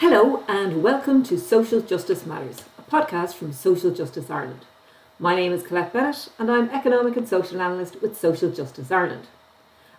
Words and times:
Hello, 0.00 0.44
and 0.46 0.80
welcome 0.80 1.24
to 1.24 1.36
Social 1.36 1.80
Justice 1.80 2.24
Matters, 2.24 2.62
a 2.78 2.82
podcast 2.82 3.34
from 3.34 3.52
Social 3.52 3.90
Justice 3.90 4.30
Ireland. 4.30 4.60
My 5.18 5.34
name 5.34 5.52
is 5.52 5.64
Colette 5.64 5.92
Bennett, 5.92 6.28
and 6.38 6.48
I'm 6.48 6.70
Economic 6.70 7.16
and 7.16 7.28
Social 7.28 7.60
Analyst 7.60 8.00
with 8.00 8.16
Social 8.16 8.48
Justice 8.48 8.92
Ireland. 8.92 9.26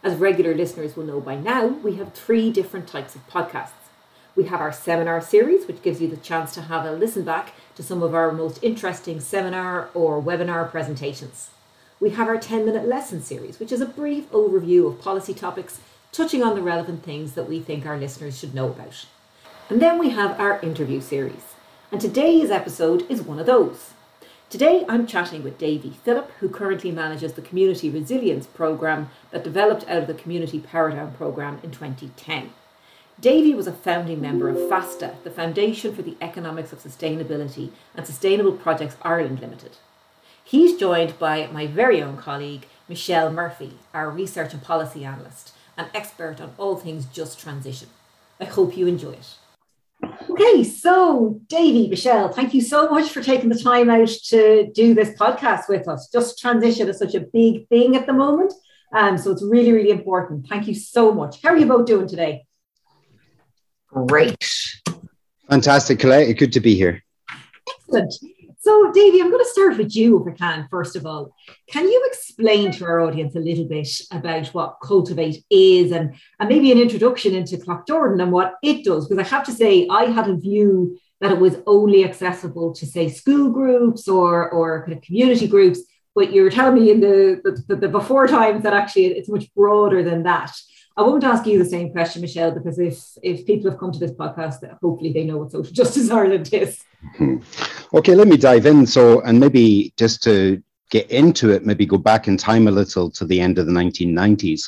As 0.02 0.16
regular 0.16 0.56
listeners 0.56 0.96
will 0.96 1.04
know 1.04 1.20
by 1.20 1.36
now, 1.36 1.68
we 1.68 1.96
have 1.96 2.14
three 2.14 2.50
different 2.50 2.88
types 2.88 3.14
of 3.14 3.28
podcasts. 3.28 3.90
We 4.38 4.46
have 4.46 4.62
our 4.62 4.72
seminar 4.72 5.20
series, 5.20 5.68
which 5.68 5.82
gives 5.82 6.00
you 6.00 6.08
the 6.08 6.16
chance 6.16 6.54
to 6.54 6.62
have 6.62 6.86
a 6.86 6.94
listen 6.94 7.26
back 7.26 7.52
to 7.76 7.84
some 7.84 8.02
of 8.02 8.16
our 8.16 8.32
most 8.32 8.64
interesting 8.64 9.20
seminar 9.20 9.90
or 9.94 10.24
webinar 10.24 10.72
presentations. 10.72 11.50
We 12.00 12.12
have 12.12 12.30
our 12.30 12.38
10 12.38 12.66
minute 12.66 12.88
lesson 12.88 13.22
series, 13.22 13.60
which 13.60 13.74
is 13.74 13.82
a 13.82 13.86
brief 13.86 14.32
overview 14.32 14.88
of 14.88 15.02
policy 15.02 15.34
topics 15.34 15.82
touching 16.14 16.42
on 16.42 16.56
the 16.56 16.62
relevant 16.62 17.04
things 17.04 17.34
that 17.34 17.50
we 17.50 17.60
think 17.60 17.86
our 17.86 17.98
listeners 17.98 18.40
should 18.40 18.56
know 18.56 18.70
about. 18.70 19.06
And 19.70 19.80
then 19.80 20.00
we 20.00 20.10
have 20.10 20.40
our 20.40 20.60
interview 20.62 21.00
series. 21.00 21.54
And 21.92 22.02
today's 22.02 22.50
episode 22.50 23.06
is 23.08 23.22
one 23.22 23.38
of 23.38 23.46
those. 23.46 23.92
Today 24.50 24.84
I'm 24.90 25.06
chatting 25.06 25.44
with 25.44 25.60
Davy 25.60 25.92
Phillip, 26.04 26.32
who 26.40 26.50
currently 26.50 26.92
manages 26.92 27.34
the 27.34 27.44
Community 27.44 27.88
Resilience 27.88 28.48
Programme 28.48 29.12
that 29.30 29.44
developed 29.44 29.88
out 29.88 30.02
of 30.02 30.08
the 30.08 30.16
Community 30.16 30.60
Powerdown 30.60 31.16
Programme 31.16 31.60
in 31.62 31.70
2010. 31.70 32.50
Davy 33.20 33.54
was 33.54 33.68
a 33.68 33.72
founding 33.72 34.20
member 34.20 34.50
of 34.50 34.58
Feasta, 34.58 35.22
the 35.24 35.30
Foundation 35.30 35.94
for 35.94 36.02
the 36.02 36.18
Economics 36.20 36.74
of 36.74 36.80
Sustainability 36.80 37.70
and 37.96 38.08
Sustainable 38.08 38.54
Projects 38.54 38.98
Ireland 39.04 39.40
Limited. 39.40 39.78
He's 40.44 40.80
joined 40.80 41.20
by 41.20 41.46
my 41.46 41.68
very 41.68 42.02
own 42.02 42.18
colleague, 42.18 42.66
Michelle 42.88 43.32
Murphy, 43.32 43.74
our 43.94 44.10
research 44.10 44.52
and 44.52 44.64
policy 44.64 45.06
analyst, 45.06 45.54
an 45.78 45.90
expert 45.94 46.42
on 46.42 46.56
all 46.58 46.76
things 46.76 47.06
just 47.06 47.40
transition. 47.40 47.90
I 48.40 48.46
hope 48.46 48.76
you 48.76 48.88
enjoy 48.88 49.12
it. 49.12 49.36
Okay, 50.30 50.64
so 50.64 51.42
Davy, 51.48 51.88
Michelle, 51.90 52.30
thank 52.30 52.54
you 52.54 52.62
so 52.62 52.90
much 52.90 53.10
for 53.10 53.22
taking 53.22 53.50
the 53.50 53.60
time 53.60 53.90
out 53.90 54.08
to 54.26 54.72
do 54.74 54.94
this 54.94 55.10
podcast 55.18 55.68
with 55.68 55.88
us. 55.88 56.10
Just 56.12 56.40
transition 56.40 56.88
is 56.88 57.00
such 57.00 57.16
a 57.16 57.20
big 57.20 57.68
thing 57.68 57.96
at 57.96 58.06
the 58.06 58.14
moment. 58.14 58.54
Um, 58.94 59.18
so 59.18 59.32
it's 59.32 59.44
really, 59.44 59.72
really 59.72 59.92
important. 59.92 60.48
Thank 60.48 60.68
you 60.68 60.76
so 60.76 61.14
much. 61.14 61.42
How 61.42 61.50
are 61.50 61.58
you 61.58 61.66
both 61.66 61.86
doing 61.86 62.08
today? 62.08 62.46
Great. 63.88 64.38
Fantastic, 65.50 66.00
Colette. 66.00 66.38
Good 66.38 66.54
to 66.54 66.60
be 66.60 66.76
here. 66.76 67.04
Excellent. 67.68 68.14
So, 68.62 68.92
Davy, 68.92 69.22
I'm 69.22 69.32
going 69.32 69.42
to 69.42 69.50
start 69.50 69.78
with 69.78 69.96
you, 69.96 70.20
if 70.20 70.34
I 70.34 70.36
can, 70.36 70.68
first 70.70 70.98
of 70.98 71.06
all. 71.06 71.34
Can 71.70 71.88
you 71.88 72.04
explain 72.08 72.74
to 72.74 72.84
our 72.84 73.00
audience 73.00 73.34
a 73.36 73.40
little 73.40 73.64
bit 73.64 73.88
about 74.12 74.48
what 74.48 74.80
Cultivate 74.84 75.46
is 75.50 75.94
and, 75.94 76.14
and 76.42 76.50
maybe 76.50 76.70
an 76.74 76.78
introduction 76.78 77.34
into 77.36 77.56
Cloughjordan 77.56 78.22
and 78.22 78.34
what 78.34 78.56
it 78.62 78.84
does? 78.84 79.08
Because 79.08 79.26
I 79.26 79.30
have 79.30 79.46
to 79.46 79.54
say, 79.54 79.88
I 79.90 80.06
had 80.06 80.30
a 80.30 80.36
view 80.36 81.00
that 81.22 81.32
it 81.32 81.40
was 81.40 81.56
only 81.68 82.04
accessible 82.04 82.74
to, 82.74 82.86
say, 82.86 83.08
school 83.08 83.50
groups 83.50 84.10
or, 84.10 84.50
or 84.50 84.84
kind 84.84 84.98
of 84.98 85.04
community 85.04 85.48
groups, 85.48 85.80
but 86.14 86.34
you're 86.34 86.50
telling 86.50 86.84
me 86.84 86.92
in 86.92 87.00
the, 87.00 87.64
the, 87.70 87.78
the 87.78 87.88
before 87.88 88.28
times 88.28 88.64
that 88.64 88.74
actually 88.74 89.06
it's 89.06 89.30
much 89.30 89.54
broader 89.54 90.04
than 90.04 90.24
that. 90.24 90.52
I 91.00 91.02
won't 91.02 91.24
ask 91.24 91.48
you 91.48 91.58
the 91.58 91.70
same 91.70 91.94
question, 91.94 92.22
Michelle, 92.22 92.52
because 92.52 92.78
if 92.78 92.98
if 93.24 93.46
people 93.46 93.72
have 93.72 93.80
come 93.80 93.94
to 93.94 94.00
this 94.00 94.12
podcast, 94.12 94.60
hopefully 94.82 95.14
they 95.14 95.24
know 95.24 95.38
what 95.38 95.52
social 95.52 95.74
justice 95.82 96.10
Ireland 96.10 96.50
is. 96.52 96.84
Hmm. 97.16 97.38
Okay, 97.94 98.16
let 98.16 98.28
me 98.28 98.36
dive 98.36 98.66
in. 98.66 98.86
So, 98.86 99.22
and 99.22 99.40
maybe 99.40 99.94
just 99.96 100.22
to 100.24 100.62
get 100.92 101.10
into 101.10 101.52
it, 101.52 101.66
maybe 101.66 101.86
go 101.86 101.98
back 101.98 102.28
in 102.28 102.36
time 102.36 102.68
a 102.68 102.72
little 102.72 103.10
to 103.12 103.26
the 103.26 103.40
end 103.40 103.60
of 103.60 103.66
the 103.66 103.72
1990s, 103.72 104.64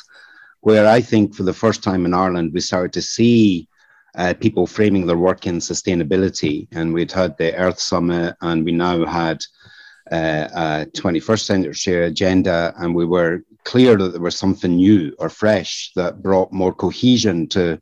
where 0.60 0.88
I 0.88 1.02
think 1.02 1.34
for 1.34 1.42
the 1.42 1.52
first 1.52 1.82
time 1.82 2.06
in 2.06 2.14
Ireland 2.14 2.54
we 2.54 2.60
started 2.60 2.94
to 2.94 3.02
see 3.02 3.68
uh, 4.14 4.32
people 4.40 4.66
framing 4.66 5.06
their 5.06 5.18
work 5.18 5.46
in 5.46 5.58
sustainability, 5.58 6.66
and 6.72 6.94
we'd 6.94 7.12
had 7.12 7.36
the 7.36 7.54
Earth 7.56 7.78
Summit, 7.78 8.36
and 8.40 8.64
we 8.64 8.72
now 8.72 9.04
had 9.04 9.44
uh, 10.10 10.48
a 10.54 10.86
21st 10.96 11.44
century 11.44 12.06
agenda, 12.06 12.72
and 12.78 12.94
we 12.94 13.04
were 13.04 13.44
clear 13.64 13.96
that 13.96 14.12
there 14.12 14.20
was 14.20 14.38
something 14.38 14.76
new 14.76 15.14
or 15.18 15.28
fresh 15.28 15.92
that 15.96 16.22
brought 16.22 16.52
more 16.52 16.72
cohesion 16.72 17.48
to 17.48 17.80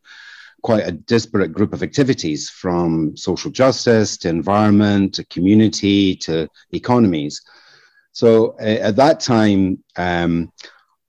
quite 0.62 0.86
a 0.86 0.92
disparate 0.92 1.52
group 1.52 1.72
of 1.72 1.82
activities 1.82 2.50
from 2.50 3.16
social 3.16 3.50
justice 3.50 4.16
to 4.18 4.28
environment 4.28 5.14
to 5.14 5.24
community 5.26 6.14
to 6.16 6.48
economies. 6.72 7.40
So 8.12 8.56
uh, 8.60 8.78
at 8.88 8.96
that 8.96 9.20
time, 9.20 9.82
um, 9.96 10.52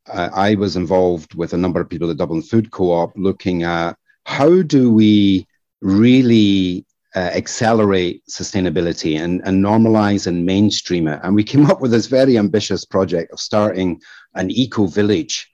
I 0.08 0.56
was 0.56 0.76
involved 0.76 1.36
with 1.36 1.54
a 1.54 1.58
number 1.58 1.80
of 1.80 1.90
people 1.90 2.10
at 2.10 2.18
Dublin 2.18 2.42
Food 2.42 2.72
Co-op 2.72 3.14
looking 3.16 3.64
at 3.64 3.98
how 4.26 4.62
do 4.62 4.92
we 4.92 5.48
really 5.82 6.86
uh, 7.16 7.20
accelerate 7.20 8.24
sustainability 8.30 9.20
and, 9.20 9.42
and 9.46 9.64
normalize 9.64 10.28
and 10.28 10.46
mainstream 10.46 11.08
it. 11.08 11.20
And 11.24 11.36
we 11.36 11.44
came 11.44 11.70
up 11.70 11.82
with 11.82 11.92
this 11.92 12.08
very 12.08 12.38
ambitious 12.38 12.86
project 12.86 13.32
of 13.32 13.40
starting 13.40 14.02
an 14.36 14.50
eco 14.52 14.88
village 14.88 15.52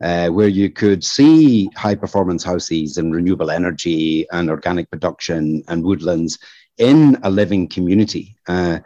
uh, 0.00 0.28
where 0.28 0.48
you 0.48 0.70
could 0.70 1.02
see 1.02 1.68
high 1.76 1.94
performance 1.94 2.44
houses 2.44 2.98
and 2.98 3.14
renewable 3.14 3.50
energy 3.50 4.26
and 4.30 4.50
organic 4.50 4.90
production 4.90 5.62
and 5.68 5.82
woodlands 5.82 6.38
in 6.78 7.18
a 7.24 7.30
living 7.30 7.68
community. 7.68 8.36
Uh, 8.46 8.78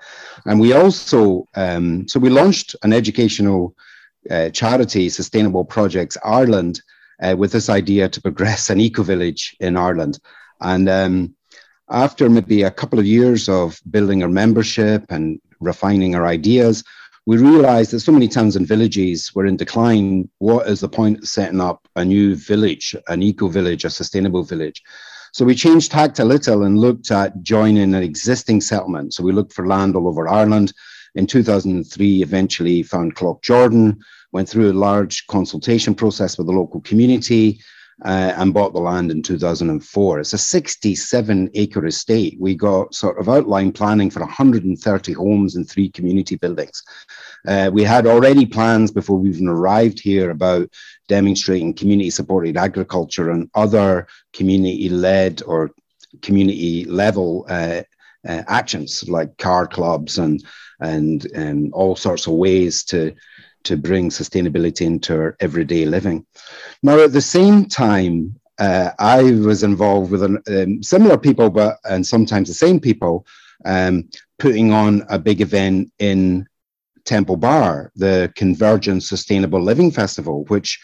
and 0.46 0.58
we 0.58 0.72
also, 0.72 1.46
um, 1.54 2.08
so 2.08 2.18
we 2.18 2.30
launched 2.30 2.74
an 2.82 2.92
educational 2.92 3.74
uh, 4.30 4.48
charity, 4.50 5.08
Sustainable 5.08 5.64
Projects 5.64 6.16
Ireland, 6.24 6.80
uh, 7.22 7.36
with 7.36 7.52
this 7.52 7.68
idea 7.68 8.08
to 8.08 8.20
progress 8.20 8.70
an 8.70 8.80
eco 8.80 9.02
village 9.02 9.54
in 9.60 9.76
Ireland. 9.76 10.18
And 10.60 10.88
um, 10.88 11.34
after 11.90 12.30
maybe 12.30 12.62
a 12.62 12.70
couple 12.70 12.98
of 12.98 13.06
years 13.06 13.48
of 13.48 13.78
building 13.90 14.22
our 14.22 14.28
membership 14.28 15.04
and 15.10 15.40
refining 15.60 16.14
our 16.14 16.26
ideas, 16.26 16.82
we 17.26 17.36
realized 17.36 17.92
that 17.92 18.00
so 18.00 18.12
many 18.12 18.26
towns 18.26 18.56
and 18.56 18.66
villages 18.66 19.32
were 19.34 19.46
in 19.46 19.56
decline. 19.56 20.28
What 20.38 20.66
is 20.66 20.80
the 20.80 20.88
point 20.88 21.18
of 21.18 21.28
setting 21.28 21.60
up 21.60 21.86
a 21.94 22.04
new 22.04 22.34
village, 22.34 22.96
an 23.08 23.22
eco 23.22 23.48
village, 23.48 23.84
a 23.84 23.90
sustainable 23.90 24.42
village? 24.42 24.82
So 25.32 25.44
we 25.44 25.54
changed 25.54 25.92
tact 25.92 26.18
a 26.18 26.24
little 26.24 26.64
and 26.64 26.78
looked 26.78 27.10
at 27.10 27.40
joining 27.42 27.94
an 27.94 28.02
existing 28.02 28.60
settlement. 28.60 29.14
So 29.14 29.22
we 29.22 29.32
looked 29.32 29.52
for 29.52 29.66
land 29.66 29.94
all 29.94 30.08
over 30.08 30.28
Ireland. 30.28 30.72
In 31.14 31.26
2003, 31.26 32.22
eventually 32.22 32.82
found 32.82 33.14
Cloughjordan, 33.14 33.98
went 34.32 34.48
through 34.48 34.72
a 34.72 34.74
large 34.74 35.26
consultation 35.28 35.94
process 35.94 36.36
with 36.36 36.48
the 36.48 36.52
local 36.52 36.80
community, 36.80 37.60
uh, 38.04 38.34
and 38.36 38.52
bought 38.52 38.72
the 38.72 38.80
land 38.80 39.10
in 39.10 39.22
2004. 39.22 40.20
It's 40.20 40.32
a 40.32 40.38
67 40.38 41.50
acre 41.54 41.86
estate. 41.86 42.36
We 42.40 42.54
got 42.54 42.94
sort 42.94 43.18
of 43.18 43.28
outline 43.28 43.72
planning 43.72 44.10
for 44.10 44.20
130 44.20 45.12
homes 45.12 45.56
and 45.56 45.68
three 45.68 45.88
community 45.88 46.36
buildings. 46.36 46.82
Uh, 47.46 47.70
we 47.72 47.84
had 47.84 48.06
already 48.06 48.46
plans 48.46 48.90
before 48.90 49.18
we 49.18 49.30
even 49.30 49.48
arrived 49.48 50.00
here 50.00 50.30
about 50.30 50.68
demonstrating 51.08 51.74
community 51.74 52.10
supported 52.10 52.56
agriculture 52.56 53.30
and 53.30 53.50
other 53.54 54.06
community 54.32 54.88
led 54.88 55.42
or 55.46 55.70
community 56.22 56.84
level 56.84 57.46
uh, 57.48 57.82
uh, 58.28 58.42
actions 58.48 59.08
like 59.08 59.36
car 59.38 59.66
clubs 59.66 60.18
and 60.18 60.44
and 60.80 61.26
and 61.34 61.72
all 61.72 61.96
sorts 61.96 62.26
of 62.26 62.34
ways 62.34 62.84
to 62.84 63.14
to 63.64 63.76
bring 63.76 64.10
sustainability 64.10 64.86
into 64.86 65.14
our 65.14 65.36
everyday 65.40 65.84
living. 65.84 66.26
Now, 66.82 66.98
at 67.00 67.12
the 67.12 67.20
same 67.20 67.66
time, 67.66 68.38
uh, 68.58 68.90
I 68.98 69.22
was 69.22 69.62
involved 69.62 70.10
with 70.10 70.22
an, 70.22 70.42
um, 70.48 70.82
similar 70.82 71.18
people, 71.18 71.50
but 71.50 71.78
and 71.84 72.06
sometimes 72.06 72.48
the 72.48 72.54
same 72.54 72.80
people, 72.80 73.26
um, 73.64 74.08
putting 74.38 74.72
on 74.72 75.04
a 75.08 75.18
big 75.18 75.40
event 75.40 75.92
in 75.98 76.46
Temple 77.04 77.36
Bar, 77.36 77.92
the 77.96 78.32
Convergence 78.36 79.08
Sustainable 79.08 79.60
Living 79.60 79.90
Festival, 79.90 80.44
which 80.44 80.78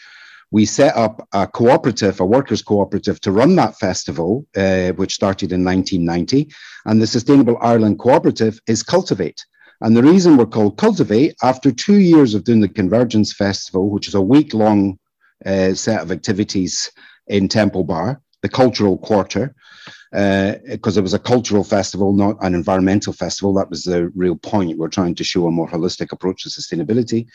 we 0.51 0.65
set 0.65 0.95
up 0.95 1.27
a 1.33 1.45
cooperative, 1.45 2.19
a 2.19 2.25
workers' 2.25 2.61
cooperative, 2.61 3.21
to 3.21 3.31
run 3.31 3.55
that 3.55 3.77
festival, 3.77 4.45
uh, 4.55 4.89
which 4.93 5.13
started 5.13 5.51
in 5.51 5.63
1990. 5.63 6.51
And 6.85 7.01
the 7.01 7.07
Sustainable 7.07 7.57
Ireland 7.61 7.99
Cooperative 7.99 8.59
is 8.67 8.81
Cultivate. 8.81 9.45
And 9.81 9.95
the 9.95 10.03
reason 10.03 10.35
we're 10.35 10.45
called 10.45 10.77
Cultivate, 10.77 11.35
after 11.41 11.71
two 11.71 11.99
years 11.99 12.33
of 12.33 12.43
doing 12.43 12.59
the 12.59 12.67
Convergence 12.67 13.33
Festival, 13.33 13.89
which 13.89 14.07
is 14.07 14.15
a 14.15 14.21
week 14.21 14.53
long 14.53 14.99
uh, 15.45 15.73
set 15.73 16.01
of 16.01 16.11
activities 16.11 16.91
in 17.27 17.47
Temple 17.47 17.85
Bar, 17.85 18.21
the 18.41 18.49
cultural 18.49 18.97
quarter, 18.97 19.55
because 20.11 20.97
uh, 20.97 20.99
it 20.99 21.03
was 21.03 21.13
a 21.13 21.19
cultural 21.19 21.63
festival, 21.63 22.13
not 22.13 22.35
an 22.41 22.55
environmental 22.55 23.13
festival. 23.13 23.53
That 23.53 23.69
was 23.69 23.83
the 23.83 24.09
real 24.15 24.35
point. 24.35 24.77
We're 24.77 24.89
trying 24.89 25.15
to 25.15 25.23
show 25.23 25.47
a 25.47 25.51
more 25.51 25.67
holistic 25.67 26.11
approach 26.11 26.43
to 26.43 26.49
sustainability. 26.49 27.27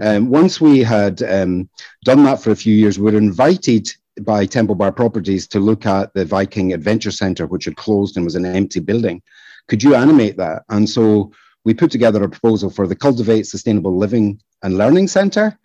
Um, 0.00 0.28
once 0.28 0.60
we 0.60 0.80
had 0.80 1.22
um, 1.22 1.68
done 2.04 2.24
that 2.24 2.40
for 2.42 2.50
a 2.50 2.56
few 2.56 2.74
years, 2.74 2.98
we 2.98 3.10
were 3.10 3.18
invited 3.18 3.90
by 4.22 4.46
Temple 4.46 4.74
Bar 4.74 4.92
Properties 4.92 5.46
to 5.48 5.60
look 5.60 5.86
at 5.86 6.12
the 6.12 6.24
Viking 6.24 6.72
Adventure 6.72 7.10
Centre, 7.10 7.46
which 7.46 7.64
had 7.64 7.76
closed 7.76 8.16
and 8.16 8.24
was 8.24 8.34
an 8.34 8.44
empty 8.44 8.80
building. 8.80 9.22
Could 9.68 9.82
you 9.82 9.94
animate 9.94 10.36
that? 10.36 10.64
And 10.68 10.88
so 10.88 11.32
we 11.68 11.74
put 11.74 11.90
together 11.90 12.24
a 12.24 12.30
proposal 12.30 12.70
for 12.70 12.86
the 12.86 12.96
Cultivate 12.96 13.46
Sustainable 13.46 13.94
Living 13.94 14.40
and 14.62 14.78
Learning 14.78 15.06
Centre 15.06 15.58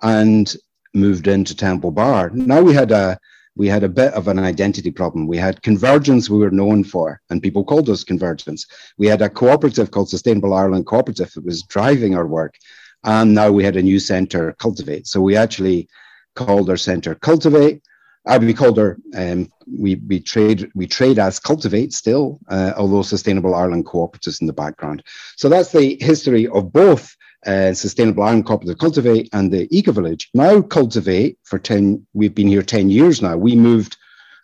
and 0.00 0.54
moved 0.94 1.26
into 1.26 1.56
Temple 1.56 1.90
Bar. 1.90 2.30
Now 2.32 2.62
we 2.62 2.72
had 2.72 2.92
a 2.92 3.18
we 3.56 3.66
had 3.66 3.82
a 3.82 3.88
bit 3.88 4.12
of 4.12 4.28
an 4.28 4.38
identity 4.38 4.92
problem. 4.92 5.26
We 5.26 5.38
had 5.38 5.60
convergence 5.62 6.30
we 6.30 6.38
were 6.38 6.52
known 6.52 6.84
for, 6.84 7.20
and 7.30 7.42
people 7.42 7.64
called 7.64 7.90
us 7.90 8.04
convergence. 8.04 8.64
We 8.96 9.08
had 9.08 9.22
a 9.22 9.28
cooperative 9.28 9.90
called 9.90 10.08
Sustainable 10.08 10.54
Ireland 10.54 10.86
Cooperative 10.86 11.32
that 11.32 11.44
was 11.44 11.64
driving 11.64 12.14
our 12.14 12.28
work. 12.28 12.54
And 13.02 13.34
now 13.34 13.50
we 13.50 13.64
had 13.64 13.76
a 13.76 13.82
new 13.82 13.98
centre, 13.98 14.54
Cultivate. 14.60 15.08
So 15.08 15.20
we 15.20 15.34
actually 15.34 15.88
called 16.36 16.70
our 16.70 16.76
centre 16.76 17.16
Cultivate. 17.16 17.82
Her, 18.26 18.98
um, 19.16 19.50
we, 19.66 19.94
we 19.94 20.20
trade 20.20 20.70
we 20.74 20.86
trade 20.86 21.18
as 21.18 21.40
Cultivate 21.40 21.92
still, 21.92 22.38
uh, 22.48 22.72
although 22.76 23.02
Sustainable 23.02 23.54
Ireland 23.54 23.86
Cooperatives 23.86 24.40
in 24.40 24.46
the 24.46 24.52
background. 24.52 25.02
So 25.36 25.48
that's 25.48 25.72
the 25.72 25.96
history 26.00 26.46
of 26.48 26.72
both 26.72 27.16
uh, 27.46 27.72
Sustainable 27.72 28.22
Ireland 28.22 28.46
Cooperative 28.46 28.78
Cultivate 28.78 29.28
and 29.32 29.50
the 29.50 29.66
Eco 29.76 29.92
Village. 29.92 30.28
Now 30.34 30.60
Cultivate 30.60 31.38
for 31.44 31.58
10, 31.58 32.06
we've 32.12 32.34
been 32.34 32.48
here 32.48 32.62
10 32.62 32.90
years 32.90 33.22
now. 33.22 33.36
We 33.36 33.56
moved 33.56 33.96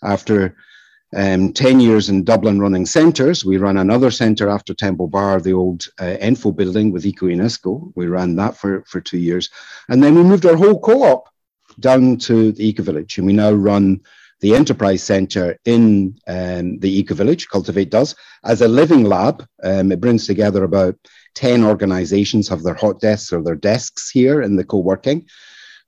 after 0.03 0.57
um, 1.15 1.53
10 1.53 1.81
years 1.81 2.09
in 2.09 2.25
Dublin 2.25 2.59
running 2.61 2.87
centres. 2.87 3.45
We 3.45 3.59
ran 3.59 3.77
another 3.77 4.11
centre 4.11 4.49
after 4.49 4.75
Temple 4.75 5.09
Bar, 5.09 5.41
the 5.41 5.53
old 5.53 5.85
uh, 5.99 6.17
Enfo 6.21 6.55
building 6.55 6.91
with 6.93 7.07
Eco 7.07 7.27
UNESCO. 7.27 7.93
We 7.95 8.07
ran 8.07 8.37
that 8.37 8.57
for, 8.57 8.83
for 8.87 9.01
two 9.01 9.19
years. 9.19 9.51
And 9.89 10.03
then 10.03 10.15
we 10.15 10.23
moved 10.23 10.47
our 10.47 10.57
whole 10.57 10.81
co-op 10.81 11.29
down 11.81 12.17
to 12.19 12.53
the 12.53 12.69
Eco 12.69 12.83
Village. 12.83 13.19
And 13.19 13.27
we 13.27 13.33
now 13.33 13.53
run 13.53 14.01
the 14.41 14.55
Enterprise 14.55 15.03
Centre 15.03 15.59
in 15.65 16.19
um, 16.27 16.79
the 16.79 16.99
Eco 16.99 17.15
Village, 17.15 17.49
Cultivate 17.49 17.91
does, 17.91 18.15
as 18.45 18.61
a 18.61 18.69
living 18.69 19.05
lab. 19.05 19.47
Um, 19.63 19.93
it 19.93 20.01
brings 20.01 20.27
together 20.27 20.65
about 20.65 20.97
10 21.35 21.65
organizations 21.65 22.49
have 22.49 22.63
their 22.63 22.75
hot 22.75 23.01
desks 23.01 23.33
or 23.33 23.43
their 23.43 23.55
desks 23.55 24.11
here 24.11 24.43
in 24.43 24.57
the 24.57 24.65
co-working. 24.65 25.27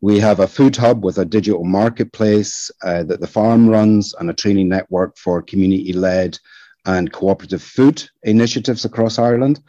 We 0.01 0.21
have 0.21 0.41
a 0.41 0.47
food 0.47 0.77
hub 0.77 1.05
with 1.05 1.19
a 1.19 1.25
digital 1.25 1.65
marketplace 1.65 2.71
uh, 2.83 3.03
that 3.05 3.21
the 3.21 3.27
farm 3.27 3.69
runs 3.69 4.15
and 4.15 4.31
a 4.31 4.35
training 4.35 4.69
network 4.69 5.17
for 5.19 5.43
community-led 5.43 6.39
and 6.87 7.13
cooperative 7.13 7.63
food 7.63 8.09
initiatives 8.23 8.85
across 8.85 9.19
Ireland. 9.19 9.61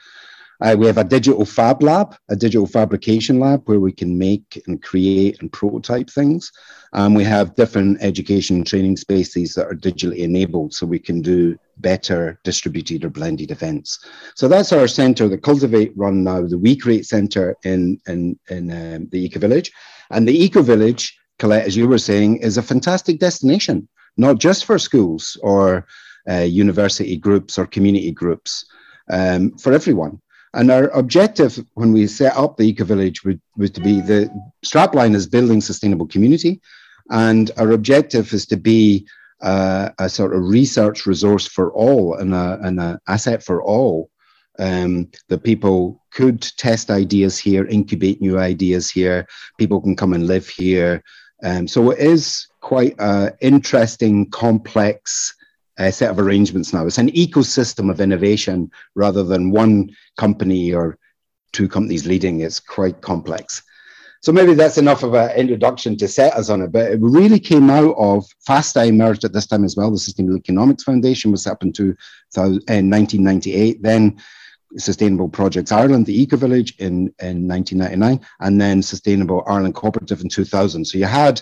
Uh, 0.62 0.76
we 0.78 0.86
have 0.86 0.98
a 0.98 1.04
digital 1.04 1.46
fab 1.46 1.82
lab, 1.82 2.16
a 2.30 2.36
digital 2.36 2.68
fabrication 2.68 3.40
lab 3.40 3.62
where 3.66 3.80
we 3.80 3.94
can 3.94 4.18
make 4.18 4.62
and 4.68 4.84
create 4.84 5.42
and 5.42 5.52
prototype 5.52 6.10
things. 6.10 6.52
Um, 6.94 7.14
we 7.14 7.24
have 7.24 7.56
different 7.56 7.98
education 8.02 8.58
and 8.58 8.68
training 8.68 8.98
spaces 8.98 9.54
that 9.54 9.68
are 9.68 9.76
digitally 9.76 10.18
enabled 10.18 10.74
so 10.74 10.86
we 10.86 11.00
can 11.00 11.22
do 11.22 11.58
better 11.78 12.40
distributed 12.44 13.06
or 13.06 13.10
blended 13.10 13.52
events. 13.52 14.00
So 14.36 14.48
that's 14.48 14.74
our 14.74 14.88
centre, 14.88 15.30
the 15.30 15.38
Cultivate 15.38 15.94
run 15.96 16.24
now, 16.24 16.46
the 16.46 16.58
We 16.58 16.76
Create 16.76 17.06
Centre 17.06 17.56
in, 17.64 18.00
in, 18.08 18.38
in 18.50 18.72
um, 18.72 19.08
the 19.12 19.24
Eco 19.24 19.40
Village. 19.40 19.72
And 20.10 20.28
the 20.28 20.44
Eco 20.44 20.62
Village, 20.62 21.18
Colette, 21.38 21.68
as 21.68 21.78
you 21.78 21.88
were 21.88 21.98
saying, 22.00 22.38
is 22.38 22.58
a 22.58 22.64
fantastic 22.64 23.20
destination, 23.20 23.88
not 24.18 24.40
just 24.40 24.66
for 24.66 24.78
schools 24.78 25.38
or 25.42 25.88
uh, 26.30 26.40
university 26.40 27.16
groups 27.16 27.58
or 27.58 27.66
community 27.66 28.12
groups, 28.12 28.66
um, 29.10 29.58
for 29.58 29.72
everyone. 29.72 30.20
And 30.54 30.72
our 30.72 30.88
objective 30.90 31.60
when 31.76 31.94
we 31.94 32.08
set 32.08 32.36
up 32.36 32.58
the 32.58 32.64
Eco 32.64 32.84
Village 32.84 33.24
was 33.56 33.72
to 33.72 33.82
be 33.82 34.02
the 34.02 34.30
strapline 34.66 35.16
is 35.16 35.28
building 35.28 35.62
sustainable 35.62 36.08
community. 36.08 36.60
And 37.10 37.52
our 37.58 37.72
objective 37.72 38.34
is 38.34 38.46
to 38.48 38.58
be 38.58 39.08
uh, 39.42 39.90
a 40.00 40.10
sort 40.10 40.36
of 40.36 40.44
research 40.44 41.06
resource 41.06 41.48
for 41.48 41.72
all 41.72 42.16
and 42.16 42.34
an 42.34 43.00
asset 43.08 43.44
for 43.44 43.64
all. 43.64 44.10
Um, 44.58 45.10
that 45.30 45.46
people 45.46 46.04
could 46.12 46.42
test 46.42 46.92
ideas 46.92 47.40
here, 47.40 47.66
incubate 47.66 48.20
new 48.20 48.38
ideas 48.38 48.90
here. 48.90 49.26
People 49.58 49.80
can 49.80 49.96
come 49.96 50.12
and 50.12 50.28
live 50.28 50.50
here. 50.50 51.02
Um, 51.42 51.66
so 51.66 51.92
it 51.92 52.00
is 52.00 52.46
quite 52.60 52.96
an 53.00 53.32
interesting, 53.40 54.30
complex 54.30 55.34
uh, 55.80 55.90
set 55.90 56.12
of 56.12 56.20
arrangements 56.20 56.74
now. 56.74 56.86
It's 56.86 56.98
an 56.98 57.12
ecosystem 57.12 57.90
of 57.90 58.02
innovation 58.02 58.70
rather 58.96 59.24
than 59.24 59.52
one 59.52 59.92
company 60.18 60.74
or 60.74 60.98
two 61.54 61.68
companies 61.68 62.06
leading. 62.06 62.42
It's 62.42 62.60
quite 62.60 63.02
complex. 63.02 63.64
So 64.22 64.34
maybe 64.34 64.54
that's 64.54 64.78
enough 64.78 65.04
of 65.04 65.14
an 65.14 65.32
introduction 65.32 65.98
to 65.98 66.08
set 66.08 66.34
us 66.34 66.50
on 66.50 66.62
it. 66.62 66.74
But 66.74 66.92
it 66.92 67.00
really 67.02 67.40
came 67.40 67.70
out 67.70 67.96
of 67.98 68.26
Feasta 68.48 68.86
emerged 68.86 69.24
at 69.24 69.32
this 69.32 69.48
time 69.48 69.64
as 69.64 69.78
well. 69.78 69.90
The 69.92 69.98
Sustainable 69.98 70.38
Economics 70.38 70.84
Foundation 70.84 71.32
was 71.32 71.48
up 71.48 71.64
in, 71.64 71.72
in 71.78 71.96
1998. 72.36 73.82
Then 73.82 74.22
Sustainable 74.78 75.30
Projects 75.30 75.72
Ireland, 75.72 76.06
the 76.06 76.22
Eco 76.22 76.36
Village 76.36 76.76
in, 76.80 77.14
in 77.20 77.48
1999, 77.48 78.20
and 78.42 78.62
then 78.62 78.84
Sustainable 78.84 79.44
Ireland 79.48 79.76
Cooperative 79.76 80.22
in 80.22 80.30
2000. 80.30 80.86
So 80.86 80.98
you 80.98 81.06
had, 81.06 81.42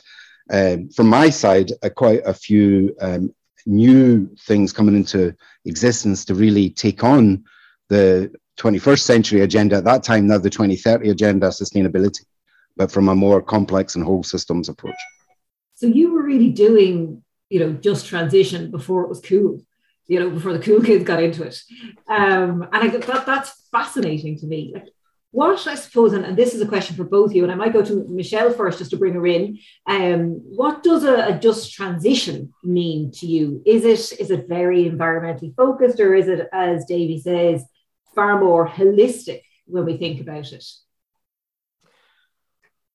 um, 0.51 0.89
from 0.89 1.07
my 1.07 1.31
side, 1.31 1.71
quite 1.95 2.21
a 2.25 2.33
few 2.33 2.95
um, 3.01 3.33
new 3.65 4.29
things 4.41 4.73
coming 4.73 4.95
into 4.95 5.35
existence 5.65 6.25
to 6.25 6.35
really 6.35 6.69
take 6.69 7.03
on 7.03 7.43
the 7.89 8.31
21st 8.57 9.01
century 9.01 9.41
agenda 9.41 9.77
at 9.77 9.83
that 9.85 10.03
time, 10.03 10.27
now 10.27 10.37
the 10.37 10.49
2030 10.49 11.09
agenda, 11.09 11.47
sustainability, 11.47 12.25
but 12.75 12.91
from 12.91 13.09
a 13.09 13.15
more 13.15 13.41
complex 13.41 13.95
and 13.95 14.03
whole 14.03 14.23
systems 14.23 14.69
approach. 14.69 14.95
So 15.75 15.87
you 15.87 16.11
were 16.11 16.23
really 16.23 16.49
doing, 16.49 17.23
you 17.49 17.59
know, 17.59 17.73
just 17.73 18.07
transition 18.07 18.71
before 18.71 19.03
it 19.03 19.09
was 19.09 19.21
cool, 19.21 19.61
you 20.07 20.19
know, 20.19 20.29
before 20.29 20.53
the 20.53 20.59
cool 20.59 20.81
kids 20.81 21.03
got 21.03 21.21
into 21.21 21.43
it. 21.43 21.61
Um, 22.07 22.67
and 22.73 22.83
I 22.83 22.87
that 22.87 23.25
that's 23.25 23.67
fascinating 23.71 24.39
to 24.39 24.47
me. 24.47 24.71
Like, 24.73 24.87
what 25.31 25.67
I 25.67 25.75
suppose, 25.75 26.13
and, 26.13 26.25
and, 26.25 26.37
this 26.37 26.53
is 26.53 26.61
a 26.61 26.67
question 26.67 26.95
for 26.95 27.03
both 27.03 27.31
of 27.31 27.35
you, 27.35 27.43
and 27.43 27.51
I 27.51 27.55
might 27.55 27.73
go 27.73 27.83
to 27.83 28.05
Michelle 28.07 28.51
first 28.51 28.79
just 28.79 28.91
to 28.91 28.97
bring 28.97 29.13
her 29.13 29.27
in. 29.27 29.59
Um, 29.85 30.41
what 30.55 30.83
does 30.83 31.03
a, 31.03 31.27
a, 31.27 31.39
just 31.39 31.73
transition 31.73 32.53
mean 32.63 33.11
to 33.15 33.27
you? 33.27 33.61
Is 33.65 33.83
it 33.83 34.19
is 34.19 34.31
it 34.31 34.47
very 34.47 34.85
environmentally 34.89 35.55
focused, 35.55 35.99
or 35.99 36.15
is 36.15 36.27
it, 36.27 36.47
as 36.53 36.85
Davy 36.85 37.19
says, 37.19 37.65
far 38.15 38.39
more 38.39 38.67
holistic 38.67 39.41
when 39.65 39.85
we 39.85 39.97
think 39.97 40.21
about 40.21 40.51
it? 40.53 40.65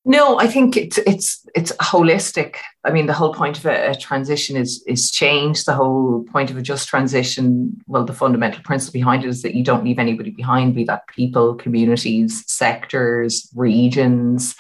No, 0.05 0.37
I 0.39 0.49
think 0.49 0.77
it's 0.77 0.99
it's 0.99 1.47
it's 1.55 1.71
holistic. 1.77 2.57
I 2.85 2.91
mean, 2.91 3.07
the 3.07 3.13
whole 3.13 3.33
point 3.33 3.57
of 3.59 3.67
a, 3.67 3.91
a, 3.91 3.95
transition 3.95 4.57
is 4.57 4.83
is 4.89 5.13
change. 5.13 5.65
The 5.65 5.75
whole 5.75 6.25
point 6.33 6.51
of 6.51 6.57
a 6.57 6.63
just 6.63 6.89
transition, 6.89 7.81
well, 7.87 8.05
the 8.05 8.13
fundamental 8.13 8.63
principle 8.65 8.99
behind 8.99 9.25
it 9.25 9.29
is 9.29 9.43
that 9.43 9.55
you 9.55 9.63
don't 9.63 9.85
leave 9.85 10.01
anybody 10.01 10.31
behind, 10.31 10.75
be 10.75 10.83
that 10.85 11.07
people, 11.07 11.55
communities, 11.55 12.43
sectors, 12.51 13.49
regions. 13.55 14.57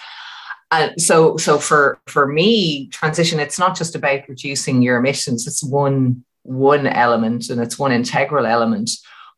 And 0.71 1.00
so, 1.03 1.37
so 1.39 1.59
for 1.59 2.00
for 2.06 2.29
me, 2.29 2.87
transition, 2.88 3.41
it's 3.41 3.59
not 3.59 3.77
just 3.77 3.97
about 3.97 4.29
reducing 4.29 4.81
your 4.81 4.99
emissions. 4.99 5.49
It's 5.49 5.65
one 5.65 6.25
one 6.45 6.87
element, 6.87 7.50
and 7.50 7.61
it's 7.61 7.81
one 7.81 7.91
integral 7.91 8.47
element 8.47 8.91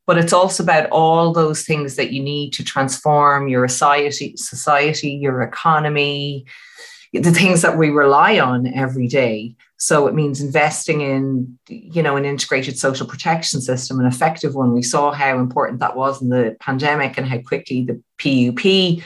but 0.06 0.18
it's 0.18 0.32
also 0.32 0.62
about 0.62 0.88
all 0.90 1.32
those 1.32 1.62
things 1.62 1.96
that 1.96 2.12
you 2.12 2.22
need 2.22 2.52
to 2.52 2.64
transform 2.64 3.48
your 3.48 3.66
society, 3.68 4.36
society, 4.36 5.10
your 5.10 5.42
economy, 5.42 6.44
the 7.12 7.30
things 7.30 7.62
that 7.62 7.78
we 7.78 7.90
rely 7.90 8.38
on 8.38 8.66
every 8.66 9.06
day. 9.06 9.54
So 9.76 10.06
it 10.06 10.14
means 10.14 10.40
investing 10.40 11.00
in, 11.00 11.58
you 11.68 12.02
know, 12.02 12.16
an 12.16 12.24
integrated 12.24 12.78
social 12.78 13.06
protection 13.06 13.60
system, 13.60 14.00
an 14.00 14.06
effective 14.06 14.54
one. 14.54 14.72
We 14.72 14.82
saw 14.82 15.12
how 15.12 15.38
important 15.38 15.80
that 15.80 15.96
was 15.96 16.22
in 16.22 16.30
the 16.30 16.56
pandemic 16.60 17.18
and 17.18 17.26
how 17.28 17.38
quickly 17.38 17.84
the 17.84 18.02
PUP 18.18 19.04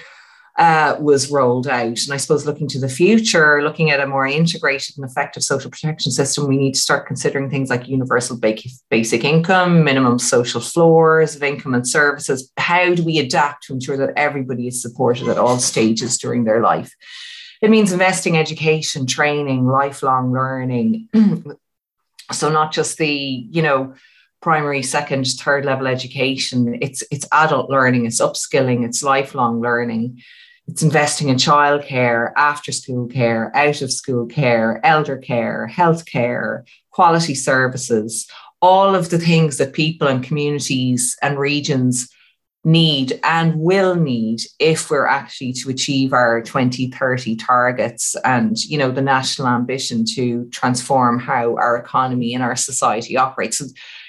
uh, 0.58 0.96
was 0.98 1.30
rolled 1.30 1.68
out. 1.68 1.98
And 2.04 2.12
I 2.12 2.16
suppose 2.16 2.44
looking 2.44 2.66
to 2.68 2.80
the 2.80 2.88
future, 2.88 3.62
looking 3.62 3.90
at 3.90 4.00
a 4.00 4.06
more 4.06 4.26
integrated 4.26 4.98
and 4.98 5.08
effective 5.08 5.44
social 5.44 5.70
protection 5.70 6.10
system, 6.10 6.48
we 6.48 6.56
need 6.56 6.74
to 6.74 6.80
start 6.80 7.06
considering 7.06 7.48
things 7.48 7.70
like 7.70 7.86
universal 7.86 8.36
basic 8.36 9.24
income, 9.24 9.84
minimum 9.84 10.18
social 10.18 10.60
floors 10.60 11.36
of 11.36 11.44
income 11.44 11.74
and 11.74 11.88
services. 11.88 12.52
How 12.56 12.92
do 12.92 13.04
we 13.04 13.20
adapt 13.20 13.64
to 13.64 13.72
ensure 13.72 13.96
that 13.98 14.14
everybody 14.16 14.66
is 14.66 14.82
supported 14.82 15.28
at 15.28 15.38
all 15.38 15.60
stages 15.60 16.18
during 16.18 16.42
their 16.42 16.60
life? 16.60 16.92
It 17.62 17.70
means 17.70 17.92
investing 17.92 18.36
education, 18.36 19.06
training, 19.06 19.66
lifelong 19.66 20.32
learning. 20.32 21.08
so 22.32 22.50
not 22.50 22.72
just 22.72 22.98
the, 22.98 23.08
you 23.08 23.62
know, 23.62 23.94
primary, 24.40 24.82
second, 24.82 25.24
third 25.24 25.64
level 25.64 25.86
education. 25.86 26.78
It's 26.80 27.02
it's 27.10 27.26
adult 27.32 27.70
learning, 27.70 28.06
it's 28.06 28.20
upskilling, 28.20 28.84
it's 28.84 29.02
lifelong 29.02 29.60
learning. 29.60 30.20
It's 30.68 30.82
investing 30.82 31.30
in 31.30 31.37
childcare, 31.37 32.32
after 32.37 32.72
school 32.72 33.06
care, 33.06 33.50
out 33.56 33.80
of 33.80 33.90
school 33.90 34.26
care, 34.26 34.80
elder 34.84 35.16
care, 35.16 35.66
health 35.66 36.04
care, 36.04 36.66
quality 36.90 37.34
services, 37.34 38.28
all 38.60 38.94
of 38.94 39.08
the 39.08 39.18
things 39.18 39.56
that 39.56 39.72
people 39.72 40.08
and 40.08 40.22
communities 40.22 41.16
and 41.22 41.38
regions 41.38 42.10
need 42.64 43.18
and 43.25 43.58
will 43.58 43.94
need 43.94 44.42
if 44.58 44.90
we're 44.90 45.06
actually 45.06 45.54
to 45.54 45.70
achieve 45.70 46.12
our 46.12 46.42
2030 46.42 47.37
targets 47.37 48.14
and 48.25 48.62
you 48.64 48.76
know 48.76 48.90
the 48.90 49.00
national 49.00 49.48
ambition 49.48 50.04
to 50.04 50.44
transform 50.50 51.18
how 51.18 51.56
our 51.56 51.76
economy 51.76 52.34
and 52.34 52.42
our 52.42 52.56
society 52.56 53.16
operates. 53.16 53.62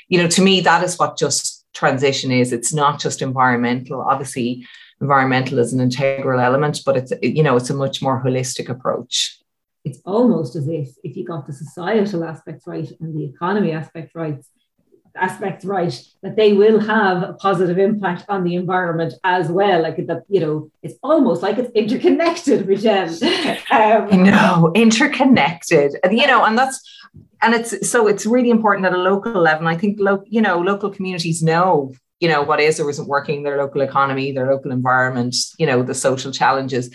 You 0.10 0.22
know 0.22 0.28
to 0.28 0.42
me 0.42 0.60
that 0.62 0.84
is 0.84 0.98
what 1.00 1.18
just 1.18 1.66
transition 1.74 2.32
is. 2.32 2.52
It's 2.52 2.74
not 2.74 3.00
just 3.00 3.22
environmental. 3.22 4.02
Obviously 4.02 4.66
environmental 5.02 5.60
is 5.60 5.74
an 5.74 5.80
integral 5.80 6.40
element, 6.40 6.80
but 6.86 6.98
it's 6.98 7.14
you 7.22 7.44
know 7.44 7.56
it's 7.56 7.70
a 7.70 7.74
much 7.76 8.02
more 8.02 8.22
holistic 8.24 8.70
approach. 8.70 9.40
it's 9.86 10.02
almost 10.06 10.56
as 10.56 10.68
if 10.68 10.90
if 11.04 11.16
you 11.18 11.24
got 11.26 11.48
the 11.48 11.54
societal 11.54 12.24
aspects 12.24 12.68
right 12.68 12.90
and 13.00 13.18
the 13.18 13.26
economy 13.26 13.72
aspect 13.72 14.14
right, 14.14 14.40
aspects 15.16 15.66
right, 15.66 15.94
that 16.22 16.36
they 16.36 16.54
will 16.54 16.80
have 16.80 17.24
a 17.24 17.34
positive 17.34 17.78
impact 17.78 18.26
on 18.30 18.44
the 18.44 18.56
environment 18.56 19.14
as 19.24 19.50
well. 19.50 19.82
Like 19.82 19.98
that, 20.08 20.24
you 20.30 20.40
know, 20.40 20.72
it's 20.84 20.96
almost 21.02 21.42
like 21.42 21.58
it's 21.58 21.72
interconnected, 21.72 22.68
Michelle. 22.68 23.10
Um, 23.72 24.24
know, 24.24 24.72
interconnected. 24.76 25.96
You 26.12 26.28
know, 26.28 26.44
and 26.44 26.58
that's 26.58 26.78
and 27.42 27.54
it's 27.54 27.90
so 27.90 28.08
it's 28.08 28.26
really 28.26 28.50
important 28.50 28.86
at 28.86 28.94
a 28.94 28.98
local 28.98 29.42
level. 29.42 29.68
I 29.68 29.78
think 29.78 29.98
lo- 30.00 30.24
you 30.28 30.42
know, 30.42 30.60
local 30.60 30.90
communities 30.90 31.42
know 31.42 31.94
you 32.20 32.28
know 32.28 32.42
what 32.42 32.60
is 32.60 32.80
or 32.80 32.90
isn't 32.90 33.08
working 33.08 33.44
their 33.44 33.58
local 33.58 33.82
economy 33.82 34.32
their 34.32 34.52
local 34.52 34.72
environment 34.72 35.36
you 35.58 35.66
know 35.66 35.84
the 35.84 35.96
social 35.96 36.32
challenges. 36.32 36.90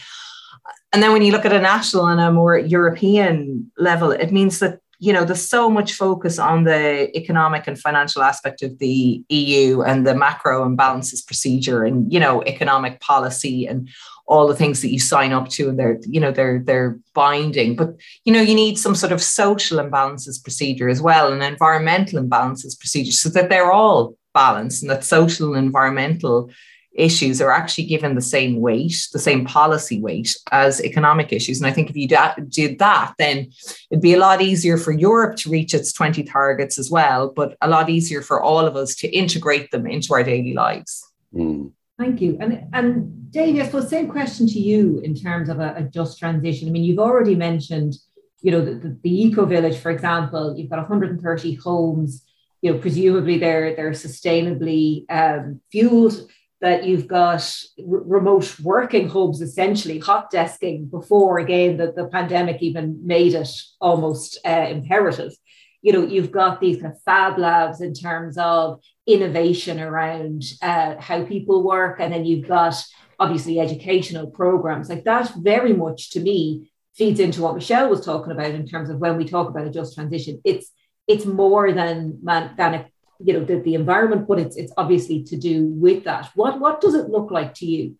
And 0.92 1.02
then 1.02 1.12
when 1.12 1.22
you 1.22 1.32
look 1.32 1.44
at 1.44 1.52
a 1.52 1.60
national 1.60 2.06
and 2.06 2.20
a 2.20 2.30
more 2.32 2.56
european 2.56 3.70
level 3.78 4.12
it 4.12 4.32
means 4.32 4.58
that 4.60 4.78
you 5.00 5.12
know 5.12 5.24
there's 5.24 5.48
so 5.48 5.68
much 5.68 5.94
focus 5.94 6.38
on 6.38 6.64
the 6.64 7.10
economic 7.16 7.66
and 7.66 7.78
financial 7.78 8.22
aspect 8.22 8.62
of 8.62 8.78
the 8.78 9.22
eu 9.28 9.82
and 9.82 10.06
the 10.06 10.14
macro 10.14 10.64
imbalances 10.68 11.26
procedure 11.26 11.84
and 11.84 12.12
you 12.12 12.20
know 12.20 12.42
economic 12.44 13.00
policy 13.00 13.66
and 13.66 13.88
all 14.26 14.46
the 14.46 14.56
things 14.56 14.80
that 14.80 14.90
you 14.90 14.98
sign 14.98 15.32
up 15.32 15.48
to 15.48 15.68
and 15.68 15.78
they're 15.78 15.98
you 16.06 16.20
know 16.20 16.30
they're 16.30 16.60
they're 16.60 16.98
binding. 17.14 17.76
But 17.76 17.94
you 18.24 18.32
know 18.32 18.40
you 18.40 18.54
need 18.54 18.78
some 18.78 18.94
sort 18.94 19.12
of 19.12 19.22
social 19.22 19.78
imbalances 19.78 20.42
procedure 20.42 20.88
as 20.88 21.00
well 21.00 21.32
and 21.32 21.42
environmental 21.42 22.22
imbalances 22.22 22.78
procedure 22.78 23.12
so 23.12 23.28
that 23.30 23.48
they're 23.50 23.72
all 23.72 24.16
balance 24.34 24.82
and 24.82 24.90
that 24.90 25.04
social 25.04 25.54
and 25.54 25.64
environmental 25.66 26.50
issues 26.94 27.40
are 27.40 27.50
actually 27.50 27.84
given 27.84 28.14
the 28.14 28.20
same 28.20 28.60
weight, 28.60 29.08
the 29.12 29.18
same 29.18 29.44
policy 29.44 30.00
weight 30.00 30.36
as 30.52 30.80
economic 30.82 31.32
issues. 31.32 31.60
And 31.60 31.66
I 31.66 31.72
think 31.72 31.90
if 31.90 31.96
you 31.96 32.08
did 32.48 32.78
that, 32.78 33.14
then 33.18 33.50
it'd 33.90 34.02
be 34.02 34.14
a 34.14 34.18
lot 34.18 34.40
easier 34.40 34.76
for 34.76 34.92
Europe 34.92 35.36
to 35.38 35.50
reach 35.50 35.74
its 35.74 35.92
20 35.92 36.22
targets 36.24 36.78
as 36.78 36.90
well, 36.90 37.32
but 37.34 37.56
a 37.60 37.68
lot 37.68 37.90
easier 37.90 38.22
for 38.22 38.40
all 38.40 38.64
of 38.64 38.76
us 38.76 38.94
to 38.96 39.08
integrate 39.08 39.70
them 39.70 39.86
into 39.86 40.14
our 40.14 40.22
daily 40.22 40.54
lives. 40.54 41.04
Mm. 41.34 41.72
Thank 41.98 42.20
you. 42.20 42.36
And, 42.40 42.66
and 42.72 43.30
Dave, 43.30 43.60
I 43.60 43.66
suppose 43.66 43.88
same 43.88 44.08
question 44.08 44.46
to 44.48 44.58
you 44.58 45.00
in 45.00 45.14
terms 45.14 45.48
of 45.48 45.60
a, 45.60 45.74
a 45.76 45.82
just 45.82 46.18
transition. 46.18 46.68
I 46.68 46.72
mean, 46.72 46.84
you've 46.84 46.98
already 46.98 47.36
mentioned, 47.36 47.96
you 48.40 48.50
know, 48.50 48.64
the, 48.64 48.74
the, 48.74 48.98
the 49.02 49.22
eco 49.22 49.44
village, 49.46 49.78
for 49.78 49.90
example, 49.90 50.56
you've 50.56 50.70
got 50.70 50.78
130 50.78 51.54
homes 51.54 52.23
you 52.64 52.72
know, 52.72 52.78
presumably 52.78 53.36
they're 53.36 53.76
they're 53.76 53.90
sustainably 53.90 55.04
um, 55.10 55.60
fueled. 55.70 56.30
That 56.62 56.84
you've 56.84 57.06
got 57.06 57.42
r- 57.78 57.84
remote 58.18 58.58
working 58.60 59.10
hubs, 59.10 59.42
essentially 59.42 59.98
hot 59.98 60.32
desking 60.32 60.90
before 60.90 61.38
again 61.38 61.76
the, 61.76 61.92
the 61.92 62.06
pandemic 62.06 62.62
even 62.62 63.06
made 63.06 63.34
it 63.34 63.50
almost 63.82 64.38
uh, 64.46 64.66
imperative. 64.70 65.34
You 65.82 65.92
know, 65.92 66.06
you've 66.06 66.32
got 66.32 66.62
these 66.62 66.80
kind 66.80 66.94
of 66.94 67.02
fab 67.02 67.38
labs 67.38 67.82
in 67.82 67.92
terms 67.92 68.38
of 68.38 68.80
innovation 69.06 69.78
around 69.78 70.42
uh, 70.62 70.94
how 70.98 71.26
people 71.26 71.62
work, 71.62 72.00
and 72.00 72.14
then 72.14 72.24
you've 72.24 72.48
got 72.48 72.82
obviously 73.18 73.60
educational 73.60 74.28
programs 74.28 74.88
like 74.88 75.04
that. 75.04 75.34
Very 75.36 75.74
much 75.74 76.12
to 76.12 76.20
me 76.20 76.72
feeds 76.94 77.20
into 77.20 77.42
what 77.42 77.56
Michelle 77.56 77.90
was 77.90 78.06
talking 78.06 78.32
about 78.32 78.52
in 78.52 78.66
terms 78.66 78.88
of 78.88 79.00
when 79.00 79.18
we 79.18 79.26
talk 79.26 79.50
about 79.50 79.66
a 79.66 79.70
just 79.70 79.94
transition. 79.94 80.40
It's 80.44 80.70
it's 81.06 81.26
more 81.26 81.72
than 81.72 82.18
than 82.22 82.74
a, 82.74 82.86
you 83.20 83.34
know 83.34 83.44
the, 83.44 83.60
the 83.60 83.74
environment, 83.74 84.26
but 84.26 84.38
it's 84.38 84.56
it's 84.56 84.72
obviously 84.76 85.22
to 85.24 85.36
do 85.36 85.66
with 85.66 86.04
that. 86.04 86.30
What 86.34 86.60
what 86.60 86.80
does 86.80 86.94
it 86.94 87.08
look 87.08 87.30
like 87.30 87.54
to 87.54 87.66
you? 87.66 87.96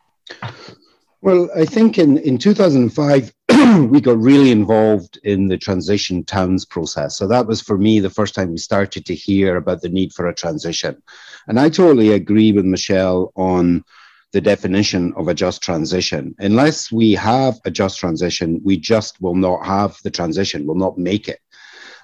Well, 1.25 1.49
I 1.57 1.65
think 1.65 1.97
in, 1.97 2.19
in 2.19 2.37
2005, 2.37 3.33
we 3.89 4.01
got 4.03 4.19
really 4.19 4.51
involved 4.51 5.19
in 5.25 5.49
the 5.49 5.57
transition 5.57 6.23
towns 6.23 6.67
process. 6.67 7.17
So 7.17 7.27
that 7.29 7.47
was 7.47 7.63
for 7.63 7.79
me 7.79 7.99
the 7.99 8.11
first 8.11 8.35
time 8.35 8.51
we 8.51 8.59
started 8.59 9.07
to 9.07 9.15
hear 9.15 9.57
about 9.57 9.81
the 9.81 9.89
need 9.89 10.13
for 10.13 10.29
a 10.29 10.35
transition. 10.35 11.03
And 11.49 11.59
I 11.59 11.71
totally 11.71 12.13
agree 12.13 12.53
with 12.53 12.67
Michelle 12.67 13.33
on 13.37 13.85
the 14.33 14.41
definition 14.43 15.15
of 15.17 15.29
a 15.29 15.35
just 15.35 15.63
transition. 15.63 16.35
Unless 16.41 16.93
we 16.93 17.13
have 17.13 17.59
a 17.65 17.71
just 17.71 17.99
transition, 17.99 18.61
we 18.63 18.77
just 18.77 19.23
will 19.23 19.37
not 19.37 19.65
have 19.65 19.97
the 20.03 20.11
transition, 20.11 20.67
will 20.67 20.75
not 20.75 20.99
make 20.99 21.27
it. 21.29 21.41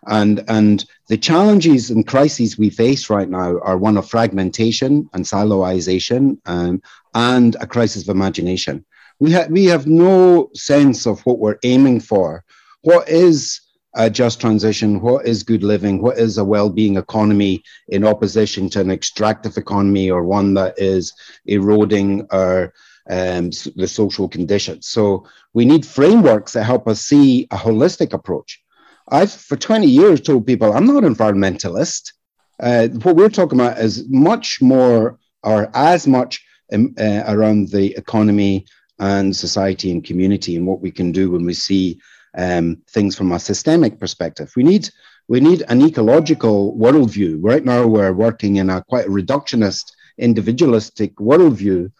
And, 0.06 0.44
and 0.48 0.84
the 1.08 1.18
challenges 1.18 1.90
and 1.90 2.06
crises 2.06 2.58
we 2.58 2.70
face 2.70 3.10
right 3.10 3.28
now 3.28 3.58
are 3.60 3.76
one 3.76 3.96
of 3.96 4.08
fragmentation 4.08 5.08
and 5.12 5.24
siloization 5.24 6.38
um, 6.46 6.82
and 7.14 7.56
a 7.60 7.66
crisis 7.66 8.02
of 8.02 8.14
imagination. 8.14 8.84
We, 9.18 9.32
ha- 9.32 9.48
we 9.50 9.66
have 9.66 9.86
no 9.86 10.50
sense 10.54 11.06
of 11.06 11.20
what 11.26 11.38
we're 11.38 11.58
aiming 11.62 12.00
for. 12.00 12.44
What 12.82 13.08
is 13.08 13.60
a 13.94 14.08
just 14.08 14.40
transition? 14.40 15.00
What 15.00 15.26
is 15.26 15.42
good 15.42 15.62
living? 15.62 16.00
What 16.00 16.18
is 16.18 16.38
a 16.38 16.44
well 16.44 16.70
being 16.70 16.96
economy 16.96 17.62
in 17.88 18.06
opposition 18.06 18.70
to 18.70 18.80
an 18.80 18.90
extractive 18.90 19.56
economy 19.56 20.10
or 20.10 20.24
one 20.24 20.54
that 20.54 20.78
is 20.78 21.12
eroding 21.46 22.26
our 22.30 22.72
um, 23.10 23.50
the 23.76 23.88
social 23.88 24.28
conditions? 24.28 24.88
So 24.88 25.26
we 25.52 25.64
need 25.64 25.84
frameworks 25.84 26.52
that 26.52 26.64
help 26.64 26.86
us 26.88 27.00
see 27.00 27.48
a 27.50 27.56
holistic 27.56 28.12
approach. 28.12 28.62
I've 29.10 29.32
for 29.32 29.56
20 29.56 29.86
years 29.86 30.20
told 30.20 30.46
people 30.46 30.72
I'm 30.72 30.86
not 30.86 31.02
environmentalist. 31.02 32.12
Uh, 32.58 32.88
what 32.88 33.16
we're 33.16 33.28
talking 33.28 33.60
about 33.60 33.78
is 33.78 34.08
much 34.08 34.60
more 34.60 35.18
or 35.42 35.70
as 35.74 36.06
much 36.06 36.44
um, 36.72 36.94
uh, 36.98 37.24
around 37.26 37.70
the 37.70 37.96
economy 37.96 38.66
and 38.98 39.34
society 39.34 39.90
and 39.90 40.04
community 40.04 40.56
and 40.56 40.66
what 40.66 40.80
we 40.80 40.90
can 40.90 41.10
do 41.10 41.30
when 41.30 41.44
we 41.44 41.54
see 41.54 41.98
um, 42.36 42.80
things 42.90 43.16
from 43.16 43.32
a 43.32 43.40
systemic 43.40 43.98
perspective. 43.98 44.52
We 44.56 44.62
need 44.62 44.90
we 45.28 45.40
need 45.40 45.62
an 45.68 45.80
ecological 45.80 46.76
worldview. 46.76 47.38
Right 47.40 47.64
now, 47.64 47.86
we're 47.86 48.12
working 48.12 48.56
in 48.56 48.68
a 48.68 48.82
quite 48.82 49.06
reductionist, 49.06 49.84
individualistic 50.18 51.14
worldview 51.16 51.92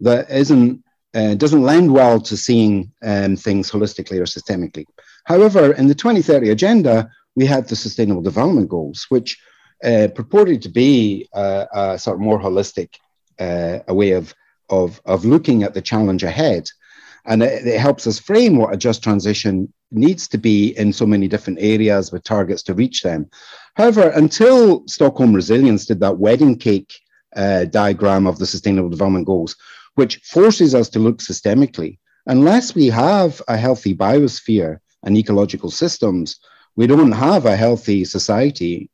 that 0.00 0.30
isn't 0.30 0.82
uh, 1.14 1.34
doesn't 1.34 1.62
lend 1.62 1.92
well 1.92 2.20
to 2.20 2.36
seeing 2.36 2.92
um, 3.02 3.36
things 3.36 3.70
holistically 3.70 4.18
or 4.18 4.24
systemically. 4.24 4.84
However, 5.26 5.72
in 5.72 5.88
the 5.88 5.94
2030 5.94 6.50
agenda, 6.50 7.10
we 7.34 7.46
had 7.46 7.68
the 7.68 7.74
Sustainable 7.74 8.22
Development 8.22 8.68
Goals, 8.68 9.06
which 9.08 9.38
uh, 9.84 10.08
purported 10.14 10.62
to 10.62 10.68
be 10.68 11.28
a, 11.34 11.66
a, 11.72 11.98
sort 11.98 12.16
of 12.16 12.20
more 12.20 12.40
holistic 12.40 12.94
uh, 13.40 13.80
a 13.88 13.94
way 13.94 14.12
of, 14.12 14.32
of, 14.70 15.00
of 15.04 15.24
looking 15.24 15.64
at 15.64 15.74
the 15.74 15.82
challenge 15.82 16.22
ahead. 16.22 16.68
And 17.26 17.42
it, 17.42 17.66
it, 17.66 17.80
helps 17.80 18.06
us 18.06 18.20
frame 18.20 18.56
what 18.56 18.72
a 18.72 18.76
just 18.76 19.02
transition 19.02 19.72
needs 19.90 20.28
to 20.28 20.38
be 20.38 20.68
in 20.78 20.92
so 20.92 21.04
many 21.04 21.26
different 21.26 21.58
areas 21.60 22.12
with 22.12 22.22
targets 22.22 22.62
to 22.62 22.74
reach 22.74 23.02
them. 23.02 23.28
However, 23.74 24.10
until 24.10 24.86
Stockholm 24.86 25.34
Resilience 25.34 25.86
did 25.86 25.98
that 26.00 26.18
wedding 26.18 26.56
cake 26.56 26.94
uh, 27.34 27.64
diagram 27.64 28.28
of 28.28 28.38
the 28.38 28.46
Sustainable 28.46 28.90
Development 28.90 29.26
Goals, 29.26 29.56
which 29.96 30.18
forces 30.18 30.72
us 30.72 30.88
to 30.90 31.00
look 31.00 31.18
systemically, 31.18 31.98
unless 32.26 32.76
we 32.76 32.86
have 32.86 33.42
a 33.48 33.56
healthy 33.56 33.94
biosphere 33.94 34.78
and 35.06 35.16
ecological 35.16 35.70
systems, 35.70 36.38
we 36.74 36.86
don't 36.86 37.12
have 37.12 37.46
a 37.46 37.56
healthy 37.56 38.04
society. 38.04 38.90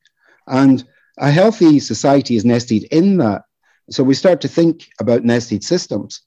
And 0.46 0.84
a 1.18 1.30
healthy 1.30 1.80
society 1.80 2.36
is 2.36 2.44
nested 2.44 2.84
in 2.92 3.16
that. 3.16 3.42
So 3.90 4.04
we 4.04 4.14
start 4.14 4.40
to 4.42 4.48
think 4.48 4.88
about 5.00 5.24
nested 5.24 5.64
systems. 5.64 6.20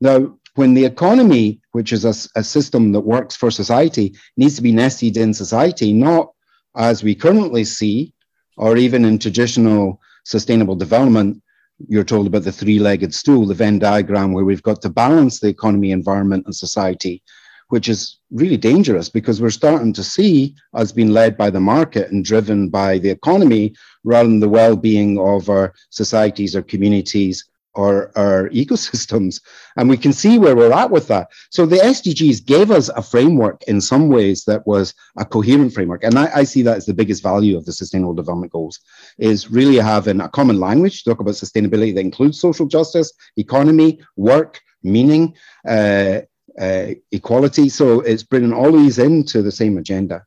Now, 0.00 0.36
when 0.56 0.74
the 0.74 0.84
economy, 0.84 1.60
which 1.72 1.92
is 1.92 2.04
a, 2.04 2.14
a 2.38 2.44
system 2.44 2.92
that 2.92 3.00
works 3.00 3.36
for 3.36 3.50
society, 3.50 4.14
needs 4.36 4.56
to 4.56 4.62
be 4.62 4.72
nested 4.72 5.16
in 5.16 5.32
society, 5.32 5.92
not 5.92 6.32
as 6.76 7.02
we 7.02 7.14
currently 7.14 7.64
see, 7.64 8.12
or 8.56 8.76
even 8.76 9.04
in 9.04 9.18
traditional 9.18 10.00
sustainable 10.24 10.74
development, 10.74 11.40
you're 11.88 12.04
told 12.04 12.26
about 12.26 12.42
the 12.42 12.52
three 12.52 12.80
legged 12.80 13.14
stool, 13.14 13.46
the 13.46 13.54
Venn 13.54 13.78
diagram, 13.78 14.32
where 14.32 14.44
we've 14.44 14.62
got 14.62 14.82
to 14.82 14.90
balance 14.90 15.38
the 15.38 15.48
economy, 15.48 15.92
environment, 15.92 16.44
and 16.44 16.54
society 16.54 17.22
which 17.68 17.88
is 17.88 18.18
really 18.30 18.56
dangerous 18.56 19.08
because 19.08 19.40
we're 19.40 19.50
starting 19.50 19.92
to 19.92 20.04
see 20.04 20.54
us 20.74 20.92
being 20.92 21.10
led 21.10 21.36
by 21.36 21.50
the 21.50 21.60
market 21.60 22.10
and 22.10 22.24
driven 22.24 22.68
by 22.68 22.98
the 22.98 23.10
economy 23.10 23.74
rather 24.04 24.28
than 24.28 24.40
the 24.40 24.48
well-being 24.48 25.18
of 25.18 25.48
our 25.48 25.74
societies 25.90 26.56
or 26.56 26.62
communities 26.62 27.44
or 27.74 28.10
our 28.18 28.48
ecosystems. 28.62 29.40
And 29.76 29.88
we 29.88 29.96
can 29.96 30.12
see 30.12 30.38
where 30.38 30.56
we're 30.56 30.72
at 30.72 30.90
with 30.90 31.08
that. 31.08 31.28
So 31.50 31.66
the 31.66 31.76
SDGs 31.76 32.44
gave 32.44 32.70
us 32.70 32.88
a 32.88 33.02
framework 33.02 33.62
in 33.64 33.80
some 33.80 34.08
ways 34.08 34.44
that 34.44 34.66
was 34.66 34.94
a 35.16 35.24
coherent 35.24 35.74
framework. 35.74 36.04
And 36.04 36.18
I, 36.18 36.30
I 36.36 36.44
see 36.44 36.62
that 36.62 36.78
as 36.78 36.86
the 36.86 36.94
biggest 36.94 37.22
value 37.22 37.56
of 37.56 37.66
the 37.66 37.72
Sustainable 37.72 38.14
Development 38.14 38.52
Goals 38.52 38.80
is 39.18 39.50
really 39.50 39.76
having 39.76 40.20
a 40.20 40.28
common 40.28 40.58
language 40.58 41.02
to 41.02 41.10
talk 41.10 41.20
about 41.20 41.34
sustainability 41.34 41.94
that 41.94 42.00
includes 42.00 42.40
social 42.40 42.66
justice, 42.66 43.12
economy, 43.36 44.00
work, 44.16 44.60
meaning, 44.82 45.34
uh, 45.66 46.20
uh, 46.60 46.94
equality. 47.12 47.68
So 47.68 48.00
it's 48.00 48.22
bringing 48.22 48.52
all 48.52 48.72
these 48.72 48.98
into 48.98 49.42
the 49.42 49.52
same 49.52 49.78
agenda. 49.78 50.24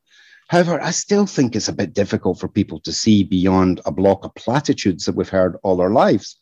However, 0.48 0.82
I 0.82 0.92
still 0.92 1.26
think 1.26 1.56
it's 1.56 1.70
a 1.70 1.74
bit 1.74 1.94
difficult 1.94 2.40
for 2.40 2.50
people 2.50 2.80
to 2.82 2.92
see 2.92 3.24
beyond 3.24 3.80
a 3.86 3.92
block 3.92 4.26
of 4.26 4.36
platitudes 4.36 5.06
that 5.06 5.16
we've 5.16 5.30
heard 5.30 5.58
all 5.64 5.80
our 5.80 5.92
lives. 5.92 6.38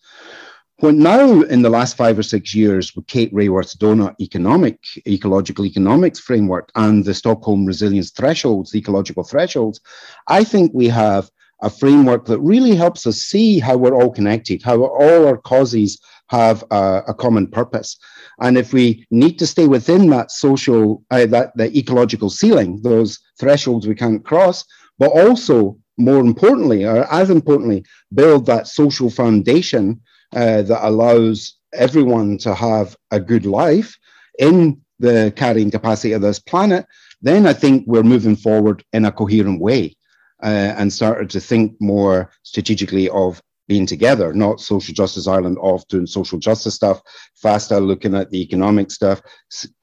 When 0.80 0.98
now 0.98 1.42
in 1.42 1.62
the 1.62 1.70
last 1.70 1.98
five 1.98 2.18
or 2.18 2.24
six 2.24 2.56
years 2.56 2.96
with 2.96 3.06
Kate 3.08 3.34
Raworth's 3.34 3.76
donut 3.76 4.16
economic, 4.20 4.80
ecological 5.06 5.66
economics 5.66 6.20
framework 6.20 6.72
and 6.76 7.04
the 7.04 7.14
Stockholm 7.14 7.66
resilience 7.66 8.12
thresholds, 8.12 8.74
ecological 8.74 9.24
thresholds, 9.24 9.82
I 10.28 10.44
think 10.44 10.72
we 10.74 10.88
have 10.88 11.30
a 11.62 11.70
framework 11.70 12.26
that 12.26 12.40
really 12.40 12.76
helps 12.76 13.06
us 13.06 13.18
see 13.18 13.60
how 13.60 13.76
we're 13.76 13.94
all 13.94 14.12
connected, 14.12 14.64
how 14.64 14.86
all 14.86 15.28
our 15.28 15.38
causes 15.38 16.00
have 16.30 16.64
a, 16.72 17.04
a 17.08 17.14
common 17.14 17.48
purpose. 17.48 17.98
And 18.40 18.58
if 18.58 18.74
we 18.74 19.06
need 19.12 19.38
to 19.40 19.48
stay 19.48 19.68
within 19.68 20.10
that 20.10 20.32
social, 20.32 21.04
uh, 21.12 21.26
that 21.28 21.56
the 21.56 21.76
ecological 21.78 22.30
ceiling, 22.30 22.82
those 22.82 23.20
thresholds 23.40 23.88
we 23.88 23.96
can't 23.96 24.24
cross, 24.24 24.66
but 24.98 25.12
also 25.12 25.78
more 25.98 26.20
importantly, 26.22 26.86
or 26.86 27.12
as 27.12 27.30
importantly, 27.30 27.84
build 28.14 28.46
that 28.46 28.68
social 28.68 29.10
foundation 29.10 30.00
uh, 30.36 30.62
that 30.62 30.88
allows 30.88 31.56
everyone 31.74 32.38
to 32.38 32.54
have 32.56 32.96
a 33.12 33.20
good 33.20 33.46
life 33.46 33.98
in 34.40 34.80
the 35.00 35.34
carrying 35.36 35.72
capacity 35.72 36.14
of 36.14 36.22
this 36.22 36.40
planet, 36.40 36.86
then 37.22 37.46
I 37.46 37.54
think 37.54 37.84
we're 37.88 38.04
moving 38.04 38.36
forward 38.36 38.84
in 38.94 39.06
a 39.06 39.12
coherent 39.12 39.60
way 39.60 39.96
uh, 40.42 40.74
and 40.78 40.92
started 40.92 41.30
to 41.32 41.40
think 41.40 41.76
more 41.80 42.32
strategically 42.44 43.10
of 43.10 43.42
being 43.70 43.86
together, 43.86 44.34
not 44.34 44.60
Social 44.60 44.94
Justice 44.96 45.28
Ireland 45.28 45.58
off 45.62 45.88
doing 45.88 46.08
social 46.08 46.40
justice 46.40 46.74
stuff, 46.74 47.02
Feasta 47.42 47.80
looking 47.80 48.16
at 48.16 48.32
the 48.32 48.42
economic 48.42 48.90
stuff, 48.90 49.22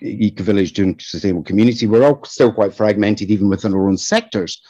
Eco 0.03 0.43
Village 0.43 0.73
doing 0.73 0.99
sustainable 1.01 1.45
community. 1.45 1.87
We're 1.87 2.05
all 2.05 2.23
still 2.25 2.53
quite 2.53 2.75
fragmented 2.75 3.31
even 3.31 3.49
within 3.49 3.73
our 3.73 3.89
own 3.89 3.97
sectors. 3.97 4.61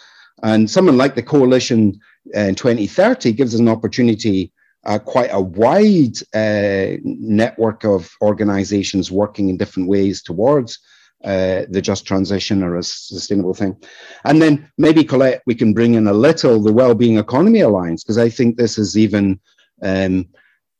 And 0.42 0.70
someone 0.70 0.98
like 0.98 1.14
the 1.14 1.22
coalition 1.22 1.98
uh, 2.36 2.40
in 2.40 2.54
2030 2.54 3.32
gives 3.32 3.54
us 3.54 3.60
an 3.60 3.68
opportunity, 3.68 4.52
uh, 4.84 4.98
quite 4.98 5.30
a 5.32 5.40
wide 5.40 6.18
uh, 6.34 6.98
network 7.02 7.84
of 7.84 8.10
organizations 8.20 9.10
working 9.10 9.48
in 9.48 9.56
different 9.56 9.88
ways 9.88 10.22
towards 10.22 10.78
uh, 11.26 11.62
the 11.74 11.82
just 11.82 12.06
transition 12.06 12.62
or 12.62 12.76
a 12.76 12.82
sustainable 12.82 13.54
thing. 13.54 13.76
And 14.24 14.40
then 14.40 14.54
maybe, 14.78 15.04
Colette, 15.04 15.42
we 15.46 15.54
can 15.54 15.74
bring 15.74 15.94
in 15.94 16.06
a 16.06 16.12
little 16.12 16.62
the 16.62 16.72
Wellbeing 16.72 17.18
Economy 17.18 17.60
Alliance, 17.60 18.02
because 18.02 18.18
I 18.26 18.30
think 18.30 18.56
this 18.56 18.78
is 18.78 18.96
even 18.96 19.40
um, 19.82 20.14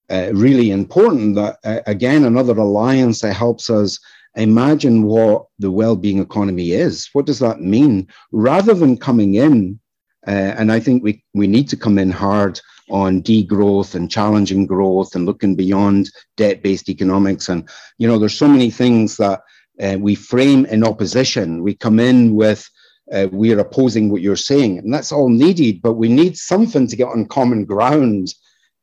uh, 0.08 0.30
really 0.32 0.70
important 0.70 1.34
that, 1.34 1.58
uh, 1.64 1.80
again, 1.86 2.24
another 2.24 2.56
alliance 2.58 3.20
that 3.20 3.34
helps 3.34 3.68
us 3.70 3.98
imagine 4.36 5.02
what 5.02 5.46
the 5.58 5.70
well-being 5.70 6.20
economy 6.20 6.72
is. 6.72 7.08
What 7.14 7.26
does 7.26 7.40
that 7.40 7.60
mean? 7.60 8.06
Rather 8.32 8.74
than 8.74 8.96
coming 9.08 9.34
in, 9.34 9.80
uh, 10.28 10.52
and 10.58 10.70
I 10.70 10.80
think 10.80 11.02
we, 11.02 11.24
we 11.34 11.46
need 11.46 11.68
to 11.70 11.76
come 11.76 11.98
in 11.98 12.10
hard 12.10 12.60
on 12.88 13.22
degrowth 13.22 13.94
and 13.94 14.10
challenging 14.10 14.66
growth 14.66 15.14
and 15.14 15.26
looking 15.26 15.56
beyond 15.56 16.10
debt-based 16.36 16.88
economics. 16.88 17.48
And, 17.48 17.68
you 17.98 18.06
know, 18.06 18.18
there's 18.18 18.38
so 18.38 18.48
many 18.48 18.70
things 18.70 19.16
that 19.16 19.40
uh, 19.80 19.96
we 19.98 20.14
frame 20.14 20.66
in 20.66 20.84
opposition. 20.84 21.62
We 21.62 21.74
come 21.74 22.00
in 22.00 22.34
with, 22.34 22.68
uh, 23.12 23.28
we're 23.30 23.58
opposing 23.58 24.10
what 24.10 24.22
you're 24.22 24.36
saying. 24.36 24.78
And 24.78 24.92
that's 24.92 25.12
all 25.12 25.28
needed, 25.28 25.82
but 25.82 25.94
we 25.94 26.08
need 26.08 26.36
something 26.36 26.86
to 26.86 26.96
get 26.96 27.08
on 27.08 27.26
common 27.26 27.64
ground 27.64 28.34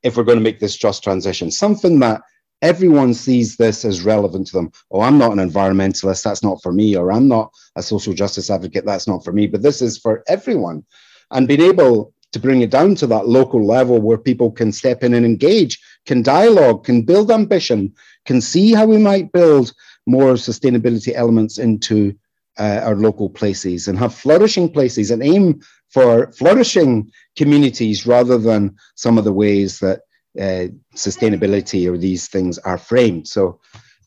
if 0.04 0.18
we're 0.18 0.24
going 0.24 0.38
to 0.38 0.44
make 0.44 0.60
this 0.60 0.76
just 0.76 1.04
transition, 1.04 1.50
something 1.50 2.00
that 2.00 2.22
everyone 2.62 3.14
sees 3.14 3.58
this 3.58 3.84
as 3.86 4.04
relevant 4.04 4.48
to 4.48 4.54
them. 4.54 4.72
Oh, 4.92 5.02
I'm 5.02 5.18
not 5.18 5.32
an 5.32 5.50
environmentalist, 5.50 6.24
that's 6.24 6.44
not 6.44 6.62
for 6.62 6.72
me, 6.72 6.96
or 6.96 7.12
I'm 7.12 7.28
not 7.28 7.52
a 7.76 7.84
social 7.84 8.14
justice 8.14 8.50
advocate, 8.50 8.86
that's 8.86 9.08
not 9.08 9.24
for 9.24 9.34
me, 9.34 9.48
but 9.48 9.62
this 9.62 9.82
is 9.82 9.98
for 9.98 10.24
everyone. 10.28 10.86
And 11.32 11.48
being 11.48 11.62
able 11.62 12.14
to 12.32 12.40
bring 12.40 12.62
it 12.62 12.72
down 12.72 12.96
to 12.96 13.08
that 13.08 13.28
local 13.28 13.66
level 13.66 14.02
where 14.02 14.18
people 14.18 14.52
can 14.52 14.72
step 14.72 15.04
in 15.04 15.14
and 15.14 15.26
engage, 15.26 15.80
can 16.06 16.22
dialogue, 16.22 16.84
can 16.84 17.04
build 17.04 17.32
ambition, 17.32 17.94
can 18.26 18.42
see 18.42 18.74
how 18.74 18.86
we 18.86 18.98
might 18.98 19.32
build 19.32 19.74
more 20.06 20.34
sustainability 20.34 21.14
elements 21.14 21.58
into 21.58 22.16
uh, 22.60 22.82
our 22.84 22.96
local 22.96 23.30
places 23.30 23.88
and 23.88 23.98
have 23.98 24.14
flourishing 24.14 24.70
places 24.70 25.12
and 25.12 25.24
aim 25.24 25.60
for 25.90 26.32
flourishing 26.34 27.12
communities 27.36 28.06
rather 28.06 28.38
than 28.38 28.76
some 28.96 29.18
of 29.18 29.24
the 29.24 29.34
ways 29.34 29.80
that 29.80 30.02
uh, 30.40 30.68
sustainability 30.96 31.92
or 31.92 31.98
these 31.98 32.28
things 32.28 32.58
are 32.60 32.78
framed. 32.78 33.28
So 33.28 33.60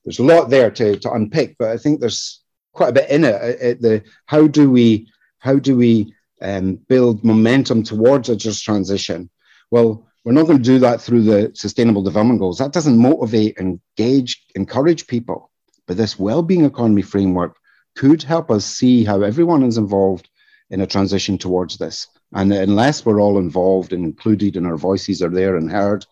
there's 0.04 0.18
a 0.18 0.24
lot 0.24 0.50
there 0.50 0.70
to, 0.70 0.96
to 0.98 1.12
unpick, 1.12 1.56
but 1.58 1.70
I 1.70 1.76
think 1.76 2.00
there's 2.00 2.42
quite 2.72 2.90
a 2.90 2.92
bit 2.92 3.10
in 3.10 3.24
it. 3.24 3.34
Uh, 3.34 3.66
uh, 3.66 3.74
the 3.80 4.04
how 4.26 4.46
do 4.46 4.70
we 4.70 5.08
how 5.38 5.58
do 5.58 5.76
we 5.76 6.12
um, 6.42 6.76
build 6.88 7.24
momentum 7.24 7.82
towards 7.82 8.28
a 8.28 8.36
just 8.36 8.64
transition? 8.64 9.30
Well, 9.70 10.06
we're 10.24 10.32
not 10.32 10.46
going 10.46 10.58
to 10.58 10.64
do 10.64 10.80
that 10.80 11.00
through 11.00 11.22
the 11.22 11.52
Sustainable 11.54 12.02
Development 12.02 12.40
Goals. 12.40 12.58
That 12.58 12.72
doesn't 12.72 12.98
motivate, 12.98 13.58
engage, 13.58 14.44
encourage 14.56 15.06
people. 15.06 15.50
But 15.86 15.96
this 15.96 16.18
well-being 16.18 16.64
economy 16.64 17.02
framework 17.02 17.56
could 17.94 18.22
help 18.22 18.50
us 18.50 18.64
see 18.64 19.04
how 19.04 19.22
everyone 19.22 19.62
is 19.62 19.78
involved 19.78 20.28
in 20.70 20.80
a 20.80 20.86
transition 20.86 21.38
towards 21.38 21.78
this. 21.78 22.08
And 22.32 22.52
unless 22.52 23.06
we're 23.06 23.20
all 23.20 23.38
involved 23.38 23.92
and 23.92 24.04
included 24.04 24.56
and 24.56 24.66
our 24.66 24.76
voices 24.76 25.22
are 25.22 25.30
there 25.30 25.56
and 25.56 25.70
heard, 25.70 26.04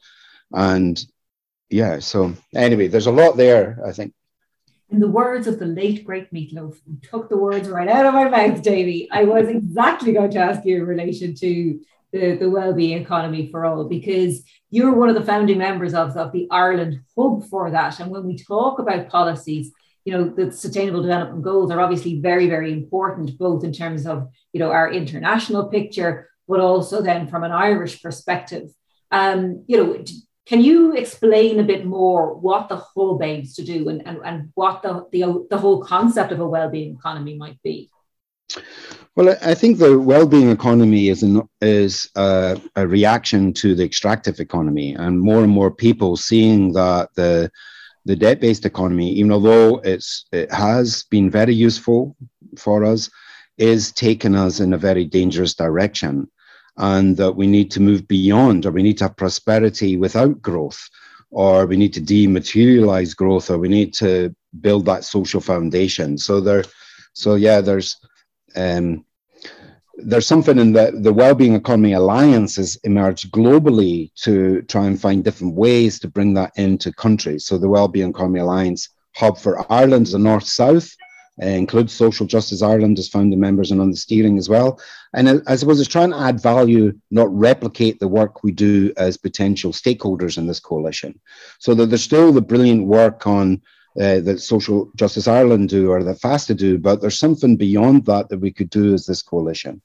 and 0.52 1.04
yeah, 1.70 1.98
so 1.98 2.34
anyway, 2.54 2.87
there's 2.87 3.08
a 3.08 3.12
lot 3.12 3.37
there, 3.37 3.80
I 3.84 3.92
think. 3.92 4.14
In 4.90 5.00
the 5.00 5.08
words 5.08 5.48
of 5.48 5.58
the 5.58 5.66
late 5.66 6.04
great 6.04 6.32
Meatloaf, 6.32 6.76
you 6.87 6.98
took 7.02 7.28
the 7.28 7.37
words 7.37 7.68
right 7.68 7.88
out 7.88 8.06
of 8.06 8.14
my 8.14 8.28
mouth, 8.28 8.62
Davy. 8.62 9.08
I 9.10 9.24
was 9.24 9.48
exactly 9.48 10.12
going 10.12 10.30
to 10.30 10.38
ask 10.38 10.64
you 10.64 10.76
in 10.76 10.87
relation 10.87 11.34
to 11.37 11.80
the, 12.14 12.37
the 12.37 12.48
well-being 12.48 13.03
economy 13.03 13.50
for 13.50 13.66
all 13.66 13.88
because 13.88 14.44
you're 14.70 14.94
one 14.94 15.09
of 15.09 15.16
the 15.16 15.24
founding 15.24 15.59
members 15.59 15.94
of, 15.94 16.16
of 16.16 16.31
the 16.31 16.46
Ireland 16.50 17.00
hub 17.18 17.44
for 17.50 17.72
that. 17.72 17.98
And 17.98 18.11
when 18.11 18.24
we 18.24 18.38
talk 18.38 18.79
about 18.79 19.09
policies, 19.09 19.72
you 20.05 20.12
know 20.12 20.29
the 20.29 20.53
sustainable 20.53 21.03
development 21.03 21.42
goals 21.42 21.70
are 21.70 21.81
obviously 21.81 22.20
very 22.20 22.46
very 22.46 22.70
important 22.72 23.38
both 23.38 23.64
in 23.64 23.72
terms 23.72 24.07
of 24.07 24.29
you 24.53 24.61
know 24.61 24.70
our 24.70 24.92
international 24.92 25.70
picture 25.70 26.29
but 26.46 26.61
also 26.61 27.00
then 27.00 27.27
from 27.27 27.42
an 27.42 27.53
irish 27.53 28.03
perspective 28.03 28.68
um, 29.12 29.64
you 29.66 29.79
know 29.79 30.05
can 30.44 30.61
you 30.61 30.92
explain 30.92 31.59
a 31.59 31.62
bit 31.62 31.87
more 31.87 32.35
what 32.35 32.68
the 32.68 32.77
hub 32.77 33.22
aims 33.22 33.55
to 33.55 33.64
do 33.64 33.88
and, 33.88 34.07
and, 34.07 34.18
and 34.27 34.50
what 34.53 34.83
the, 34.83 35.07
the, 35.11 35.46
the 35.48 35.57
whole 35.57 35.83
concept 35.83 36.33
of 36.33 36.40
a 36.40 36.46
well-being 36.46 36.94
economy 36.94 37.35
might 37.38 37.57
be 37.62 37.90
well, 39.16 39.37
I 39.42 39.54
think 39.54 39.78
the 39.78 39.98
well-being 39.98 40.50
economy 40.50 41.09
is 41.09 41.22
an, 41.22 41.42
is 41.61 42.11
a, 42.16 42.61
a, 42.74 42.87
reaction 42.87 43.52
to 43.54 43.74
the 43.74 43.85
extractive 43.85 44.40
economy, 44.40 44.94
and 44.94 45.20
more 45.20 45.42
and 45.42 45.52
more 45.52 45.70
people 45.70 46.16
seeing 46.16 46.72
that 46.72 47.11
the 47.14 47.50
the 48.07 48.16
debt-based 48.16 48.66
economy, 48.66 49.12
even 49.12 49.33
although 49.33 49.78
it's 49.78 50.26
it 50.33 50.52
has 50.52 51.04
been 51.04 51.30
very 51.30 51.54
useful 51.54 52.16
for 52.59 52.85
us, 52.85 53.09
is 53.57 53.92
taking 53.92 54.35
us 54.35 54.61
in 54.61 54.72
a 54.72 54.78
very 54.78 55.04
dangerous 55.04 55.54
direction, 55.54 56.28
and 56.76 57.16
that 57.16 57.37
we 57.37 57.46
need 57.46 57.70
to 57.70 57.80
move 57.80 58.09
beyond, 58.09 58.66
or 58.66 58.72
we 58.72 58.83
need 58.83 58.98
to 58.98 59.04
have 59.04 59.16
prosperity 59.16 59.96
without 59.96 60.42
growth, 60.42 60.88
or 61.30 61.66
we 61.66 61.76
need 61.76 61.94
to 61.94 62.00
dematerialize 62.00 63.14
growth, 63.14 63.48
or 63.48 63.59
we 63.59 63.68
need 63.68 63.94
to 63.94 64.35
build 64.61 64.87
that 64.87 65.04
social 65.04 65.40
foundation. 65.40 66.18
So 66.18 66.40
there, 66.40 66.64
so 67.12 67.37
yeah, 67.37 67.61
there's 67.61 67.96
um, 68.56 69.04
there's 69.96 70.26
something 70.26 70.58
in 70.58 70.72
the, 70.72 70.92
the 71.02 71.12
Wellbeing 71.12 71.54
Economy 71.54 71.92
Alliance 71.92 72.56
has 72.56 72.76
emerged 72.84 73.30
globally 73.30 74.12
to 74.22 74.62
try 74.62 74.86
and 74.86 75.00
find 75.00 75.22
different 75.22 75.54
ways 75.54 76.00
to 76.00 76.08
bring 76.08 76.34
that 76.34 76.52
into 76.56 76.92
countries. 76.92 77.46
So 77.46 77.58
the 77.58 77.68
Wellbeing 77.68 78.10
Economy 78.10 78.40
Alliance 78.40 78.88
hub 79.14 79.38
for 79.38 79.70
Ireland 79.72 80.08
is 80.08 80.14
a 80.14 80.18
north-south, 80.18 80.90
uh, 81.42 81.46
includes 81.46 81.92
Social 81.92 82.26
Justice 82.26 82.62
Ireland 82.62 82.98
as 82.98 83.08
founding 83.08 83.40
members 83.40 83.70
and 83.70 83.80
on 83.80 83.90
the 83.90 83.96
steering 83.96 84.38
as 84.38 84.48
well. 84.48 84.80
And 85.14 85.28
I, 85.28 85.34
I 85.46 85.56
suppose 85.56 85.78
it's 85.78 85.88
trying 85.88 86.10
to 86.10 86.18
add 86.18 86.42
value, 86.42 86.92
not 87.10 87.32
replicate 87.32 88.00
the 88.00 88.08
work 88.08 88.42
we 88.42 88.52
do 88.52 88.92
as 88.96 89.16
potential 89.16 89.72
stakeholders 89.72 90.38
in 90.38 90.46
this 90.46 90.60
coalition. 90.60 91.20
So 91.60 91.74
that 91.74 91.86
there's 91.86 92.02
still 92.02 92.32
the 92.32 92.42
brilliant 92.42 92.86
work 92.86 93.26
on 93.26 93.62
uh, 94.00 94.20
that 94.20 94.40
Social 94.40 94.90
Justice 94.96 95.28
Ireland 95.28 95.68
do 95.68 95.90
or 95.90 96.02
that 96.02 96.20
Feasta 96.20 96.57
do, 96.57 96.78
but 96.78 97.00
there's 97.00 97.18
something 97.18 97.57
beyond 97.57 98.07
that 98.07 98.28
that 98.28 98.40
we 98.40 98.50
could 98.50 98.70
do 98.70 98.92
as 98.92 99.07
this 99.07 99.22
coalition. 99.22 99.80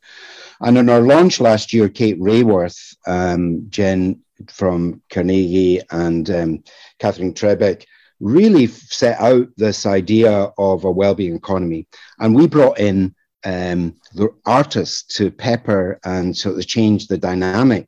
And 0.61 0.77
in 0.77 0.89
our 0.89 1.01
launch 1.01 1.39
last 1.39 1.73
year, 1.73 1.89
Kate 1.89 2.19
Raworth, 2.19 2.95
um, 3.07 3.67
Jen 3.69 4.19
from 4.47 5.01
Carnegie, 5.09 5.81
and 5.91 6.29
um, 6.29 6.63
Katherine 6.97 7.33
Trebeck 7.33 7.85
really 8.19 8.67
set 8.67 9.19
out 9.19 9.47
this 9.57 9.85
idea 9.85 10.51
of 10.57 10.83
a 10.83 10.91
well-being 10.91 11.35
economy, 11.35 11.87
and 12.19 12.35
we 12.35 12.47
brought 12.47 12.79
in 12.79 13.15
um, 13.45 13.95
the 14.15 14.29
artists 14.45 15.15
to 15.15 15.31
pepper 15.31 15.99
and 16.03 16.35
sort 16.35 16.57
of 16.57 16.67
change 16.67 17.07
the 17.07 17.17
dynamic. 17.17 17.87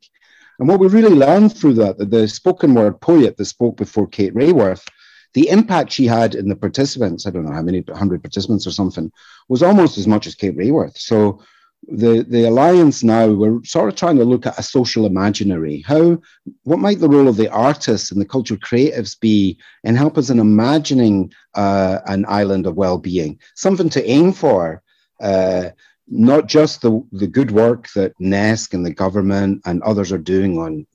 And 0.60 0.70
what 0.70 0.80
we 0.80 0.88
really 0.88 1.16
learned 1.16 1.58
through 1.58 1.74
that, 1.76 1.98
that 1.98 2.12
the 2.12 2.28
spoken 2.28 2.74
word 2.76 3.02
poet 3.02 3.36
that 3.36 3.46
spoke 3.46 3.76
before 3.76 4.08
Kate 4.08 4.34
Raworth 4.34 4.88
the 5.34 5.50
impact 5.50 5.92
she 5.92 6.06
had 6.06 6.36
in 6.36 6.50
the 6.50 6.56
participants, 6.56 7.26
I 7.26 7.30
don't 7.30 7.46
know 7.46 7.54
how 7.54 7.62
many 7.62 7.84
hundred 7.94 8.22
participants 8.22 8.68
or 8.68 8.72
something, 8.72 9.12
was 9.48 9.64
almost 9.64 9.98
as 9.98 10.08
much 10.08 10.28
as 10.28 10.36
Kate 10.36 10.58
Raworth. 10.58 10.98
So 10.98 11.42
the, 11.88 12.24
the 12.28 12.46
alliance 12.46 13.04
now, 13.04 13.28
we're 13.28 13.64
sort 13.64 13.90
of 13.90 13.96
trying 13.96 14.18
to 14.18 14.26
look 14.26 14.46
at 14.46 14.60
a 14.60 14.64
social 14.64 15.06
imaginary. 15.06 15.84
How, 15.88 16.22
what 16.64 16.80
might 16.80 17.00
the 17.00 17.10
role 17.10 17.28
of 17.28 17.38
the 17.38 17.52
artists 17.52 18.12
and 18.12 18.22
the 18.22 18.26
cultural 18.26 18.60
creatives 18.60 19.20
be 19.20 19.58
in 19.84 19.96
help 19.96 20.18
us 20.18 20.30
in 20.30 20.40
imagining 20.40 21.34
uh, 21.56 22.00
an 22.06 22.26
island 22.28 22.68
of 22.68 22.76
well-being, 22.76 23.40
something 23.56 23.90
to 23.90 24.06
aim 24.06 24.32
for, 24.32 24.84
uh, 25.22 25.70
not 26.08 26.48
just 26.48 26.82
the, 26.82 27.02
the 27.12 27.28
good 27.28 27.52
work 27.52 27.88
that 27.96 28.18
NESC 28.20 28.74
and 28.74 28.86
the 28.86 28.94
government 28.94 29.62
and 29.66 29.82
others 29.84 30.12
are 30.12 30.18
doing 30.18 30.58
on 30.58 30.86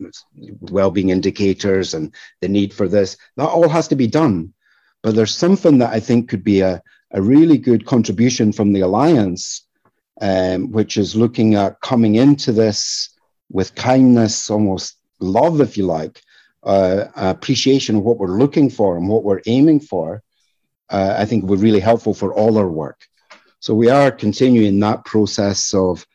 well-being 0.61 1.11
indicators 1.11 1.95
and 1.95 2.15
the 2.41 2.49
need 2.49 2.75
for 2.75 2.89
this. 2.89 3.17
That 3.37 3.49
all 3.49 3.69
has 3.69 3.89
to 3.89 3.97
be 3.97 4.07
done. 4.07 4.53
But 5.03 5.15
there's 5.15 5.35
something 5.35 5.79
that 5.79 5.93
I 5.93 6.01
think 6.01 6.29
could 6.29 6.45
be 6.45 6.61
a, 6.61 6.83
a 7.13 7.23
really 7.23 7.59
good 7.59 7.87
contribution 7.87 8.53
from 8.53 8.73
the 8.73 8.81
alliance 8.81 9.67
um, 10.21 10.73
which 10.73 10.97
is 10.97 11.15
looking 11.15 11.55
at 11.55 11.81
coming 11.81 12.15
into 12.15 12.53
this 12.53 13.11
with 13.51 13.75
kindness, 13.75 14.51
almost 14.51 14.97
love, 15.21 15.61
if 15.61 15.77
you 15.77 15.87
like, 15.87 16.23
uh, 16.63 17.05
appreciation 17.17 17.97
of 17.97 18.03
what 18.03 18.19
we're 18.19 18.39
looking 18.39 18.71
for 18.71 18.97
and 18.97 19.09
what 19.09 19.25
we're 19.25 19.43
aiming 19.47 19.81
for, 19.81 20.23
uh, 20.91 21.15
I 21.19 21.25
think 21.25 21.45
would 21.45 21.61
be 21.61 21.65
really 21.65 21.81
helpful 21.81 22.15
for 22.15 22.33
all 22.35 22.59
our 22.59 22.69
work. 22.69 23.07
So 23.67 23.75
we 23.75 23.91
are 23.91 24.13
continuing 24.13 24.79
that 24.79 25.05
process 25.05 25.75
of 25.75 26.07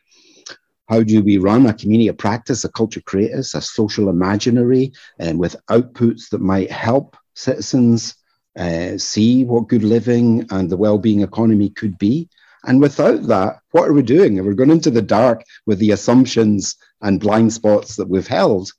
how 0.88 1.02
do 1.02 1.22
we 1.22 1.36
run 1.36 1.66
a 1.66 1.74
community 1.74 2.08
of 2.08 2.16
practice, 2.16 2.64
a 2.64 2.70
culture 2.70 3.02
creators, 3.02 3.54
a 3.54 3.60
social 3.60 4.08
imaginary, 4.08 4.94
and 5.18 5.38
with 5.38 5.54
outputs 5.68 6.30
that 6.30 6.40
might 6.40 6.70
help 6.70 7.14
citizens 7.34 8.14
uh, 8.58 8.96
see 8.96 9.44
what 9.44 9.68
good 9.68 9.84
living 9.84 10.46
and 10.50 10.70
the 10.70 10.78
well-being 10.78 11.20
economy 11.20 11.68
could 11.68 11.98
be. 11.98 12.26
And 12.64 12.80
without 12.80 13.24
that, 13.24 13.58
what 13.72 13.86
are 13.86 13.92
we 13.92 14.00
doing? 14.00 14.38
If 14.38 14.46
we're 14.46 14.54
going 14.54 14.70
into 14.70 14.90
the 14.90 15.02
dark 15.02 15.44
with 15.66 15.78
the 15.78 15.90
assumptions 15.90 16.76
and 17.02 17.20
blind 17.20 17.52
spots 17.52 17.96
that 17.96 18.08
we've 18.08 18.26
held, 18.26 18.72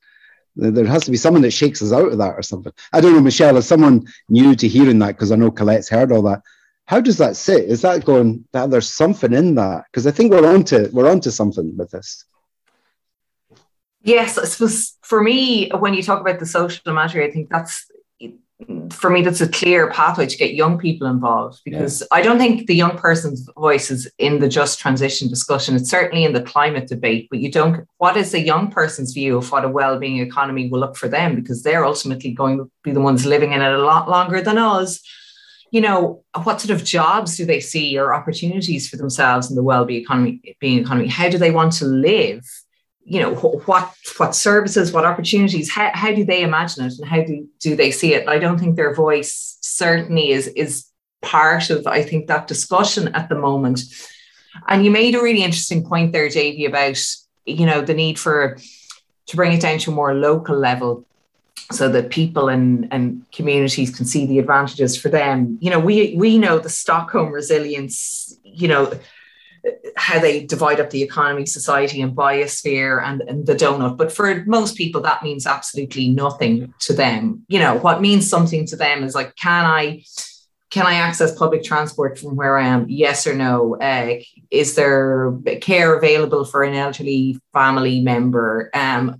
there 0.55 0.87
has 0.87 1.05
to 1.05 1.11
be 1.11 1.17
someone 1.17 1.43
that 1.43 1.51
shakes 1.51 1.83
us 1.83 1.91
out 1.93 2.11
of 2.11 2.17
that 2.17 2.33
or 2.33 2.41
something. 2.41 2.73
I 2.91 3.01
don't 3.01 3.13
know, 3.13 3.21
Michelle, 3.21 3.55
as 3.55 3.67
someone 3.67 4.07
new 4.29 4.55
to 4.55 4.67
hearing 4.67 4.97
that, 4.97 5.09
because 5.09 5.31
I 5.31 5.35
know 5.35 5.51
Colette's 5.51 5.89
heard 5.89 6.11
all 6.11 6.23
that, 6.23 6.41
how 6.85 6.99
does 6.99 7.17
that 7.17 7.35
sit? 7.35 7.69
Is 7.69 7.81
that 7.81 8.05
going 8.05 8.45
that 8.51 8.69
there's 8.69 8.91
something 8.91 9.33
in 9.33 9.55
that? 9.55 9.85
Because 9.91 10.05
I 10.05 10.11
think 10.11 10.31
we're 10.31 10.47
onto 10.47 10.89
we're 10.91 11.09
onto 11.09 11.29
something 11.29 11.75
with 11.77 11.91
this. 11.91 12.25
Yes, 14.01 14.37
I 14.37 14.45
suppose 14.45 14.97
for 15.01 15.23
me, 15.23 15.69
when 15.69 15.93
you 15.93 16.03
talk 16.03 16.19
about 16.19 16.39
the 16.39 16.45
social 16.45 16.93
matter, 16.93 17.21
I 17.21 17.31
think 17.31 17.49
that's 17.49 17.85
for 18.91 19.09
me, 19.09 19.21
that's 19.21 19.41
a 19.41 19.47
clear 19.47 19.89
pathway 19.89 20.25
to 20.25 20.37
get 20.37 20.53
young 20.53 20.77
people 20.77 21.07
involved 21.07 21.61
because 21.65 22.01
yeah. 22.01 22.07
I 22.11 22.21
don't 22.21 22.37
think 22.37 22.67
the 22.67 22.75
young 22.75 22.97
person's 22.97 23.47
voice 23.57 23.91
is 23.91 24.09
in 24.17 24.39
the 24.39 24.47
just 24.47 24.79
transition 24.79 25.27
discussion. 25.27 25.75
It's 25.75 25.89
certainly 25.89 26.23
in 26.23 26.33
the 26.33 26.41
climate 26.41 26.87
debate, 26.87 27.27
but 27.29 27.39
you 27.39 27.51
don't. 27.51 27.87
What 27.97 28.17
is 28.17 28.33
a 28.33 28.39
young 28.39 28.71
person's 28.71 29.13
view 29.13 29.37
of 29.37 29.51
what 29.51 29.65
a 29.65 29.69
well-being 29.69 30.19
economy 30.19 30.69
will 30.69 30.79
look 30.79 30.95
for 30.95 31.07
them? 31.07 31.35
Because 31.35 31.63
they're 31.63 31.85
ultimately 31.85 32.31
going 32.31 32.57
to 32.57 32.71
be 32.83 32.91
the 32.91 33.01
ones 33.01 33.25
living 33.25 33.53
in 33.53 33.61
it 33.61 33.73
a 33.73 33.83
lot 33.83 34.09
longer 34.09 34.41
than 34.41 34.57
us. 34.57 35.01
You 35.73 35.81
know, 35.81 36.23
what 36.43 36.61
sort 36.61 36.69
of 36.69 36.85
jobs 36.85 37.35
do 37.35 37.45
they 37.45 37.59
see 37.59 37.97
or 37.97 38.13
opportunities 38.13 38.87
for 38.87 38.97
themselves 38.97 39.49
in 39.49 39.55
the 39.55 39.63
well-being 39.63 40.03
economy? 40.03 40.55
Being 40.59 40.79
economy, 40.79 41.07
how 41.07 41.29
do 41.29 41.37
they 41.37 41.51
want 41.51 41.73
to 41.73 41.85
live? 41.85 42.45
you 43.05 43.19
know 43.19 43.35
what 43.35 43.93
what 44.17 44.35
services 44.35 44.91
what 44.91 45.05
opportunities 45.05 45.69
how, 45.69 45.91
how 45.93 46.13
do 46.13 46.23
they 46.23 46.41
imagine 46.41 46.85
it 46.85 46.93
and 46.97 47.07
how 47.07 47.21
do, 47.21 47.47
do 47.59 47.75
they 47.75 47.91
see 47.91 48.13
it 48.13 48.27
i 48.27 48.39
don't 48.39 48.59
think 48.59 48.75
their 48.75 48.93
voice 48.93 49.57
certainly 49.61 50.31
is 50.31 50.47
is 50.49 50.85
part 51.21 51.69
of 51.69 51.85
i 51.87 52.01
think 52.01 52.27
that 52.27 52.47
discussion 52.47 53.09
at 53.09 53.29
the 53.29 53.35
moment 53.35 53.81
and 54.67 54.85
you 54.85 54.91
made 54.91 55.15
a 55.15 55.21
really 55.21 55.43
interesting 55.43 55.85
point 55.85 56.11
there 56.11 56.29
Davy 56.29 56.65
about 56.65 56.97
you 57.45 57.65
know 57.65 57.81
the 57.81 57.93
need 57.93 58.17
for 58.17 58.57
to 59.25 59.35
bring 59.35 59.53
it 59.53 59.61
down 59.61 59.79
to 59.79 59.91
a 59.91 59.95
more 59.95 60.13
local 60.13 60.55
level 60.55 61.05
so 61.71 61.89
that 61.89 62.09
people 62.09 62.49
and, 62.49 62.87
and 62.91 63.25
communities 63.31 63.95
can 63.95 64.05
see 64.05 64.25
the 64.25 64.39
advantages 64.39 64.95
for 64.95 65.09
them 65.09 65.57
you 65.61 65.69
know 65.69 65.79
we 65.79 66.15
we 66.17 66.37
know 66.37 66.59
the 66.59 66.69
stockholm 66.69 67.31
resilience 67.31 68.37
you 68.43 68.67
know 68.67 68.91
how 69.95 70.19
they 70.19 70.45
divide 70.45 70.79
up 70.79 70.89
the 70.89 71.03
economy, 71.03 71.45
society, 71.45 72.01
and 72.01 72.15
biosphere 72.15 73.01
and, 73.03 73.21
and 73.21 73.45
the 73.45 73.55
donut. 73.55 73.97
But 73.97 74.11
for 74.11 74.43
most 74.45 74.75
people, 74.75 75.01
that 75.01 75.23
means 75.23 75.47
absolutely 75.47 76.09
nothing 76.09 76.73
to 76.81 76.93
them. 76.93 77.45
You 77.47 77.59
know, 77.59 77.75
what 77.77 78.01
means 78.01 78.29
something 78.29 78.65
to 78.67 78.75
them 78.75 79.03
is 79.03 79.15
like, 79.15 79.35
can 79.35 79.65
I 79.65 80.03
can 80.69 80.87
I 80.87 80.95
access 80.95 81.37
public 81.37 81.63
transport 81.63 82.17
from 82.17 82.35
where 82.35 82.57
I 82.57 82.67
am? 82.67 82.87
Yes 82.89 83.27
or 83.27 83.35
no? 83.35 83.77
Uh, 83.79 84.15
is 84.49 84.73
there 84.73 85.31
care 85.61 85.95
available 85.95 86.45
for 86.45 86.63
an 86.63 86.73
elderly 86.73 87.39
family 87.53 88.01
member? 88.01 88.71
Um, 88.73 89.19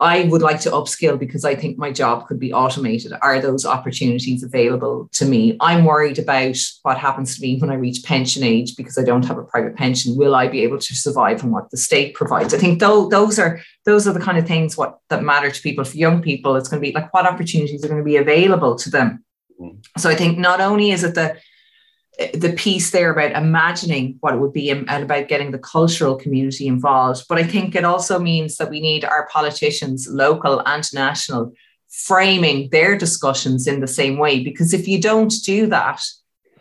I 0.00 0.24
would 0.24 0.42
like 0.42 0.60
to 0.60 0.70
upskill 0.70 1.18
because 1.18 1.44
I 1.44 1.56
think 1.56 1.76
my 1.76 1.90
job 1.90 2.28
could 2.28 2.38
be 2.38 2.52
automated. 2.52 3.12
Are 3.20 3.40
those 3.40 3.66
opportunities 3.66 4.44
available 4.44 5.08
to 5.14 5.24
me? 5.24 5.56
I'm 5.60 5.84
worried 5.84 6.20
about 6.20 6.56
what 6.82 6.98
happens 6.98 7.34
to 7.34 7.42
me 7.42 7.58
when 7.58 7.70
I 7.70 7.74
reach 7.74 8.04
pension 8.04 8.44
age 8.44 8.76
because 8.76 8.96
I 8.96 9.02
don't 9.02 9.24
have 9.24 9.38
a 9.38 9.42
private 9.42 9.74
pension. 9.74 10.16
Will 10.16 10.36
I 10.36 10.46
be 10.46 10.62
able 10.62 10.78
to 10.78 10.94
survive 10.94 11.42
on 11.42 11.50
what 11.50 11.70
the 11.70 11.76
state 11.76 12.14
provides? 12.14 12.54
I 12.54 12.58
think 12.58 12.78
th- 12.78 13.10
those 13.10 13.40
are 13.40 13.60
those 13.84 14.06
are 14.06 14.12
the 14.12 14.20
kind 14.20 14.38
of 14.38 14.46
things 14.46 14.76
what 14.76 14.98
that 15.08 15.24
matter 15.24 15.50
to 15.50 15.62
people. 15.62 15.84
For 15.84 15.96
young 15.96 16.22
people, 16.22 16.54
it's 16.54 16.68
going 16.68 16.80
to 16.80 16.86
be 16.86 16.94
like 16.94 17.12
what 17.12 17.26
opportunities 17.26 17.84
are 17.84 17.88
going 17.88 18.00
to 18.00 18.04
be 18.04 18.16
available 18.16 18.76
to 18.76 18.90
them. 18.90 19.24
Mm. 19.60 19.84
So 19.96 20.08
I 20.08 20.14
think 20.14 20.38
not 20.38 20.60
only 20.60 20.92
is 20.92 21.02
it 21.02 21.16
the 21.16 21.36
the 22.18 22.52
piece 22.56 22.90
there 22.90 23.12
about 23.12 23.40
imagining 23.40 24.16
what 24.20 24.34
it 24.34 24.38
would 24.38 24.52
be 24.52 24.70
and 24.70 24.88
about 24.88 25.28
getting 25.28 25.52
the 25.52 25.58
cultural 25.58 26.16
community 26.16 26.66
involved. 26.66 27.24
But 27.28 27.38
I 27.38 27.44
think 27.44 27.76
it 27.76 27.84
also 27.84 28.18
means 28.18 28.56
that 28.56 28.70
we 28.70 28.80
need 28.80 29.04
our 29.04 29.28
politicians, 29.28 30.08
local 30.10 30.60
and 30.66 30.84
national, 30.92 31.52
framing 31.88 32.70
their 32.70 32.98
discussions 32.98 33.68
in 33.68 33.80
the 33.80 33.86
same 33.86 34.18
way. 34.18 34.42
Because 34.42 34.74
if 34.74 34.88
you 34.88 35.00
don't 35.00 35.32
do 35.44 35.68
that, 35.68 36.02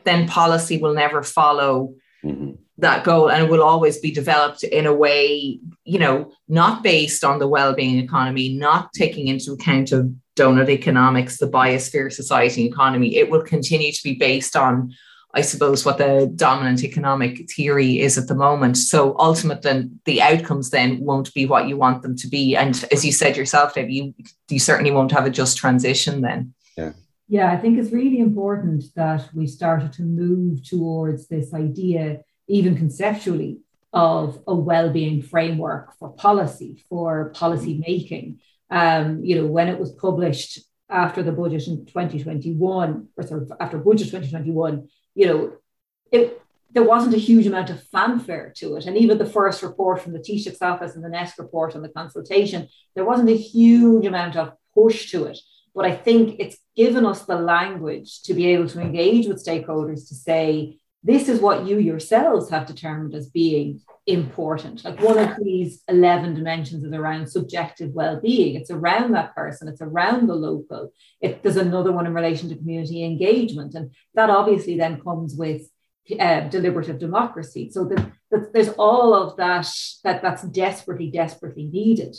then 0.03 0.27
policy 0.27 0.77
will 0.77 0.93
never 0.93 1.23
follow 1.23 1.95
mm-hmm. 2.23 2.51
that 2.77 3.03
goal 3.03 3.31
and 3.31 3.43
it 3.43 3.49
will 3.49 3.63
always 3.63 3.97
be 3.97 4.11
developed 4.11 4.63
in 4.63 4.85
a 4.85 4.93
way, 4.93 5.59
you 5.85 5.97
know, 5.97 6.31
not 6.47 6.83
based 6.83 7.23
on 7.23 7.39
the 7.39 7.47
well-being 7.47 7.97
economy, 7.97 8.53
not 8.53 8.93
taking 8.93 9.27
into 9.27 9.53
account 9.53 9.91
of 9.91 10.13
donut 10.35 10.69
economics, 10.69 11.37
the 11.37 11.49
biosphere 11.49 12.13
society 12.13 12.63
economy. 12.65 13.15
It 13.15 13.31
will 13.31 13.41
continue 13.41 13.91
to 13.91 14.03
be 14.03 14.13
based 14.13 14.55
on 14.55 14.93
I 15.37 15.41
suppose, 15.41 15.85
what 15.85 15.99
the 15.99 16.31
dominant 16.35 16.83
economic 16.83 17.47
theory 17.51 17.99
is 17.99 18.17
at 18.17 18.27
the 18.27 18.33
moment. 18.33 18.75
So 18.75 19.15
ultimately, 19.19 19.87
the 20.05 20.19
outcomes 20.19 20.71
then 20.71 20.99
won't 20.99 21.31
be 21.35 21.45
what 21.45 21.67
you 21.67 21.77
want 21.77 22.01
them 22.01 22.15
to 22.17 22.27
be. 22.27 22.55
And 22.55 22.83
as 22.91 23.05
you 23.05 23.11
said 23.11 23.37
yourself, 23.37 23.75
Dave, 23.75 23.91
you, 23.91 24.15
you 24.49 24.59
certainly 24.59 24.89
won't 24.89 25.11
have 25.11 25.27
a 25.27 25.29
just 25.29 25.55
transition 25.55 26.21
then. 26.21 26.55
Yeah. 26.75 26.93
Yeah, 27.27 27.51
I 27.51 27.57
think 27.57 27.77
it's 27.77 27.91
really 27.91 28.19
important 28.19 28.85
that 28.95 29.29
we 29.31 29.45
started 29.45 29.93
to 29.93 30.01
move 30.01 30.67
towards 30.67 31.27
this 31.27 31.53
idea, 31.53 32.21
even 32.47 32.75
conceptually, 32.75 33.59
of 33.93 34.41
a 34.47 34.55
well-being 34.55 35.21
framework 35.21 35.93
for 35.99 36.09
policy, 36.13 36.83
for 36.89 37.29
policy 37.35 37.83
making. 37.85 38.39
Um, 38.71 39.23
you 39.23 39.35
know, 39.35 39.45
when 39.45 39.67
it 39.67 39.79
was 39.79 39.91
published 39.91 40.61
after 40.89 41.21
the 41.21 41.31
budget 41.31 41.67
in 41.67 41.85
2021, 41.85 43.07
or 43.15 43.23
sort 43.23 43.43
of 43.43 43.51
after 43.59 43.77
budget 43.77 44.07
2021, 44.07 44.87
you 45.17 45.25
know, 45.25 45.53
it 46.11 46.41
there 46.71 46.83
wasn't 46.83 47.15
a 47.15 47.25
huge 47.29 47.47
amount 47.47 47.71
of 47.71 47.81
fanfare 47.87 48.53
to 48.57 48.75
it. 48.75 48.85
And 48.85 48.95
even 48.95 49.17
the 49.17 49.25
first 49.25 49.63
report 49.63 50.01
from 50.01 50.13
the 50.13 50.19
Taoiseach's 50.19 50.61
office 50.61 50.95
and 50.95 51.03
the 51.03 51.09
NESC 51.09 51.39
report 51.39 51.75
on 51.75 51.81
the 51.81 51.89
consultation, 51.89 52.67
there 52.93 53.05
wasn't 53.05 53.29
a 53.29 53.37
huge 53.37 54.05
amount 54.05 54.35
of 54.35 54.53
push 54.75 55.09
to 55.11 55.25
it. 55.25 55.39
But 55.73 55.85
I 55.85 55.95
think 55.95 56.35
it's 56.39 56.57
given 56.75 57.03
us 57.03 57.23
the 57.23 57.39
language 57.39 58.21
to 58.23 58.33
be 58.35 58.47
able 58.47 58.69
to 58.69 58.79
engage 58.79 59.27
with 59.27 59.43
stakeholders 59.43 60.07
to 60.09 60.15
say, 60.15 60.77
this 61.07 61.29
is 61.29 61.39
what 61.39 61.65
you 61.65 61.79
yourselves 61.79 62.49
have 62.49 62.67
determined 62.67 63.15
as 63.15 63.29
being 63.29 63.79
important. 64.07 64.83
Like 64.83 65.01
one 65.01 65.17
of 65.17 65.37
these 65.41 65.81
11 65.87 66.35
dimensions 66.35 66.83
is 66.83 66.91
around 66.91 67.27
subjective 67.27 67.91
well-being. 67.93 68.55
It's 68.55 68.71
around 68.71 69.13
that 69.13 69.33
person. 69.33 69.69
It's 69.69 69.81
around 69.81 70.27
the 70.27 70.35
local. 70.35 70.91
There's 71.21 71.55
another 71.55 71.93
one 71.93 72.07
in 72.07 72.13
relation 72.13 72.49
to 72.49 72.57
community 72.57 73.05
engagement. 73.05 73.73
And 73.73 73.91
that 74.15 74.29
obviously 74.29 74.77
then 74.77 74.99
comes 74.99 75.33
with 75.33 75.69
uh, 76.19 76.41
deliberative 76.49 76.99
democracy. 76.99 77.69
So 77.71 77.85
that, 77.85 78.11
that 78.31 78.53
there's 78.53 78.69
all 78.77 79.13
of 79.13 79.37
that, 79.37 79.65
that 80.03 80.21
that's 80.21 80.43
desperately, 80.43 81.09
desperately 81.09 81.69
needed. 81.71 82.17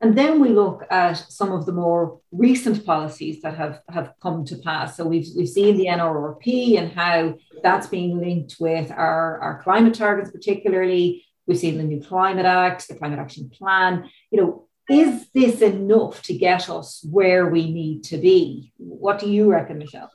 And 0.00 0.16
then 0.16 0.40
we 0.40 0.50
look 0.50 0.84
at 0.90 1.14
some 1.14 1.52
of 1.52 1.64
the 1.64 1.72
more 1.72 2.20
recent 2.30 2.84
policies 2.84 3.40
that 3.42 3.56
have, 3.56 3.80
have 3.88 4.12
come 4.22 4.44
to 4.44 4.56
pass. 4.56 4.96
So 4.96 5.06
we've, 5.06 5.28
we've 5.34 5.48
seen 5.48 5.76
the 5.76 5.86
NRRP 5.86 6.78
and 6.78 6.92
how 6.92 7.36
that's 7.62 7.86
being 7.86 8.20
linked 8.20 8.56
with 8.60 8.90
our, 8.90 9.40
our 9.40 9.62
climate 9.62 9.94
targets, 9.94 10.30
particularly. 10.30 11.24
We've 11.46 11.58
seen 11.58 11.78
the 11.78 11.84
new 11.84 12.02
Climate 12.02 12.44
Act, 12.44 12.88
the 12.88 12.96
Climate 12.96 13.20
Action 13.20 13.48
Plan. 13.48 14.10
You 14.30 14.40
know, 14.40 14.68
is 14.90 15.28
this 15.30 15.62
enough 15.62 16.22
to 16.22 16.36
get 16.36 16.68
us 16.68 17.04
where 17.08 17.46
we 17.48 17.72
need 17.72 18.04
to 18.04 18.18
be? 18.18 18.72
What 18.76 19.18
do 19.18 19.30
you 19.30 19.50
reckon, 19.50 19.78
Michelle? 19.78 20.10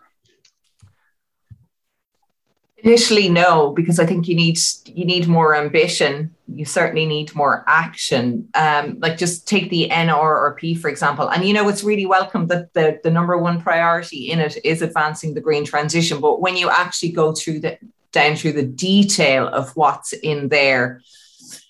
Initially, 2.83 3.29
no, 3.29 3.71
because 3.71 3.99
I 3.99 4.07
think 4.07 4.27
you 4.27 4.35
need 4.35 4.57
you 4.85 5.05
need 5.05 5.27
more 5.27 5.55
ambition. 5.55 6.33
You 6.47 6.65
certainly 6.65 7.05
need 7.05 7.33
more 7.35 7.63
action. 7.67 8.49
Um, 8.55 8.97
like 8.99 9.17
just 9.17 9.47
take 9.47 9.69
the 9.69 9.87
NRRP 9.91 10.79
for 10.79 10.89
example, 10.89 11.29
and 11.29 11.45
you 11.45 11.53
know 11.53 11.69
it's 11.69 11.83
really 11.83 12.07
welcome 12.07 12.47
that 12.47 12.73
the 12.73 12.99
the 13.03 13.11
number 13.11 13.37
one 13.37 13.61
priority 13.61 14.31
in 14.31 14.39
it 14.39 14.57
is 14.63 14.81
advancing 14.81 15.35
the 15.35 15.41
green 15.41 15.63
transition. 15.63 16.19
But 16.19 16.41
when 16.41 16.57
you 16.57 16.71
actually 16.71 17.11
go 17.11 17.33
through 17.33 17.59
the 17.59 17.77
down 18.11 18.35
through 18.35 18.53
the 18.53 18.65
detail 18.65 19.47
of 19.47 19.75
what's 19.75 20.13
in 20.13 20.49
there, 20.49 21.01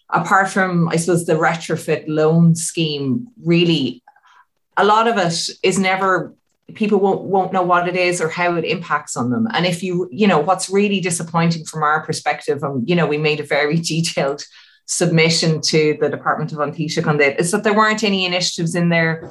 apart 0.10 0.50
from 0.50 0.88
I 0.88 0.96
suppose 0.96 1.26
the 1.26 1.34
retrofit 1.34 2.06
loan 2.08 2.56
scheme, 2.56 3.28
really, 3.44 4.02
a 4.78 4.86
lot 4.86 5.10
of 5.10 5.18
it 5.18 5.50
is 5.62 5.78
never 5.78 6.34
people 6.76 7.00
won't 7.00 7.22
won't 7.22 7.54
know 7.54 7.64
what 7.64 7.88
it 7.88 7.96
is 7.96 8.22
or 8.22 8.30
how 8.30 8.56
it 8.56 8.66
impacts 8.66 9.16
on 9.16 9.30
them. 9.30 9.48
And 9.54 9.66
if 9.66 9.84
you 9.84 10.08
you 10.12 10.28
know 10.28 10.40
what's 10.40 10.70
really 10.70 11.00
disappointing 11.00 11.66
from 11.66 11.84
our 11.84 12.06
perspective 12.06 12.64
and 12.64 12.88
you 12.88 12.96
know 12.96 13.08
we 13.08 13.18
made 13.18 13.40
a 13.40 13.46
very 13.46 13.80
detailed 13.94 14.44
submission 14.86 15.62
to 15.62 15.98
the 16.02 16.10
department 16.10 16.52
of 16.52 16.60
An 16.60 16.72
Taoiseach 16.72 17.08
on 17.08 17.18
that 17.18 17.40
is 17.40 17.52
that 17.52 17.64
there 17.64 17.74
weren't 17.74 18.04
any 18.04 18.26
initiatives 18.26 18.76
in 18.76 18.90
there 18.90 19.30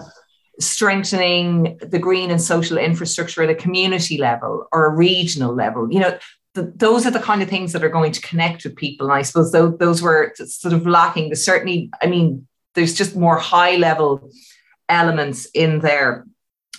strengthening 0.59 1.79
the 1.81 1.99
green 1.99 2.31
and 2.31 2.41
social 2.41 2.79
infrastructure 2.79 3.43
at 3.43 3.51
a 3.51 3.55
community 3.55 4.19
level 4.19 4.67
or 4.73 4.87
a 4.87 4.97
regional 4.97 5.55
level. 5.55 5.93
You 5.93 6.01
know 6.01 6.19
the, 6.55 6.73
those 6.75 7.07
are 7.07 7.13
the 7.13 7.21
kind 7.21 7.43
of 7.43 7.49
things 7.49 7.73
that 7.73 7.85
are 7.85 7.89
going 7.89 8.11
to 8.11 8.21
connect 8.21 8.65
with 8.65 8.75
people. 8.75 9.07
And 9.07 9.15
i 9.15 9.23
suppose 9.23 9.53
those, 9.53 9.79
those 9.79 10.03
were 10.03 10.35
sort 10.37 10.75
of 10.75 10.87
lacking. 10.87 11.29
There's 11.29 11.45
certainly 11.45 11.91
i 12.03 12.07
mean 12.07 12.47
there's 12.75 12.95
just 12.95 13.17
more 13.17 13.39
high 13.39 13.77
level 13.77 14.31
elements 14.89 15.47
in 15.55 15.81
there 15.81 16.27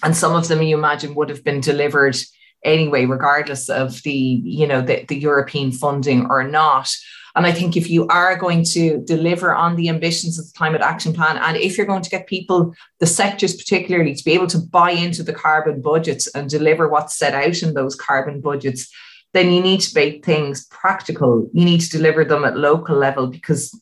and 0.04 0.16
some 0.16 0.36
of 0.36 0.48
them 0.48 0.62
you 0.62 0.78
imagine 0.78 1.16
would 1.16 1.30
have 1.30 1.44
been 1.44 1.62
delivered 1.62 2.16
anyway 2.64 3.06
regardless 3.06 3.70
of 3.70 4.02
the 4.04 4.42
you 4.44 4.68
know 4.68 4.82
the, 4.82 5.04
the 5.08 5.18
european 5.18 5.72
funding 5.72 6.28
or 6.30 6.44
not. 6.44 6.90
And 7.34 7.46
i 7.46 7.52
think 7.52 7.78
if 7.78 7.90
you 7.90 8.08
are 8.08 8.36
going 8.36 8.64
to 8.74 9.02
deliver 9.06 9.54
on 9.54 9.76
the 9.76 9.90
ambitions 9.90 10.38
of 10.38 10.46
the 10.46 10.58
climate 10.58 10.82
action 10.82 11.14
plan 11.14 11.38
and 11.38 11.58
if 11.58 11.78
you're 11.78 11.88
going 11.88 12.04
to 12.04 12.10
get 12.10 12.28
people 12.28 12.74
the 13.00 13.08
sectors 13.08 13.56
particularly 13.56 14.14
to 14.14 14.24
be 14.24 14.34
able 14.34 14.48
to 14.48 14.60
buy 14.60 14.92
into 14.92 15.24
the 15.24 15.34
carbon 15.34 15.82
budgets 15.82 16.28
and 16.36 16.50
deliver 16.50 16.90
what's 16.90 17.18
set 17.18 17.34
out 17.34 17.64
in 17.64 17.74
those 17.74 17.96
carbon 17.96 18.42
budgets 18.42 18.92
then 19.34 19.52
you 19.52 19.62
need 19.62 19.82
to 19.82 19.96
make 19.96 20.26
things 20.26 20.66
practical. 20.68 21.50
You 21.54 21.66
need 21.66 21.82
to 21.82 21.90
deliver 21.90 22.26
them 22.26 22.44
at 22.44 22.58
local 22.58 22.98
level 22.98 23.28
because 23.28 23.78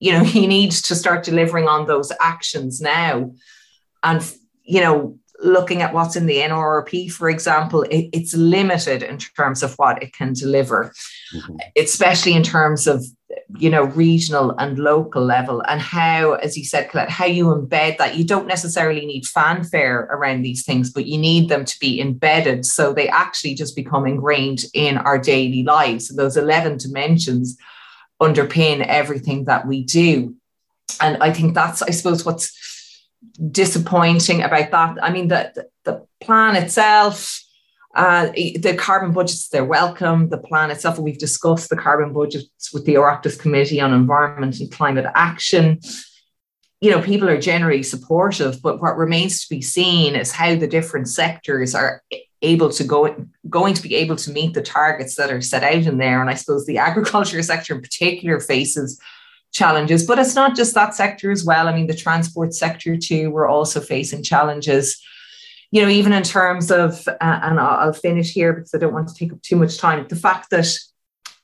you 0.00 0.12
know 0.12 0.22
you 0.22 0.46
need 0.46 0.72
to 0.72 0.94
start 0.94 1.24
delivering 1.24 1.68
on 1.68 1.86
those 1.86 2.12
actions 2.20 2.80
now. 2.80 3.32
And 4.02 4.34
you 4.62 4.80
know 4.80 5.18
looking 5.40 5.82
at 5.82 5.92
what's 5.92 6.16
in 6.16 6.26
the 6.26 6.38
NRRP, 6.38 7.10
for 7.10 7.28
example, 7.28 7.82
it, 7.82 8.08
it's 8.12 8.34
limited 8.34 9.02
in 9.02 9.18
terms 9.18 9.62
of 9.62 9.74
what 9.74 10.02
it 10.02 10.12
can 10.12 10.32
deliver, 10.32 10.92
mm-hmm. 11.34 11.56
especially 11.76 12.34
in 12.34 12.42
terms 12.42 12.86
of 12.86 13.04
you 13.58 13.68
know 13.68 13.84
regional 13.84 14.54
and 14.58 14.78
local 14.78 15.22
level. 15.24 15.62
And 15.66 15.80
how 15.80 16.34
as 16.34 16.56
you 16.56 16.64
said 16.64 16.90
Colette, 16.90 17.10
how 17.10 17.26
you 17.26 17.46
embed 17.46 17.98
that 17.98 18.16
you 18.16 18.24
don't 18.24 18.46
necessarily 18.46 19.04
need 19.04 19.26
fanfare 19.26 20.08
around 20.10 20.42
these 20.42 20.64
things 20.64 20.90
but 20.90 21.06
you 21.06 21.18
need 21.18 21.48
them 21.48 21.64
to 21.64 21.78
be 21.80 22.00
embedded 22.00 22.64
so 22.64 22.92
they 22.92 23.08
actually 23.08 23.54
just 23.54 23.74
become 23.74 24.06
ingrained 24.06 24.64
in 24.72 24.98
our 24.98 25.18
daily 25.18 25.64
lives. 25.64 26.08
So 26.08 26.14
those 26.14 26.36
11 26.36 26.78
dimensions 26.78 27.56
underpin 28.22 28.86
everything 28.86 29.46
that 29.46 29.66
we 29.66 29.82
do. 29.82 30.36
And 31.00 31.16
i 31.20 31.32
think 31.32 31.54
that's 31.54 31.82
i 31.82 31.90
suppose 31.90 32.24
what's 32.24 32.52
disappointing 33.50 34.42
about 34.42 34.70
that. 34.70 34.98
I 35.02 35.10
mean, 35.10 35.28
the, 35.28 35.66
the, 35.84 36.06
plan 36.20 36.56
itself, 36.56 37.38
uh, 37.94 38.28
the 38.28 38.74
carbon 38.78 39.12
budgets, 39.12 39.48
they're 39.48 39.62
welcome. 39.62 40.30
The 40.30 40.38
plan 40.38 40.70
itself, 40.70 40.98
we've 40.98 41.18
discussed 41.18 41.68
the 41.68 41.76
carbon 41.76 42.14
budgets 42.14 42.72
with 42.72 42.86
the 42.86 42.94
Oireachtas 42.94 43.38
Committee 43.38 43.78
on 43.78 43.92
Environment 43.92 44.58
and 44.58 44.72
Climate 44.72 45.04
Action. 45.14 45.80
You 46.80 46.90
know, 46.92 47.02
people 47.02 47.28
are 47.28 47.40
generally 47.40 47.82
supportive, 47.82 48.62
but 48.62 48.80
what 48.80 48.96
remains 48.96 49.42
to 49.42 49.54
be 49.54 49.60
seen 49.60 50.16
is 50.16 50.32
how 50.32 50.54
the 50.54 50.66
different 50.66 51.08
sectors 51.08 51.74
are 51.74 52.02
able 52.40 52.70
to 52.70 52.84
go 52.84 53.26
going 53.48 53.74
to 53.74 53.82
be 53.82 53.94
able 53.96 54.16
to 54.16 54.32
meet 54.32 54.54
the 54.54 54.62
targets 54.62 55.16
that 55.16 55.30
are 55.30 55.40
set 55.40 55.62
out 55.62 55.86
in 55.86 55.98
there. 55.98 56.20
And 56.20 56.30
I 56.30 56.34
suppose 56.34 56.66
the 56.66 56.78
agriculture 56.88 57.42
sector 57.42 57.74
in 57.74 57.82
particular 57.82 58.40
faces 58.40 59.00
challenges. 59.54 60.04
But 60.04 60.18
it's 60.18 60.34
not 60.34 60.54
just 60.54 60.74
that 60.74 60.94
sector 60.94 61.30
as 61.30 61.44
well. 61.44 61.68
I 61.68 61.74
mean, 61.74 61.86
the 61.86 61.94
transport 61.94 62.52
sector 62.52 62.96
too, 62.96 63.30
we're 63.30 63.48
also 63.48 63.80
facing 63.80 64.22
challenges. 64.22 65.00
You 65.70 65.82
know, 65.82 65.88
even 65.88 66.12
in 66.12 66.22
terms 66.22 66.70
of, 66.70 67.08
uh, 67.08 67.14
and 67.20 67.58
I'll, 67.58 67.92
finish 67.92 68.32
here 68.32 68.52
because 68.52 68.74
I 68.74 68.78
don't 68.78 68.92
want 68.92 69.08
to 69.08 69.14
take 69.14 69.32
up 69.32 69.42
too 69.42 69.56
much 69.56 69.78
time. 69.78 70.06
The 70.08 70.16
fact 70.16 70.50
that 70.50 70.68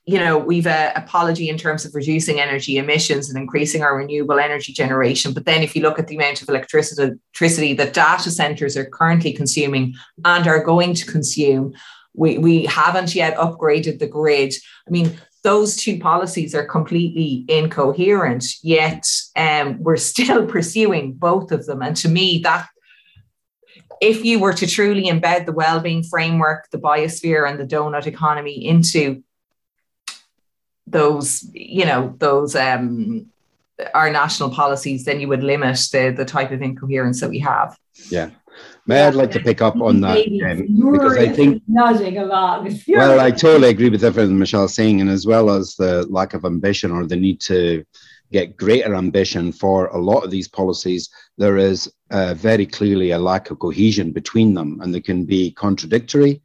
you 0.06 0.18
know 0.18 0.38
we've 0.38 0.66
a, 0.66 0.92
a 0.96 1.02
policy 1.02 1.48
in 1.48 1.58
terms 1.58 1.84
of 1.84 1.94
reducing 1.94 2.40
energy 2.40 2.78
emissions 2.78 3.28
and 3.28 3.38
increasing 3.38 3.82
our 3.82 3.96
renewable 3.96 4.38
energy 4.38 4.72
generation 4.72 5.34
but 5.34 5.44
then 5.44 5.62
if 5.62 5.76
you 5.76 5.82
look 5.82 5.98
at 5.98 6.08
the 6.08 6.16
amount 6.16 6.40
of 6.40 6.48
electricity, 6.48 7.02
electricity 7.02 7.74
that 7.74 7.92
data 7.92 8.30
centers 8.30 8.78
are 8.78 8.86
currently 8.86 9.30
consuming 9.30 9.94
and 10.24 10.46
are 10.46 10.64
going 10.64 10.94
to 10.94 11.04
consume 11.04 11.74
we, 12.14 12.38
we 12.38 12.64
haven't 12.64 13.14
yet 13.14 13.36
upgraded 13.36 13.98
the 13.98 14.06
grid 14.06 14.54
i 14.88 14.90
mean 14.90 15.18
those 15.42 15.76
two 15.76 15.98
policies 15.98 16.54
are 16.54 16.64
completely 16.64 17.44
incoherent, 17.48 18.44
yet 18.62 19.06
um, 19.36 19.82
we're 19.82 19.96
still 20.12 20.46
pursuing 20.46 21.12
both 21.12 21.52
of 21.52 21.66
them. 21.66 21.82
And 21.82 21.96
to 21.98 22.08
me, 22.08 22.40
that 22.44 22.68
if 24.00 24.24
you 24.24 24.38
were 24.38 24.54
to 24.54 24.66
truly 24.66 25.04
embed 25.04 25.46
the 25.46 25.52
well-being 25.52 26.02
framework, 26.02 26.68
the 26.70 26.78
biosphere, 26.78 27.48
and 27.48 27.58
the 27.58 27.66
donut 27.66 28.06
economy 28.06 28.66
into 28.66 29.22
those, 30.86 31.48
you 31.52 31.84
know, 31.84 32.14
those 32.18 32.56
um, 32.56 33.26
our 33.94 34.10
national 34.10 34.50
policies, 34.50 35.04
then 35.04 35.20
you 35.20 35.28
would 35.28 35.42
limit 35.42 35.78
the 35.92 36.12
the 36.16 36.24
type 36.24 36.50
of 36.50 36.62
incoherence 36.62 37.20
that 37.20 37.30
we 37.30 37.38
have. 37.40 37.78
Yeah. 38.10 38.30
May 38.90 39.04
I'd 39.06 39.14
like 39.14 39.30
to 39.30 39.40
pick 39.40 39.62
up 39.62 39.80
on 39.80 40.00
that 40.00 40.18
um, 40.50 40.92
because 40.92 41.16
I 41.16 41.28
think 41.28 41.62
nodding 41.68 42.18
along. 42.18 42.76
Well, 42.88 43.20
I 43.20 43.30
totally 43.30 43.68
agree 43.68 43.88
with 43.88 44.02
everything 44.02 44.36
Michelle's 44.36 44.74
saying, 44.74 45.00
and 45.00 45.08
as 45.08 45.24
well 45.24 45.48
as 45.48 45.76
the 45.76 46.04
lack 46.08 46.34
of 46.34 46.44
ambition 46.44 46.90
or 46.90 47.06
the 47.06 47.14
need 47.14 47.40
to 47.42 47.84
get 48.32 48.56
greater 48.56 48.96
ambition 48.96 49.52
for 49.52 49.86
a 49.86 49.98
lot 49.98 50.24
of 50.24 50.32
these 50.32 50.48
policies, 50.48 51.08
there 51.38 51.56
is 51.56 51.88
uh, 52.10 52.34
very 52.34 52.66
clearly 52.66 53.12
a 53.12 53.18
lack 53.20 53.52
of 53.52 53.60
cohesion 53.60 54.10
between 54.10 54.54
them, 54.54 54.80
and 54.80 54.92
they 54.92 55.00
can 55.00 55.24
be 55.24 55.52
contradictory 55.52 56.42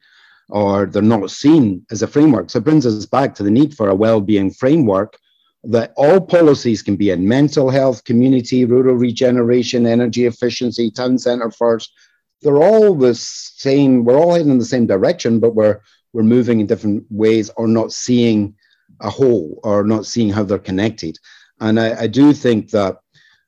or 0.49 0.85
they're 0.85 1.01
not 1.01 1.31
seen 1.31 1.83
as 1.89 2.03
a 2.03 2.07
framework. 2.07 2.51
So 2.51 2.59
it 2.59 2.65
brings 2.65 2.85
us 2.85 3.07
back 3.07 3.33
to 3.35 3.43
the 3.43 3.49
need 3.49 3.73
for 3.73 3.89
a 3.89 3.95
well-being 3.95 4.51
framework 4.51 5.17
that 5.63 5.93
all 5.97 6.21
policies 6.21 6.83
can 6.83 6.95
be 6.95 7.09
in 7.09 7.27
mental 7.27 7.71
health, 7.71 8.03
community, 8.03 8.65
rural 8.65 8.93
regeneration, 8.93 9.87
energy 9.87 10.27
efficiency, 10.27 10.91
town 10.91 11.17
centre 11.17 11.49
first, 11.49 11.91
they're 12.41 12.61
all 12.61 12.95
the 12.95 13.15
same. 13.15 14.05
We're 14.05 14.17
all 14.17 14.33
heading 14.33 14.51
in 14.51 14.59
the 14.59 14.65
same 14.65 14.87
direction, 14.87 15.39
but 15.39 15.55
we're 15.55 15.81
we're 16.13 16.23
moving 16.23 16.59
in 16.59 16.67
different 16.67 17.05
ways 17.09 17.49
or 17.57 17.67
not 17.67 17.91
seeing 17.91 18.55
a 19.01 19.09
whole 19.09 19.59
or 19.63 19.83
not 19.83 20.05
seeing 20.05 20.29
how 20.29 20.43
they're 20.43 20.59
connected. 20.59 21.17
And 21.59 21.79
I, 21.79 22.03
I 22.03 22.07
do 22.07 22.33
think 22.33 22.71
that 22.71 22.97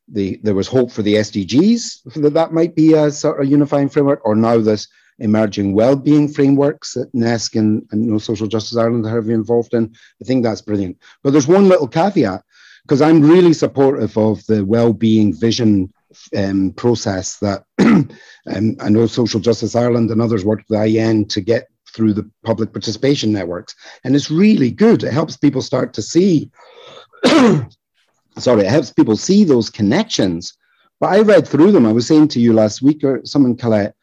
the 0.08 0.39
there 0.43 0.56
was 0.56 0.67
hope 0.67 0.91
for 0.91 1.02
the 1.02 1.15
SDGs 1.15 2.13
that 2.21 2.34
that 2.34 2.54
might 2.54 2.76
be 2.76 2.93
a 2.93 3.12
sort 3.12 3.41
of 3.41 3.50
unifying 3.50 3.89
framework, 3.89 4.21
or 4.26 4.36
now 4.36 4.58
this 4.60 4.88
emerging 5.19 5.73
well-being 5.73 6.28
frameworks 6.28 6.93
that 6.93 7.12
NESC 7.13 7.60
and, 7.60 7.88
and 7.91 8.08
know, 8.08 8.17
Social 8.19 8.47
Justice 8.47 8.78
Ireland 8.78 9.06
are 9.06 9.10
heavily 9.10 9.34
involved 9.34 9.73
in. 9.73 9.93
I 10.21 10.26
think 10.26 10.43
that's 10.43 10.62
brilliant. 10.62 10.97
But 11.23 11.32
there's 11.32 11.47
one 11.47 11.67
little 11.67 11.88
caveat 11.88 12.43
because 12.84 13.02
I'm 13.02 13.21
really 13.21 13.54
supportive 13.54 14.17
of 14.17 14.45
the 14.45 14.63
well-being 14.63 15.34
vision 15.34 15.91
um, 16.36 16.72
process 16.74 17.38
that 17.39 17.63
um, 17.80 18.78
I 18.80 18.89
know 18.89 19.08
Social 19.08 19.39
Justice 19.39 19.76
Ireland 19.76 20.12
and 20.12 20.22
others 20.22 20.46
worked 20.46 20.70
with 20.70 20.80
IEN 20.80 21.28
to 21.30 21.41
get 21.41 21.67
through 21.93 22.13
the 22.13 22.30
public 22.43 22.72
participation 22.72 23.32
networks. 23.32 23.76
And 24.04 24.15
it's 24.15 24.32
really 24.32 24.72
good. 24.72 25.04
It 25.04 25.13
helps 25.13 25.38
people 25.38 25.62
start 25.62 25.93
to 25.93 26.02
see, 26.02 26.52
sorry, 28.38 28.62
it 28.62 28.70
helps 28.70 28.93
people 28.93 29.17
see 29.17 29.43
those 29.43 29.70
connections. 29.70 30.56
But 31.00 31.13
I 31.13 31.22
read 31.22 31.48
through 31.48 31.72
them. 31.72 31.86
I 31.86 31.91
was 31.91 32.08
saying 32.08 32.30
to 32.30 32.39
you 32.39 32.54
last 32.54 32.82
week 32.82 33.04
or 33.04 33.22
someone, 33.24 33.56
Colette, 33.56 33.96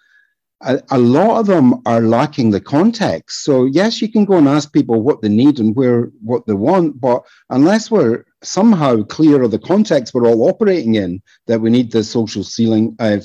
a, 0.62 0.80
a, 0.90 0.98
lot 0.98 1.40
of 1.40 1.46
them 1.46 1.82
are 1.86 2.00
lacking 2.00 2.50
the 2.50 2.60
context. 2.60 3.44
So 3.44 3.66
yes, 3.66 4.00
you 4.00 4.10
can 4.10 4.24
go 4.24 4.38
and 4.38 4.48
ask 4.48 4.72
people 4.72 5.02
what 5.02 5.20
they 5.20 5.28
need 5.28 5.58
and 5.58 5.74
where 5.76 6.10
what 6.22 6.46
they 6.46 6.54
want, 6.54 7.00
but 7.00 7.24
unless 7.50 7.90
we're 7.90 8.24
somehow 8.44 9.02
clear 9.02 9.42
of 9.42 9.50
the 9.50 9.58
context 9.58 10.14
we're 10.14 10.26
all 10.26 10.48
operating 10.48 10.94
in, 10.94 11.22
that 11.46 11.60
we 11.60 11.70
need 11.70 11.90
the 11.90 12.04
social 12.04 12.44
ceiling, 12.44 12.96
uh, 12.98 13.18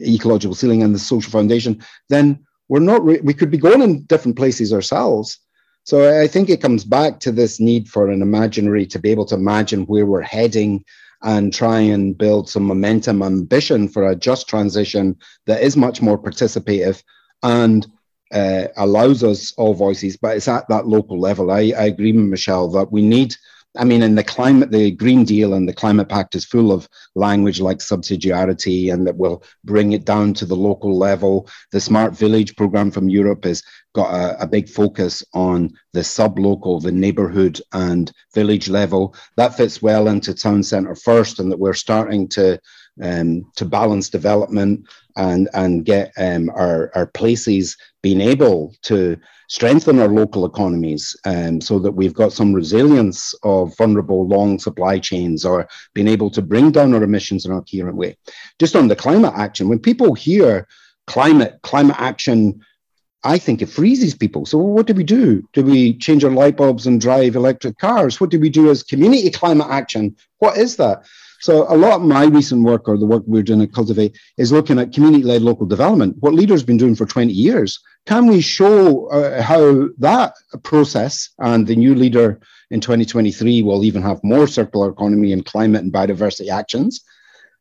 ecological 0.00 0.54
ceiling, 0.54 0.82
and 0.82 0.94
the 0.94 0.98
social 0.98 1.30
foundation, 1.30 1.82
then 2.08 2.44
we're 2.68 2.80
not. 2.80 3.04
Re- 3.04 3.20
we 3.20 3.34
could 3.34 3.50
be 3.50 3.58
going 3.58 3.82
in 3.82 4.04
different 4.04 4.36
places 4.36 4.72
ourselves. 4.72 5.38
So 5.84 6.20
I 6.20 6.26
think 6.26 6.50
it 6.50 6.60
comes 6.60 6.84
back 6.84 7.18
to 7.20 7.32
this 7.32 7.60
need 7.60 7.88
for 7.88 8.10
an 8.10 8.20
imaginary 8.20 8.84
to 8.86 8.98
be 8.98 9.10
able 9.10 9.24
to 9.26 9.34
imagine 9.34 9.86
where 9.86 10.04
we're 10.04 10.20
heading 10.20 10.84
and 11.22 11.52
try 11.52 11.80
and 11.80 12.16
build 12.16 12.48
some 12.48 12.64
momentum 12.64 13.22
ambition 13.22 13.88
for 13.88 14.08
a 14.08 14.14
just 14.14 14.48
transition 14.48 15.16
that 15.46 15.62
is 15.62 15.76
much 15.76 16.02
more 16.02 16.18
participative 16.18 17.02
and 17.42 17.86
uh, 18.32 18.64
allows 18.76 19.24
us 19.24 19.52
all 19.56 19.74
voices, 19.74 20.16
but 20.16 20.36
it's 20.36 20.48
at 20.48 20.68
that 20.68 20.86
local 20.86 21.18
level. 21.18 21.50
I, 21.50 21.72
I 21.76 21.86
agree 21.86 22.12
with 22.12 22.26
Michelle 22.26 22.68
that 22.72 22.92
we 22.92 23.02
need 23.02 23.34
I 23.76 23.84
mean, 23.84 24.02
in 24.02 24.14
the 24.14 24.24
climate, 24.24 24.70
the 24.70 24.90
Green 24.90 25.24
Deal 25.24 25.52
and 25.54 25.68
the 25.68 25.74
Climate 25.74 26.08
Pact 26.08 26.34
is 26.34 26.44
full 26.44 26.72
of 26.72 26.88
language 27.14 27.60
like 27.60 27.78
subsidiarity 27.78 28.92
and 28.92 29.06
that 29.06 29.16
will 29.16 29.42
bring 29.64 29.92
it 29.92 30.04
down 30.04 30.32
to 30.34 30.46
the 30.46 30.56
local 30.56 30.96
level. 30.96 31.48
The 31.70 31.80
Smart 31.80 32.16
Village 32.16 32.56
program 32.56 32.90
from 32.90 33.08
Europe 33.10 33.44
has 33.44 33.62
got 33.94 34.14
a, 34.14 34.42
a 34.42 34.46
big 34.46 34.68
focus 34.68 35.22
on 35.34 35.70
the 35.92 36.02
sub-local, 36.02 36.80
the 36.80 36.92
neighborhood 36.92 37.60
and 37.72 38.10
village 38.34 38.68
level. 38.68 39.14
That 39.36 39.56
fits 39.56 39.82
well 39.82 40.08
into 40.08 40.34
town 40.34 40.62
centre 40.62 40.94
first, 40.94 41.38
and 41.38 41.52
that 41.52 41.58
we're 41.58 41.74
starting 41.74 42.26
to 42.28 42.58
um, 43.02 43.50
to 43.56 43.64
balance 43.64 44.08
development 44.08 44.86
and 45.16 45.48
and 45.54 45.84
get 45.84 46.12
um, 46.16 46.50
our 46.50 46.90
our 46.94 47.06
places 47.06 47.76
being 48.02 48.20
able 48.20 48.74
to 48.82 49.16
strengthen 49.48 49.98
our 49.98 50.08
local 50.08 50.44
economies 50.44 51.16
um, 51.24 51.60
so 51.60 51.78
that 51.78 51.92
we've 51.92 52.14
got 52.14 52.32
some 52.32 52.52
resilience 52.52 53.34
of 53.42 53.76
vulnerable 53.76 54.28
long 54.28 54.58
supply 54.58 54.98
chains 54.98 55.44
or 55.44 55.66
being 55.94 56.08
able 56.08 56.30
to 56.30 56.42
bring 56.42 56.70
down 56.70 56.94
our 56.94 57.02
emissions 57.02 57.46
in 57.46 57.52
a 57.52 57.62
coherent 57.62 57.96
way. 57.96 58.16
Just 58.58 58.76
on 58.76 58.88
the 58.88 58.96
climate 58.96 59.32
action, 59.36 59.68
when 59.68 59.78
people 59.78 60.14
hear 60.14 60.68
climate, 61.06 61.58
climate 61.62 61.96
action, 61.98 62.60
I 63.24 63.38
think 63.38 63.62
it 63.62 63.70
freezes 63.70 64.14
people. 64.14 64.44
So 64.46 64.58
what 64.58 64.86
do 64.86 64.94
we 64.94 65.02
do? 65.02 65.42
Do 65.54 65.64
we 65.64 65.96
change 65.98 66.24
our 66.24 66.30
light 66.30 66.56
bulbs 66.56 66.86
and 66.86 67.00
drive 67.00 67.34
electric 67.34 67.78
cars? 67.78 68.20
What 68.20 68.30
do 68.30 68.38
we 68.38 68.50
do 68.50 68.70
as 68.70 68.82
community 68.82 69.30
climate 69.30 69.68
action? 69.70 70.14
What 70.38 70.58
is 70.58 70.76
that? 70.76 71.04
So 71.40 71.72
a 71.72 71.76
lot 71.76 72.00
of 72.00 72.02
my 72.02 72.24
recent 72.24 72.64
work 72.64 72.88
or 72.88 72.98
the 72.98 73.06
work 73.06 73.22
we're 73.26 73.42
doing 73.42 73.62
at 73.62 73.72
Cultivate 73.72 74.18
is 74.38 74.50
looking 74.50 74.78
at 74.78 74.92
community-led 74.92 75.42
local 75.42 75.66
development, 75.66 76.16
what 76.20 76.34
leaders 76.34 76.60
have 76.60 76.66
been 76.66 76.76
doing 76.76 76.96
for 76.96 77.06
20 77.06 77.32
years. 77.32 77.78
Can 78.06 78.26
we 78.26 78.40
show 78.40 79.06
uh, 79.06 79.40
how 79.42 79.88
that 79.98 80.34
process 80.62 81.30
and 81.38 81.66
the 81.66 81.76
new 81.76 81.94
leader 81.94 82.40
in 82.70 82.80
2023 82.80 83.62
will 83.62 83.84
even 83.84 84.02
have 84.02 84.22
more 84.24 84.46
circular 84.46 84.90
economy 84.90 85.32
and 85.32 85.44
climate 85.44 85.82
and 85.82 85.92
biodiversity 85.92 86.50
actions? 86.50 87.02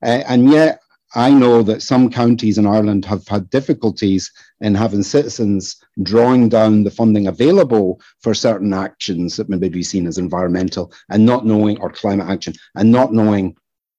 Uh, 0.04 0.24
and 0.28 0.50
yet 0.50 0.82
I 1.16 1.32
know 1.32 1.64
that 1.64 1.82
some 1.82 2.10
counties 2.10 2.58
in 2.58 2.68
Ireland 2.68 3.06
have 3.06 3.28
had 3.28 3.50
difficulties 3.50 4.32
in 4.60 4.76
having 4.76 5.04
citizens 5.04 5.78
drawing 6.04 6.50
down 6.50 6.84
the 6.84 6.92
funding 6.92 7.28
available 7.28 8.02
for 8.22 8.34
certain 8.34 8.74
actions 8.74 9.38
that 9.38 9.50
may 9.50 9.70
be 9.70 9.84
seen 9.84 10.06
as 10.06 10.18
environmental 10.18 10.92
and 11.10 11.26
not 11.26 11.46
knowing, 11.46 11.80
or 11.80 11.90
climate 11.90 12.28
action, 12.28 12.54
and 12.76 12.92
not 12.92 13.14
knowing 13.14 13.56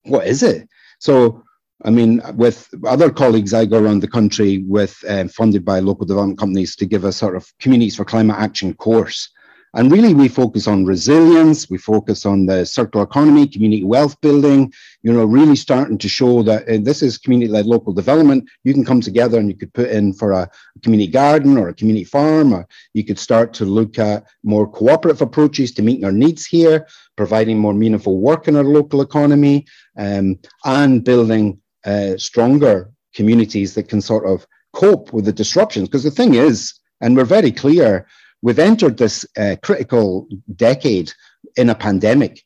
what 0.08 0.26
is 0.26 0.42
it? 0.42 0.68
So, 0.98 1.42
I 1.84 1.90
mean, 1.90 2.20
with 2.34 2.68
other 2.86 3.10
colleagues, 3.10 3.54
I 3.54 3.64
go 3.64 3.78
around 3.78 4.00
the 4.00 4.08
country 4.08 4.64
with 4.66 5.02
uh, 5.08 5.28
funded 5.28 5.64
by 5.64 5.78
local 5.78 6.06
development 6.06 6.38
companies 6.38 6.74
to 6.76 6.86
give 6.86 7.04
a 7.04 7.12
sort 7.12 7.36
of 7.36 7.52
communities 7.60 7.96
for 7.96 8.04
climate 8.04 8.36
action 8.38 8.74
course. 8.74 9.30
And 9.74 9.92
really, 9.92 10.14
we 10.14 10.28
focus 10.28 10.66
on 10.66 10.86
resilience, 10.86 11.68
we 11.68 11.78
focus 11.78 12.24
on 12.24 12.46
the 12.46 12.64
circular 12.64 13.04
economy, 13.04 13.46
community 13.46 13.84
wealth 13.84 14.18
building, 14.20 14.72
you 15.02 15.12
know, 15.12 15.24
really 15.24 15.56
starting 15.56 15.98
to 15.98 16.08
show 16.08 16.42
that 16.42 16.68
uh, 16.68 16.78
this 16.80 17.02
is 17.02 17.18
community 17.18 17.50
led 17.50 17.66
local 17.66 17.92
development. 17.92 18.48
You 18.64 18.72
can 18.72 18.84
come 18.84 19.00
together 19.00 19.38
and 19.38 19.48
you 19.48 19.56
could 19.56 19.72
put 19.74 19.90
in 19.90 20.14
for 20.14 20.32
a 20.32 20.50
community 20.82 21.10
garden 21.10 21.58
or 21.58 21.68
a 21.68 21.74
community 21.74 22.04
farm, 22.04 22.52
or 22.54 22.66
you 22.94 23.04
could 23.04 23.18
start 23.18 23.52
to 23.54 23.64
look 23.64 23.98
at 23.98 24.24
more 24.42 24.70
cooperative 24.70 25.20
approaches 25.20 25.72
to 25.72 25.82
meeting 25.82 26.04
our 26.04 26.12
needs 26.12 26.46
here, 26.46 26.86
providing 27.16 27.58
more 27.58 27.74
meaningful 27.74 28.20
work 28.20 28.48
in 28.48 28.56
our 28.56 28.64
local 28.64 29.02
economy, 29.02 29.66
um, 29.98 30.38
and 30.64 31.04
building 31.04 31.60
uh, 31.84 32.16
stronger 32.16 32.90
communities 33.14 33.74
that 33.74 33.88
can 33.88 34.00
sort 34.00 34.26
of 34.26 34.46
cope 34.72 35.12
with 35.12 35.24
the 35.24 35.32
disruptions. 35.32 35.88
Because 35.88 36.04
the 36.04 36.10
thing 36.10 36.34
is, 36.34 36.74
and 37.00 37.16
we're 37.16 37.24
very 37.24 37.52
clear, 37.52 38.06
We've 38.42 38.58
entered 38.58 38.96
this 38.96 39.26
uh, 39.36 39.56
critical 39.62 40.28
decade 40.54 41.12
in 41.56 41.70
a 41.70 41.74
pandemic, 41.74 42.44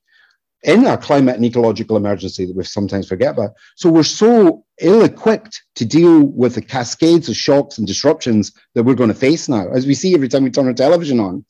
in 0.63 0.87
a 0.87 0.97
climate 0.97 1.37
and 1.37 1.45
ecological 1.45 1.97
emergency 1.97 2.47
that 2.47 2.57
we 2.57 2.65
sometimes 2.65 3.09
forget 3.09 3.33
about. 3.33 3.51
So 3.77 3.91
we're 3.91 4.03
so 4.03 4.65
ill 4.81 5.05
equipped 5.05 5.63
to 5.75 5.85
deal 5.85 6.23
with 6.23 6.55
the 6.55 6.63
cascades 6.63 7.29
of 7.29 7.37
shocks 7.37 7.79
and 7.79 7.87
disruptions 7.87 8.53
that 8.75 8.85
we're 8.85 8.95
going 8.95 9.09
to 9.09 9.15
face 9.15 9.49
now, 9.49 9.69
as 9.71 9.87
we 9.87 9.95
see 9.95 10.15
every 10.15 10.29
time 10.29 10.45
we 10.45 10.51
turn 10.51 10.67
our 10.67 10.73
television 10.73 11.21
on. 11.21 11.45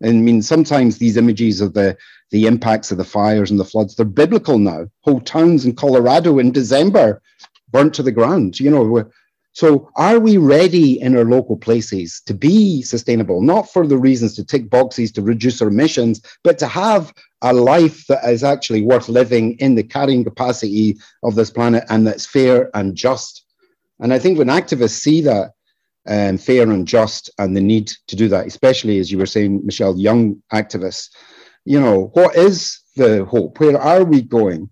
And 0.00 0.18
I 0.18 0.20
mean, 0.20 0.42
sometimes 0.42 0.98
these 0.98 1.16
images 1.16 1.60
of 1.60 1.74
the, 1.74 1.96
the 2.30 2.46
impacts 2.46 2.90
of 2.90 2.98
the 2.98 3.04
fires 3.04 3.50
and 3.50 3.58
the 3.58 3.64
floods, 3.64 3.94
they're 3.94 4.04
biblical 4.04 4.58
now. 4.58 4.86
Whole 5.02 5.20
towns 5.20 5.64
in 5.64 5.74
Colorado 5.74 6.38
in 6.38 6.52
December 6.52 7.22
burnt 7.70 7.94
to 7.94 8.02
the 8.02 8.12
ground. 8.12 8.60
You 8.60 8.70
know, 8.70 9.10
so, 9.56 9.90
are 9.96 10.18
we 10.18 10.36
ready 10.36 11.00
in 11.00 11.16
our 11.16 11.24
local 11.24 11.56
places 11.56 12.20
to 12.26 12.34
be 12.34 12.82
sustainable, 12.82 13.40
not 13.40 13.72
for 13.72 13.86
the 13.86 13.96
reasons 13.96 14.34
to 14.34 14.44
tick 14.44 14.68
boxes 14.68 15.10
to 15.12 15.22
reduce 15.22 15.62
our 15.62 15.68
emissions, 15.68 16.20
but 16.44 16.58
to 16.58 16.66
have 16.66 17.10
a 17.40 17.54
life 17.54 18.06
that 18.08 18.22
is 18.28 18.44
actually 18.44 18.82
worth 18.82 19.08
living 19.08 19.56
in 19.56 19.74
the 19.74 19.82
carrying 19.82 20.24
capacity 20.24 20.98
of 21.22 21.36
this 21.36 21.48
planet 21.48 21.84
and 21.88 22.06
that's 22.06 22.26
fair 22.26 22.68
and 22.74 22.96
just? 22.96 23.46
And 23.98 24.12
I 24.12 24.18
think 24.18 24.36
when 24.36 24.48
activists 24.48 25.00
see 25.00 25.22
that 25.22 25.52
um, 26.06 26.36
fair 26.36 26.70
and 26.70 26.86
just 26.86 27.30
and 27.38 27.56
the 27.56 27.62
need 27.62 27.90
to 28.08 28.14
do 28.14 28.28
that, 28.28 28.46
especially 28.46 28.98
as 28.98 29.10
you 29.10 29.16
were 29.16 29.24
saying, 29.24 29.64
Michelle, 29.64 29.98
young 29.98 30.36
activists, 30.52 31.08
you 31.64 31.80
know, 31.80 32.10
what 32.12 32.36
is 32.36 32.80
the 32.94 33.24
hope? 33.24 33.58
Where 33.58 33.80
are 33.80 34.04
we 34.04 34.20
going? 34.20 34.68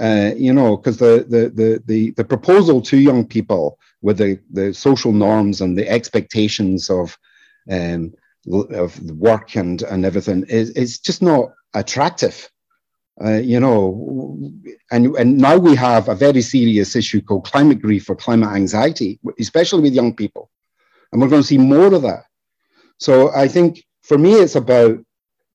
Uh, 0.00 0.32
you 0.36 0.52
know, 0.52 0.76
because 0.76 0.96
the, 0.96 1.24
the 1.28 1.50
the 1.50 1.82
the 1.86 2.10
the 2.16 2.24
proposal 2.24 2.82
to 2.82 2.96
young 2.96 3.24
people 3.24 3.78
with 4.04 4.18
the, 4.18 4.38
the 4.50 4.74
social 4.74 5.12
norms 5.12 5.62
and 5.62 5.78
the 5.78 5.88
expectations 5.88 6.90
of 6.90 7.16
um, 7.70 8.12
of 8.70 9.00
work 9.12 9.56
and 9.56 9.80
and 9.82 10.04
everything 10.04 10.44
is 10.48 10.70
is 10.70 10.98
just 10.98 11.22
not 11.22 11.52
attractive. 11.72 12.50
Uh, 13.24 13.40
you 13.52 13.58
know, 13.58 14.38
and 14.90 15.16
and 15.16 15.38
now 15.38 15.56
we 15.56 15.74
have 15.74 16.08
a 16.08 16.14
very 16.14 16.42
serious 16.42 16.94
issue 16.94 17.22
called 17.22 17.46
climate 17.46 17.80
grief 17.80 18.10
or 18.10 18.16
climate 18.16 18.50
anxiety, 18.50 19.18
especially 19.38 19.82
with 19.82 19.94
young 19.94 20.14
people, 20.14 20.50
and 21.10 21.22
we're 21.22 21.28
going 21.28 21.42
to 21.42 21.48
see 21.48 21.58
more 21.58 21.94
of 21.94 22.02
that. 22.02 22.24
So 22.98 23.34
I 23.34 23.48
think 23.48 23.82
for 24.02 24.18
me, 24.18 24.32
it's 24.34 24.56
about 24.56 24.98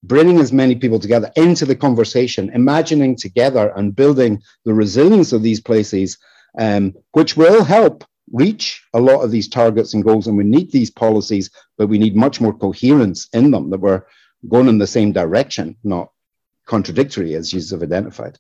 bringing 0.02 0.40
as 0.40 0.52
many 0.52 0.76
people 0.76 1.00
together 1.00 1.30
into 1.36 1.66
the 1.68 1.76
conversation, 1.76 2.50
imagining 2.54 3.16
together 3.16 3.74
and 3.76 3.96
building 3.96 4.42
the 4.66 4.74
resilience 4.74 5.34
of 5.34 5.44
these 5.44 5.62
places, 5.62 6.18
um, 6.58 6.96
which 7.12 7.38
will 7.38 7.64
help 7.64 8.06
reach 8.32 8.84
a 8.94 9.00
lot 9.00 9.22
of 9.22 9.32
these 9.32 9.48
targets 9.48 9.94
and 9.94 10.04
goals. 10.04 10.28
And 10.28 10.38
we 10.38 10.44
need 10.44 10.72
these 10.72 10.92
policies, 10.92 11.50
but 11.78 11.88
we 11.88 11.98
need 11.98 12.16
much 12.16 12.42
more 12.42 12.54
coherence 12.54 13.28
in 13.34 13.52
them 13.52 13.70
that 13.70 13.80
we're 13.80 14.04
going 14.48 14.68
in 14.68 14.78
the 14.78 14.88
same 14.88 15.12
direction, 15.12 15.76
not 15.84 16.12
contradictory, 16.66 17.36
as 17.36 17.52
you 17.52 17.62
have 17.72 17.84
identified. 17.84 18.38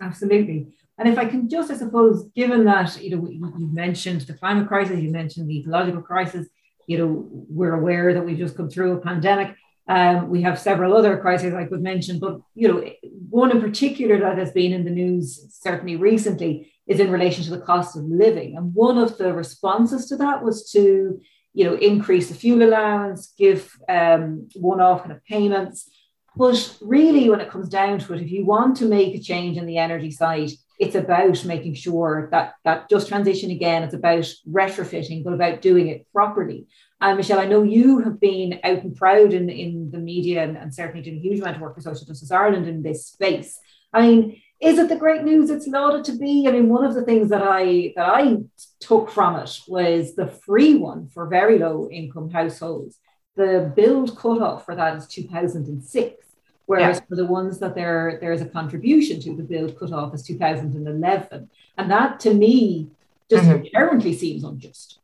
Absolutely. 0.00 0.68
And 0.98 1.08
if 1.08 1.16
I 1.16 1.26
can 1.26 1.48
just, 1.48 1.70
I 1.70 1.76
suppose, 1.76 2.24
given 2.34 2.64
that 2.64 3.00
you 3.00 3.16
know 3.16 3.28
you 3.28 3.68
mentioned 3.72 4.22
the 4.22 4.34
climate 4.34 4.66
crisis, 4.66 5.00
you 5.00 5.10
mentioned 5.10 5.48
the 5.48 5.60
ecological 5.60 6.02
crisis, 6.02 6.48
you 6.86 6.98
know 6.98 7.28
we're 7.30 7.74
aware 7.74 8.12
that 8.14 8.24
we've 8.24 8.38
just 8.38 8.56
come 8.56 8.68
through 8.68 8.92
a 8.92 9.00
pandemic. 9.00 9.54
Um, 9.86 10.28
we 10.28 10.42
have 10.42 10.58
several 10.58 10.94
other 10.94 11.16
crises 11.16 11.54
I 11.54 11.64
could 11.64 11.82
mention, 11.82 12.18
but 12.18 12.40
you 12.54 12.68
know 12.68 12.90
one 13.30 13.52
in 13.52 13.60
particular 13.60 14.18
that 14.18 14.38
has 14.38 14.50
been 14.50 14.72
in 14.72 14.84
the 14.84 14.90
news 14.90 15.46
certainly 15.50 15.96
recently 15.96 16.72
is 16.88 17.00
in 17.00 17.10
relation 17.10 17.44
to 17.44 17.50
the 17.50 17.60
cost 17.60 17.96
of 17.96 18.04
living. 18.04 18.56
And 18.56 18.74
one 18.74 18.98
of 18.98 19.18
the 19.18 19.32
responses 19.32 20.06
to 20.06 20.16
that 20.16 20.42
was 20.42 20.70
to, 20.72 21.20
you 21.52 21.64
know, 21.64 21.74
increase 21.74 22.28
the 22.28 22.34
fuel 22.34 22.62
allowance, 22.62 23.34
give 23.38 23.70
um, 23.88 24.48
one-off 24.54 25.02
kind 25.02 25.12
of 25.12 25.24
payments. 25.24 25.90
But 26.36 26.76
really, 26.80 27.28
when 27.28 27.40
it 27.40 27.50
comes 27.50 27.68
down 27.68 27.98
to 27.98 28.14
it, 28.14 28.22
if 28.22 28.30
you 28.30 28.46
want 28.46 28.76
to 28.78 28.86
make 28.86 29.14
a 29.14 29.20
change 29.20 29.56
in 29.56 29.66
the 29.66 29.78
energy 29.78 30.10
side, 30.10 30.50
it's 30.78 30.94
about 30.94 31.44
making 31.44 31.74
sure 31.74 32.28
that 32.30 32.54
that 32.64 32.88
just 32.88 33.08
transition 33.08 33.50
again. 33.50 33.82
It's 33.82 33.94
about 33.94 34.32
retrofitting, 34.48 35.24
but 35.24 35.32
about 35.32 35.60
doing 35.60 35.88
it 35.88 36.06
properly. 36.12 36.68
And 37.00 37.16
Michelle, 37.16 37.40
I 37.40 37.46
know 37.46 37.64
you 37.64 37.98
have 38.00 38.20
been 38.20 38.60
out 38.62 38.82
and 38.84 38.94
proud 38.94 39.32
in, 39.32 39.50
in 39.50 39.90
the 39.90 39.98
media 39.98 40.44
and, 40.44 40.56
and 40.56 40.72
certainly 40.72 41.02
doing 41.02 41.18
a 41.18 41.20
huge 41.20 41.40
amount 41.40 41.56
of 41.56 41.62
work 41.62 41.74
for 41.74 41.80
Social 41.80 42.06
Justice 42.06 42.30
Ireland 42.30 42.68
in 42.68 42.82
this 42.82 43.06
space. 43.06 43.58
I 43.92 44.02
mean, 44.02 44.40
is 44.60 44.78
it 44.78 44.88
the 44.88 44.96
great 44.96 45.22
news 45.22 45.50
it's 45.50 45.68
lauded 45.68 46.04
to 46.06 46.12
be? 46.12 46.46
I 46.48 46.52
mean, 46.52 46.68
one 46.68 46.84
of 46.84 46.94
the 46.94 47.04
things 47.04 47.28
that 47.30 47.42
I 47.42 47.92
that 47.96 48.08
I 48.08 48.38
took 48.80 49.10
from 49.10 49.36
it 49.36 49.60
was 49.68 50.14
the 50.14 50.26
free 50.26 50.74
one 50.74 51.08
for 51.08 51.26
very 51.26 51.58
low 51.58 51.88
income 51.90 52.30
households. 52.30 52.98
The 53.36 53.72
build 53.76 54.16
cutoff 54.18 54.64
for 54.64 54.74
that 54.74 54.96
is 54.96 55.06
2006, 55.06 56.24
whereas 56.66 56.96
yeah. 56.96 57.04
for 57.08 57.14
the 57.14 57.26
ones 57.26 57.60
that 57.60 57.76
there 57.76 58.18
there 58.20 58.32
is 58.32 58.42
a 58.42 58.46
contribution 58.46 59.20
to, 59.20 59.36
the 59.36 59.44
build 59.44 59.78
cutoff 59.78 60.12
is 60.14 60.24
2011, 60.24 61.50
and 61.76 61.90
that 61.90 62.18
to 62.20 62.34
me 62.34 62.90
just 63.30 63.44
mm-hmm. 63.44 63.64
inherently 63.64 64.12
seems 64.12 64.42
unjust. 64.42 64.98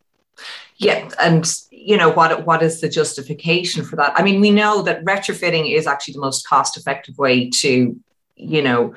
Yeah, 0.78 1.08
and 1.20 1.46
you 1.70 1.96
know 1.96 2.10
what 2.10 2.44
what 2.44 2.60
is 2.60 2.80
the 2.80 2.88
justification 2.88 3.84
for 3.84 3.94
that? 3.96 4.14
I 4.16 4.24
mean, 4.24 4.40
we 4.40 4.50
know 4.50 4.82
that 4.82 5.04
retrofitting 5.04 5.72
is 5.72 5.86
actually 5.86 6.14
the 6.14 6.20
most 6.20 6.48
cost 6.48 6.76
effective 6.76 7.16
way 7.18 7.50
to, 7.50 7.96
you 8.34 8.62
know, 8.62 8.94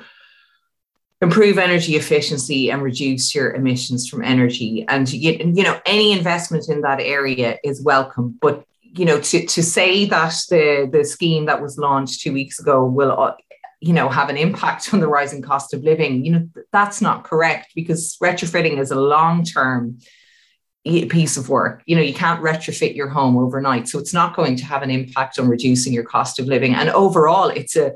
improve 1.20 1.58
energy 1.58 1.96
efficiency 1.96 2.70
and 2.70 2.82
reduce 2.82 3.34
your 3.34 3.52
emissions 3.52 4.08
from 4.08 4.22
energy. 4.22 4.84
And 4.88 5.12
you, 5.12 5.62
know, 5.62 5.80
any 5.84 6.12
investment 6.12 6.68
in 6.68 6.82
that 6.82 7.00
area 7.00 7.58
is 7.64 7.82
welcome. 7.82 8.38
But 8.40 8.64
you 8.82 9.04
know, 9.04 9.20
to, 9.20 9.46
to 9.46 9.62
say 9.62 10.06
that 10.06 10.34
the 10.48 10.88
the 10.90 11.04
scheme 11.04 11.46
that 11.46 11.60
was 11.60 11.76
launched 11.76 12.20
two 12.20 12.32
weeks 12.32 12.58
ago 12.58 12.84
will 12.84 13.20
uh, 13.20 13.34
you 13.80 13.92
know 13.92 14.08
have 14.08 14.30
an 14.30 14.36
impact 14.36 14.92
on 14.94 15.00
the 15.00 15.08
rising 15.08 15.42
cost 15.42 15.74
of 15.74 15.82
living, 15.82 16.24
you 16.24 16.32
know, 16.32 16.48
that's 16.72 17.00
not 17.00 17.24
correct 17.24 17.72
because 17.74 18.16
retrofitting 18.22 18.78
is 18.78 18.90
a 18.90 19.00
long 19.00 19.44
term 19.44 19.98
piece 20.84 21.36
of 21.36 21.48
work. 21.50 21.82
You 21.86 21.96
know, 21.96 22.02
you 22.02 22.14
can't 22.14 22.42
retrofit 22.42 22.96
your 22.96 23.08
home 23.08 23.36
overnight. 23.36 23.88
So 23.88 23.98
it's 23.98 24.14
not 24.14 24.34
going 24.34 24.56
to 24.56 24.64
have 24.64 24.82
an 24.82 24.90
impact 24.90 25.38
on 25.38 25.48
reducing 25.48 25.92
your 25.92 26.04
cost 26.04 26.38
of 26.38 26.46
living. 26.46 26.74
And 26.74 26.88
overall, 26.90 27.48
it's 27.48 27.76
a 27.76 27.94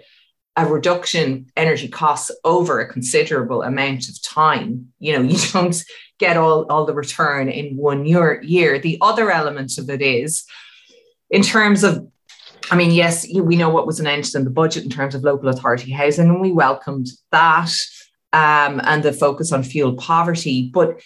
a 0.56 0.66
reduction 0.66 1.46
energy 1.56 1.88
costs 1.88 2.30
over 2.44 2.80
a 2.80 2.88
considerable 2.88 3.62
amount 3.62 4.08
of 4.08 4.20
time. 4.22 4.92
You 4.98 5.14
know, 5.14 5.22
you 5.28 5.38
don't 5.52 5.82
get 6.18 6.36
all, 6.36 6.66
all 6.70 6.84
the 6.84 6.94
return 6.94 7.48
in 7.48 7.76
one 7.76 8.04
year, 8.04 8.40
year. 8.42 8.78
The 8.78 8.98
other 9.00 9.30
element 9.30 9.78
of 9.78 9.88
it 9.90 10.02
is 10.02 10.44
in 11.30 11.42
terms 11.42 11.82
of, 11.82 12.06
I 12.70 12.76
mean, 12.76 12.90
yes, 12.90 13.26
we 13.34 13.56
know 13.56 13.70
what 13.70 13.86
was 13.86 13.98
announced 13.98 14.34
in 14.34 14.44
the 14.44 14.50
budget 14.50 14.84
in 14.84 14.90
terms 14.90 15.14
of 15.14 15.24
local 15.24 15.48
authority 15.48 15.90
housing, 15.90 16.28
and 16.28 16.40
we 16.40 16.52
welcomed 16.52 17.08
that 17.32 17.72
um, 18.32 18.80
and 18.84 19.02
the 19.02 19.12
focus 19.12 19.52
on 19.52 19.62
fuel 19.62 19.94
poverty. 19.94 20.70
But 20.72 21.00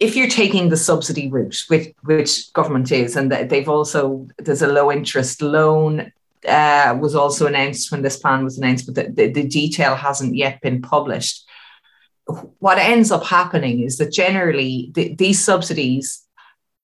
if 0.00 0.16
you're 0.16 0.28
taking 0.28 0.68
the 0.68 0.76
subsidy 0.76 1.30
route, 1.30 1.62
which, 1.68 1.94
which 2.02 2.52
government 2.52 2.90
is, 2.90 3.14
and 3.14 3.30
they've 3.30 3.68
also, 3.68 4.26
there's 4.38 4.62
a 4.62 4.66
low 4.66 4.90
interest 4.90 5.40
loan 5.40 6.12
uh, 6.46 6.96
was 7.00 7.14
also 7.14 7.46
announced 7.46 7.90
when 7.90 8.02
this 8.02 8.18
plan 8.18 8.44
was 8.44 8.58
announced, 8.58 8.86
but 8.86 8.94
the, 8.94 9.10
the, 9.10 9.32
the 9.32 9.48
detail 9.48 9.94
hasn't 9.94 10.34
yet 10.34 10.60
been 10.60 10.82
published. 10.82 11.48
What 12.58 12.78
ends 12.78 13.10
up 13.10 13.24
happening 13.24 13.80
is 13.80 13.98
that 13.98 14.12
generally 14.12 14.90
the, 14.94 15.14
these 15.14 15.44
subsidies 15.44 16.22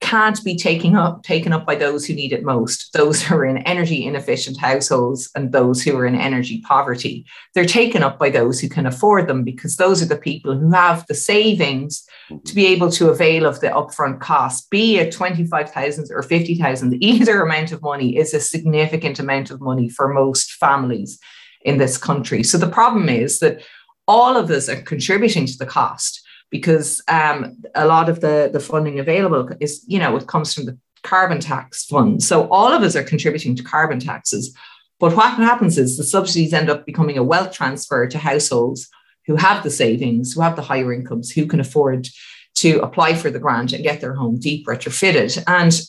can't 0.01 0.43
be 0.43 0.55
taken 0.55 0.95
up 0.95 1.23
taken 1.23 1.51
up 1.51 1.65
by 1.65 1.75
those 1.75 2.05
who 2.05 2.13
need 2.13 2.31
it 2.31 2.43
most 2.43 2.91
those 2.93 3.21
who 3.21 3.35
are 3.35 3.45
in 3.45 3.57
energy 3.59 4.05
inefficient 4.05 4.57
households 4.57 5.29
and 5.35 5.51
those 5.51 5.83
who 5.83 5.95
are 5.97 6.05
in 6.05 6.15
energy 6.15 6.61
poverty. 6.61 7.25
They're 7.53 7.65
taken 7.65 8.01
up 8.01 8.17
by 8.17 8.29
those 8.29 8.59
who 8.59 8.69
can 8.69 8.85
afford 8.85 9.27
them 9.27 9.43
because 9.43 9.75
those 9.75 10.01
are 10.01 10.07
the 10.07 10.17
people 10.17 10.57
who 10.57 10.71
have 10.71 11.05
the 11.07 11.15
savings 11.15 12.05
to 12.45 12.55
be 12.55 12.67
able 12.67 12.91
to 12.91 13.09
avail 13.09 13.45
of 13.45 13.59
the 13.59 13.67
upfront 13.67 14.21
cost. 14.21 14.69
Be 14.69 14.97
it 14.99 15.11
25,000 15.11 16.07
or 16.11 16.23
50,000 16.23 17.03
either 17.03 17.41
amount 17.41 17.71
of 17.71 17.81
money 17.81 18.17
is 18.17 18.33
a 18.33 18.39
significant 18.39 19.19
amount 19.19 19.51
of 19.51 19.61
money 19.61 19.89
for 19.89 20.07
most 20.07 20.53
families 20.53 21.19
in 21.61 21.77
this 21.77 21.97
country. 21.97 22.43
So 22.43 22.57
the 22.57 22.69
problem 22.69 23.09
is 23.09 23.39
that 23.39 23.61
all 24.07 24.37
of 24.37 24.49
us 24.49 24.69
are 24.69 24.81
contributing 24.81 25.45
to 25.45 25.57
the 25.57 25.65
cost 25.65 26.18
because 26.49 27.01
um, 27.07 27.57
a 27.75 27.85
lot 27.85 28.09
of 28.09 28.21
the, 28.21 28.49
the 28.51 28.59
funding 28.59 28.99
available 28.99 29.49
is, 29.59 29.83
you 29.87 29.99
know, 29.99 30.15
it 30.17 30.27
comes 30.27 30.53
from 30.53 30.65
the 30.65 30.77
carbon 31.03 31.39
tax 31.39 31.85
fund. 31.85 32.23
So 32.23 32.47
all 32.49 32.71
of 32.73 32.81
us 32.81 32.95
are 32.95 33.03
contributing 33.03 33.55
to 33.55 33.63
carbon 33.63 33.99
taxes. 33.99 34.55
But 34.99 35.15
what 35.15 35.33
happens 35.33 35.77
is 35.77 35.97
the 35.97 36.03
subsidies 36.03 36.53
end 36.53 36.69
up 36.69 36.85
becoming 36.85 37.17
a 37.17 37.23
wealth 37.23 37.53
transfer 37.53 38.07
to 38.07 38.17
households 38.17 38.89
who 39.25 39.35
have 39.35 39.63
the 39.63 39.69
savings, 39.69 40.33
who 40.33 40.41
have 40.41 40.55
the 40.55 40.61
higher 40.61 40.91
incomes, 40.91 41.31
who 41.31 41.45
can 41.45 41.59
afford 41.59 42.07
to 42.55 42.79
apply 42.79 43.13
for 43.13 43.29
the 43.29 43.39
grant 43.39 43.71
and 43.71 43.83
get 43.83 44.01
their 44.01 44.15
home 44.15 44.37
deep 44.39 44.65
retrofitted. 44.67 45.41
And 45.47 45.79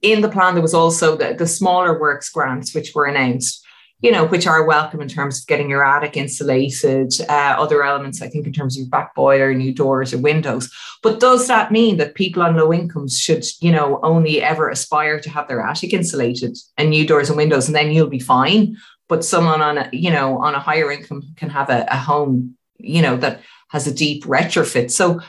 in 0.00 0.22
the 0.22 0.28
plan, 0.28 0.54
there 0.54 0.62
was 0.62 0.72
also 0.72 1.16
the, 1.16 1.34
the 1.34 1.46
smaller 1.46 2.00
works 2.00 2.30
grants, 2.30 2.74
which 2.74 2.94
were 2.94 3.06
announced 3.06 3.62
you 4.02 4.10
know, 4.10 4.26
which 4.26 4.46
are 4.48 4.64
welcome 4.64 5.00
in 5.00 5.08
terms 5.08 5.40
of 5.40 5.46
getting 5.46 5.70
your 5.70 5.84
attic 5.84 6.16
insulated, 6.16 7.12
uh, 7.28 7.54
other 7.56 7.84
elements, 7.84 8.20
I 8.20 8.28
think, 8.28 8.46
in 8.46 8.52
terms 8.52 8.76
of 8.76 8.80
your 8.80 8.90
back 8.90 9.14
boiler, 9.14 9.54
new 9.54 9.72
doors 9.72 10.12
or 10.12 10.18
windows. 10.18 10.70
But 11.02 11.20
does 11.20 11.46
that 11.46 11.70
mean 11.70 11.98
that 11.98 12.16
people 12.16 12.42
on 12.42 12.56
low 12.56 12.72
incomes 12.72 13.18
should, 13.18 13.44
you 13.60 13.70
know, 13.70 14.00
only 14.02 14.42
ever 14.42 14.68
aspire 14.68 15.20
to 15.20 15.30
have 15.30 15.46
their 15.46 15.60
attic 15.60 15.92
insulated 15.92 16.58
and 16.76 16.90
new 16.90 17.06
doors 17.06 17.28
and 17.28 17.36
windows, 17.36 17.68
and 17.68 17.76
then 17.76 17.92
you'll 17.92 18.08
be 18.08 18.18
fine? 18.18 18.76
But 19.08 19.24
someone 19.24 19.62
on 19.62 19.78
a, 19.78 19.88
you 19.92 20.10
know, 20.10 20.38
on 20.38 20.54
a 20.54 20.60
higher 20.60 20.90
income 20.90 21.22
can 21.36 21.50
have 21.50 21.70
a, 21.70 21.86
a 21.88 21.96
home, 21.96 22.56
you 22.78 23.02
know, 23.02 23.16
that 23.18 23.40
has 23.68 23.86
a 23.86 23.94
deep 23.94 24.24
retrofit. 24.24 24.90
So 24.90 25.20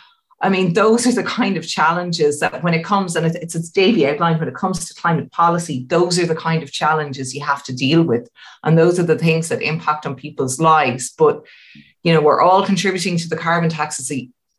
I 0.43 0.49
mean, 0.49 0.73
those 0.73 1.07
are 1.07 1.13
the 1.13 1.23
kind 1.23 1.55
of 1.55 1.65
challenges 1.65 2.41
that 2.41 2.61
when 2.63 2.73
it 2.73 2.83
comes, 2.83 3.15
and 3.15 3.25
it's 3.25 3.55
as 3.55 3.69
Davy 3.69 4.05
outlined, 4.05 4.39
when 4.41 4.49
it 4.49 4.55
comes 4.55 4.85
to 4.85 5.01
climate 5.01 5.31
policy, 5.31 5.85
those 5.87 6.19
are 6.19 6.25
the 6.25 6.35
kind 6.35 6.61
of 6.61 6.71
challenges 6.71 7.33
you 7.33 7.41
have 7.41 7.63
to 7.63 7.73
deal 7.73 8.03
with. 8.03 8.29
And 8.61 8.77
those 8.77 8.99
are 8.99 9.03
the 9.03 9.17
things 9.17 9.47
that 9.47 9.61
impact 9.61 10.05
on 10.05 10.15
people's 10.15 10.59
lives. 10.59 11.13
But, 11.17 11.45
you 12.03 12.13
know, 12.13 12.19
we're 12.19 12.41
all 12.41 12.65
contributing 12.65 13.15
to 13.17 13.29
the 13.29 13.37
carbon 13.37 13.69
taxes. 13.69 14.11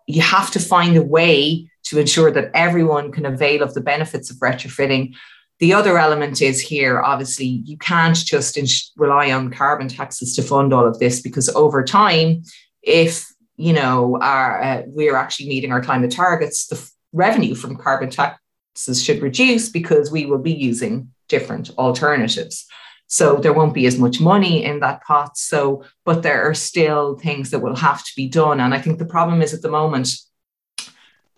You 0.07 0.23
have 0.23 0.51
to 0.53 0.59
find 0.59 0.97
a 0.97 1.03
way 1.03 1.69
to 1.85 2.01
ensure 2.01 2.31
that 2.31 2.51
everyone 2.55 3.13
can 3.13 3.27
avail 3.27 3.63
of 3.63 3.75
the 3.75 3.83
benefits 3.83 4.31
of 4.31 4.39
retrofitting. 4.39 5.15
The 5.59 5.75
other 5.75 5.99
element 5.99 6.41
is 6.41 6.63
here, 6.63 7.03
obviously, 7.03 7.63
you 7.67 7.77
can't 7.77 8.17
just 8.17 8.93
rely 8.97 9.31
on 9.31 9.51
carbon 9.51 9.89
taxes 9.89 10.35
to 10.37 10.43
fund 10.43 10.73
all 10.73 10.87
of 10.87 10.99
this 10.99 11.21
because 11.21 11.51
over 11.51 11.85
time, 11.85 12.43
if 12.83 13.34
you 13.57 13.73
know, 13.73 14.19
our, 14.21 14.63
uh, 14.63 14.83
we're 14.87 15.17
actually 15.17 15.49
meeting 15.49 15.73
our 15.73 15.83
climate 15.83 16.11
targets, 16.11 16.67
the 16.67 16.77
f- 16.77 16.91
revenue 17.13 17.55
from 17.55 17.77
carbon 17.77 18.11
taxes 18.11 19.03
should 19.03 19.23
reduce 19.23 19.69
because 19.69 20.11
we 20.11 20.27
will 20.27 20.39
be 20.39 20.53
using 20.53 21.11
different 21.29 21.71
alternatives. 21.79 22.67
So 23.07 23.37
there 23.37 23.53
won't 23.53 23.75
be 23.75 23.87
as 23.87 23.99
much 23.99 24.21
money 24.21 24.65
in 24.65 24.81
that 24.81 25.05
pot. 25.05 25.37
So, 25.37 25.85
but 26.05 26.23
there 26.23 26.49
are 26.49 26.55
still 26.55 27.17
things 27.17 27.51
that 27.51 27.61
will 27.61 27.77
have 27.77 28.03
to 28.03 28.13
be 28.17 28.29
done. 28.29 28.61
And 28.61 28.75
I 28.75 28.81
think 28.81 28.99
the 28.99 29.05
problem 29.05 29.43
is 29.43 29.55
at 29.55 29.63
the 29.63 29.71
moment 29.71 30.09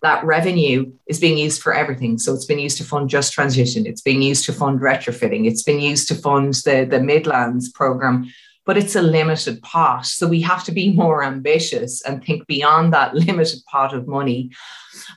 that 0.01 0.23
revenue 0.23 0.91
is 1.07 1.19
being 1.19 1.37
used 1.37 1.61
for 1.61 1.73
everything. 1.73 2.17
So 2.17 2.33
it's 2.33 2.45
been 2.45 2.59
used 2.59 2.77
to 2.77 2.83
fund 2.83 3.09
just 3.09 3.33
transition. 3.33 3.85
It's 3.85 4.01
being 4.01 4.21
used 4.21 4.45
to 4.45 4.53
fund 4.53 4.79
retrofitting. 4.79 5.47
It's 5.47 5.63
been 5.63 5.79
used 5.79 6.07
to 6.09 6.15
fund 6.15 6.53
the, 6.65 6.87
the 6.89 6.99
Midlands 6.99 7.71
program 7.71 8.31
but 8.67 8.77
it's 8.77 8.95
a 8.95 9.01
limited 9.01 9.61
pot. 9.63 10.05
So 10.05 10.27
we 10.27 10.41
have 10.41 10.63
to 10.65 10.71
be 10.71 10.91
more 10.91 11.23
ambitious 11.23 12.01
and 12.03 12.23
think 12.23 12.45
beyond 12.45 12.93
that 12.93 13.15
limited 13.15 13.61
pot 13.71 13.95
of 13.95 14.07
money. 14.07 14.51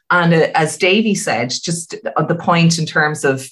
And 0.08 0.32
uh, 0.32 0.48
as 0.54 0.78
Davy 0.78 1.16
said, 1.16 1.50
just 1.50 1.96
on 2.16 2.28
the 2.28 2.36
point 2.36 2.78
in 2.78 2.86
terms 2.86 3.24
of, 3.24 3.46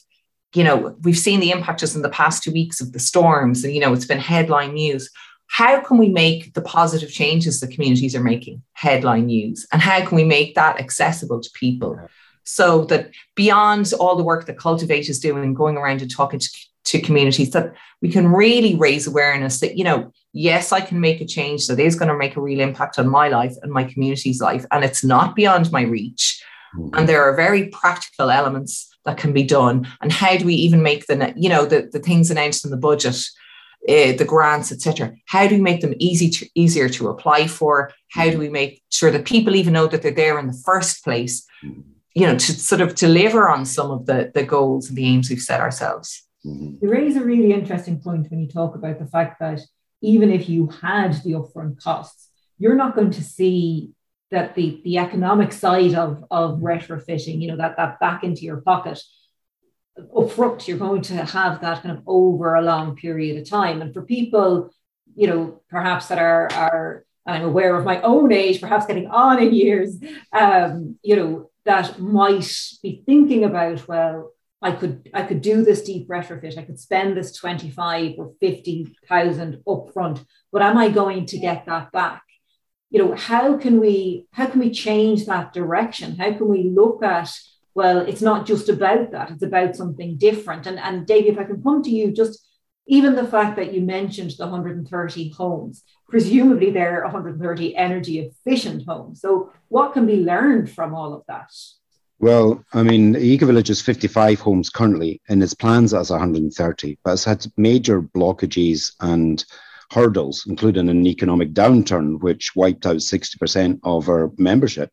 you 0.55 0.65
know, 0.65 0.97
we've 1.03 1.19
seen 1.19 1.41
the 1.41 1.51
impact 1.51 1.81
just 1.81 1.97
in 1.97 2.03
the 2.03 2.09
past 2.09 2.43
two 2.43 2.53
weeks 2.53 2.81
of 2.81 2.93
the 2.93 2.99
storms, 2.99 3.65
and, 3.65 3.75
you 3.75 3.81
know, 3.81 3.93
it's 3.93 4.07
been 4.07 4.21
headline 4.21 4.73
news. 4.75 5.11
How 5.49 5.81
can 5.81 5.99
we 5.99 6.09
make 6.09 6.55
the 6.55 6.63
positive 6.63 7.11
changes 7.11 7.59
the 7.59 7.67
communities 7.67 8.15
are 8.15 8.23
making 8.23 8.63
headline 8.75 9.27
news? 9.27 9.67
And 9.73 9.83
how 9.83 10.05
can 10.07 10.15
we 10.17 10.25
make 10.25 10.55
that 10.55 10.79
accessible 10.79 11.41
to 11.41 11.51
people? 11.55 11.99
So 12.45 12.85
that 12.85 13.11
beyond 13.35 13.93
all 13.99 14.17
the 14.17 14.25
work 14.25 14.47
that 14.47 14.59
Cultivate 14.59 15.09
is 15.09 15.21
doing, 15.21 15.55
going 15.55 15.77
around 15.77 16.03
and 16.03 16.11
talking 16.11 16.41
to 16.41 16.49
to 16.89 17.01
communities 17.01 17.51
that 17.51 17.75
we 18.01 18.11
can 18.11 18.29
really 18.29 18.75
raise 18.75 19.07
awareness 19.07 19.61
that, 19.61 19.77
you 19.77 19.85
know, 19.85 20.11
yes, 20.33 20.73
I 20.73 20.81
can 20.81 21.01
make 21.01 21.21
a 21.21 21.27
change 21.27 21.67
that 21.67 21.79
is 21.79 21.95
going 21.95 22.09
to 22.09 22.17
make 22.17 22.35
a 22.35 22.41
real 22.41 22.61
impact 22.61 22.99
on 22.99 23.09
my 23.09 23.29
life 23.29 23.55
and 23.63 23.71
my 23.71 23.85
community's 23.85 24.41
life. 24.41 24.65
And 24.71 24.85
it's 24.85 25.05
not 25.05 25.37
beyond 25.37 25.71
my 25.71 25.83
reach. 25.83 26.43
Mm-hmm. 26.75 26.95
And 26.95 27.09
there 27.09 27.23
are 27.23 27.37
very 27.37 27.69
practical 27.69 28.31
elements 28.31 28.89
that 29.05 29.19
can 29.19 29.35
be 29.35 29.43
done. 29.43 29.87
And 30.01 30.11
how 30.11 30.39
do 30.39 30.47
we 30.47 30.55
even 30.55 30.83
make 30.83 31.07
the, 31.07 31.35
you 31.37 31.51
know, 31.51 31.67
the, 31.67 31.91
the 31.93 31.99
things 31.99 32.31
announced 32.31 32.65
in 32.65 32.71
the 32.71 32.79
budget, 32.79 33.17
uh, 33.87 34.13
the 34.13 34.25
grants, 34.27 34.73
etc. 34.73 35.15
How 35.27 35.47
do 35.47 35.57
we 35.57 35.61
make 35.61 35.83
them 35.83 35.95
easy 35.99 36.31
to, 36.31 36.49
easier 36.55 36.89
to 36.89 37.09
apply 37.09 37.49
for? 37.49 37.93
How 38.13 38.31
do 38.31 38.39
we 38.39 38.49
make 38.49 38.83
sure 38.91 39.11
that 39.11 39.27
people 39.27 39.57
even 39.57 39.75
know 39.75 39.89
that 39.89 40.01
they're 40.01 40.11
there 40.11 40.39
in 40.39 40.47
the 40.47 40.63
first 40.65 41.05
place? 41.05 41.47
Mm-hmm. 41.63 41.81
You 42.15 42.27
know, 42.27 42.39
to 42.39 42.53
sort 42.53 42.81
of 42.81 42.95
deliver 42.95 43.49
on 43.49 43.65
some 43.65 43.91
of 43.91 44.07
the, 44.07 44.33
the 44.35 44.43
goals 44.43 44.89
and 44.89 44.97
the 44.97 45.07
aims 45.07 45.31
we've 45.31 45.39
set 45.39 45.61
ourselves. 45.61 46.28
Mm-hmm. 46.49 46.85
You 46.85 46.91
raise 46.91 47.17
a 47.17 47.25
really 47.25 47.53
interesting 47.53 48.01
point 48.01 48.31
when 48.31 48.41
you 48.41 48.49
talk 48.49 48.75
about 48.75 48.99
the 48.99 49.07
fact 49.07 49.41
that 49.41 49.61
even 50.01 50.31
if 50.31 50.49
you 50.49 50.69
had 50.69 51.15
the 51.23 51.33
upfront 51.33 51.83
costs, 51.83 52.29
you're 52.59 52.77
not 52.77 52.95
going 52.95 53.11
to 53.11 53.23
see 53.23 53.93
that 54.31 54.55
the, 54.55 54.81
the 54.85 54.99
economic 54.99 55.53
side 55.53 55.95
of, 55.95 56.25
of 56.31 56.59
retrofitting, 56.61 57.41
you 57.41 57.49
know, 57.49 57.57
that, 57.57 57.77
that 57.77 57.99
back 57.99 58.25
into 58.25 58.43
your 58.43 58.61
pocket 58.61 59.01
upfront, 60.15 60.67
you're 60.69 60.79
going 60.79 61.03
to 61.03 61.25
have 61.25 61.61
that 61.61 61.83
kind 61.83 61.97
of 61.97 62.03
over 62.07 62.55
a 62.55 62.63
long 62.63 62.95
period 62.97 63.41
of 63.41 63.49
time. 63.49 63.83
And 63.83 63.93
for 63.93 64.03
people, 64.03 64.71
you 65.15 65.27
know, 65.27 65.63
perhaps 65.71 66.09
that 66.09 66.19
are, 66.19 66.49
are 66.53 67.05
I'm 67.27 67.45
aware 67.45 67.77
of 67.77 67.85
my 67.85 68.01
own 68.03 68.33
age, 68.33 68.61
perhaps 68.61 68.87
getting 68.87 69.09
on 69.09 69.43
in 69.43 69.53
years, 69.53 69.97
um, 70.33 70.99
you 71.03 71.17
know, 71.17 71.51
that 71.65 71.99
might 71.99 72.51
be 72.83 73.03
thinking 73.05 73.45
about, 73.45 73.87
well, 73.89 74.33
I 74.61 74.73
could 74.73 75.09
I 75.15 75.23
could 75.23 75.41
do 75.41 75.65
this 75.65 75.83
deep 75.83 76.09
retrofit. 76.09 76.59
I 76.59 76.63
could 76.63 76.81
spend 76.81 77.17
this 77.17 77.37
25 77.37 78.15
or 78.19 78.33
50,000 78.41 79.63
upfront, 79.67 80.25
but 80.51 80.63
am 80.63 80.77
I 80.77 80.89
going 80.89 81.27
to 81.27 81.39
get 81.39 81.67
that 81.67 81.93
back? 81.93 82.23
You 82.91 82.99
know, 83.01 83.15
how 83.15 83.57
can 83.57 83.81
we 83.81 84.27
how 84.33 84.47
can 84.47 84.61
we 84.61 84.71
change 84.71 85.27
that 85.27 85.53
direction? 85.53 86.17
How 86.17 86.33
can 86.33 86.49
we 86.49 86.65
look 86.65 87.05
at 87.05 87.31
well, 87.75 88.01
it's 88.01 88.23
not 88.23 88.45
just 88.45 88.69
about 88.69 89.13
that, 89.13 89.31
it's 89.31 89.45
about 89.45 89.77
something 89.77 90.17
different. 90.17 90.67
And 90.67 90.79
and 90.81 91.07
David, 91.07 91.35
if 91.35 91.39
I 91.39 91.45
can 91.45 91.63
come 91.63 91.83
to 91.85 91.91
you 91.91 92.11
just 92.13 92.45
even 92.89 93.15
the 93.15 93.27
fact 93.27 93.57
that 93.57 93.75
you 93.75 93.83
mentioned 93.83 94.33
the 94.39 94.47
130 94.47 95.29
homes, 95.29 95.85
presumably 96.09 96.71
they're 96.71 97.03
130 97.03 97.77
energy 97.77 98.19
efficient 98.19 98.85
homes. 98.89 99.21
So, 99.21 99.53
what 99.69 99.93
can 99.93 100.07
be 100.07 100.25
learned 100.25 100.71
from 100.71 100.95
all 100.95 101.13
of 101.13 101.23
that? 101.29 101.53
Well, 102.21 102.65
I 102.73 102.83
mean, 102.83 103.15
EcoVillage 103.15 103.71
is 103.71 103.81
55 103.81 104.41
homes 104.41 104.71
currently, 104.71 105.21
and 105.29 105.41
its 105.41 105.55
plans 105.55 105.95
as 105.95 106.11
130, 106.11 106.99
but 107.05 107.13
it's 107.13 107.25
had 107.25 107.47
major 107.57 108.03
blockages 108.03 108.93
and 109.01 109.45
hurdles, 109.93 110.45
including 110.49 110.89
an 110.89 111.07
economic 111.07 111.53
downturn, 111.53 112.21
which 112.21 112.57
wiped 112.57 112.87
out 112.87 112.97
60% 112.97 113.79
of 113.85 114.09
our 114.09 114.33
membership, 114.37 114.91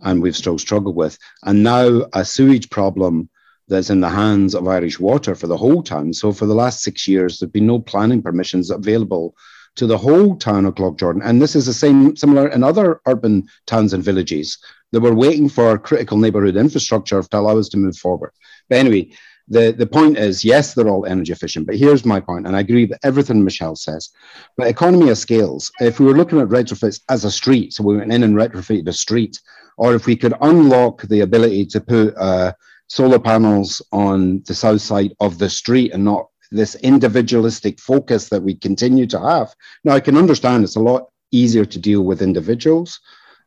and 0.00 0.20
we've 0.20 0.36
still 0.36 0.58
struggled 0.58 0.94
with. 0.94 1.18
And 1.42 1.62
now 1.62 2.04
a 2.12 2.22
sewage 2.22 2.68
problem 2.68 3.30
that's 3.68 3.88
in 3.88 4.00
the 4.00 4.10
hands 4.10 4.54
of 4.54 4.68
Irish 4.68 5.00
Water 5.00 5.34
for 5.34 5.46
the 5.46 5.56
whole 5.56 5.82
town. 5.82 6.12
So 6.12 6.32
for 6.32 6.44
the 6.44 6.54
last 6.54 6.82
six 6.82 7.08
years, 7.08 7.38
there've 7.38 7.52
been 7.52 7.66
no 7.66 7.80
planning 7.80 8.22
permissions 8.22 8.70
available 8.70 9.34
to 9.76 9.86
the 9.86 9.98
whole 9.98 10.36
town 10.36 10.66
of 10.66 10.74
Cloughjordan. 10.74 11.22
And 11.24 11.40
this 11.40 11.54
is 11.56 11.64
the 11.64 11.72
same 11.72 12.14
similar 12.16 12.48
in 12.48 12.62
other 12.62 13.00
urban 13.06 13.46
towns 13.66 13.92
and 13.94 14.02
villages 14.02 14.58
that 14.92 15.00
were 15.00 15.14
waiting 15.14 15.48
for 15.48 15.78
critical 15.78 16.16
neighborhood 16.16 16.56
infrastructure 16.56 17.22
to 17.22 17.38
allow 17.38 17.58
us 17.58 17.68
to 17.70 17.76
move 17.76 17.96
forward. 17.96 18.32
But 18.68 18.78
anyway, 18.78 19.10
the, 19.48 19.74
the 19.76 19.86
point 19.86 20.18
is, 20.18 20.44
yes, 20.44 20.74
they're 20.74 20.88
all 20.88 21.06
energy 21.06 21.32
efficient, 21.32 21.66
but 21.66 21.76
here's 21.76 22.04
my 22.04 22.20
point, 22.20 22.46
and 22.46 22.54
I 22.54 22.60
agree 22.60 22.84
with 22.84 22.98
everything 23.02 23.42
Michelle 23.42 23.76
says. 23.76 24.10
But 24.56 24.68
economy 24.68 25.08
of 25.08 25.18
scales, 25.18 25.72
if 25.80 25.98
we 25.98 26.06
were 26.06 26.16
looking 26.16 26.40
at 26.40 26.48
retrofits 26.48 27.00
as 27.08 27.24
a 27.24 27.30
street, 27.30 27.72
so 27.72 27.82
we 27.82 27.96
went 27.96 28.12
in 28.12 28.24
and 28.24 28.34
retrofitted 28.34 28.88
a 28.88 28.92
street, 28.92 29.40
or 29.78 29.94
if 29.94 30.06
we 30.06 30.16
could 30.16 30.34
unlock 30.42 31.02
the 31.02 31.20
ability 31.20 31.64
to 31.66 31.80
put 31.80 32.14
uh, 32.16 32.52
solar 32.88 33.18
panels 33.18 33.80
on 33.92 34.42
the 34.46 34.54
south 34.54 34.82
side 34.82 35.14
of 35.20 35.38
the 35.38 35.48
street 35.48 35.92
and 35.92 36.04
not 36.04 36.28
this 36.50 36.74
individualistic 36.76 37.78
focus 37.78 38.28
that 38.28 38.42
we 38.42 38.54
continue 38.54 39.06
to 39.06 39.20
have. 39.20 39.54
Now, 39.84 39.92
I 39.92 40.00
can 40.00 40.16
understand 40.16 40.64
it's 40.64 40.76
a 40.76 40.80
lot 40.80 41.08
easier 41.30 41.64
to 41.64 41.78
deal 41.78 42.02
with 42.02 42.22
individuals 42.22 43.00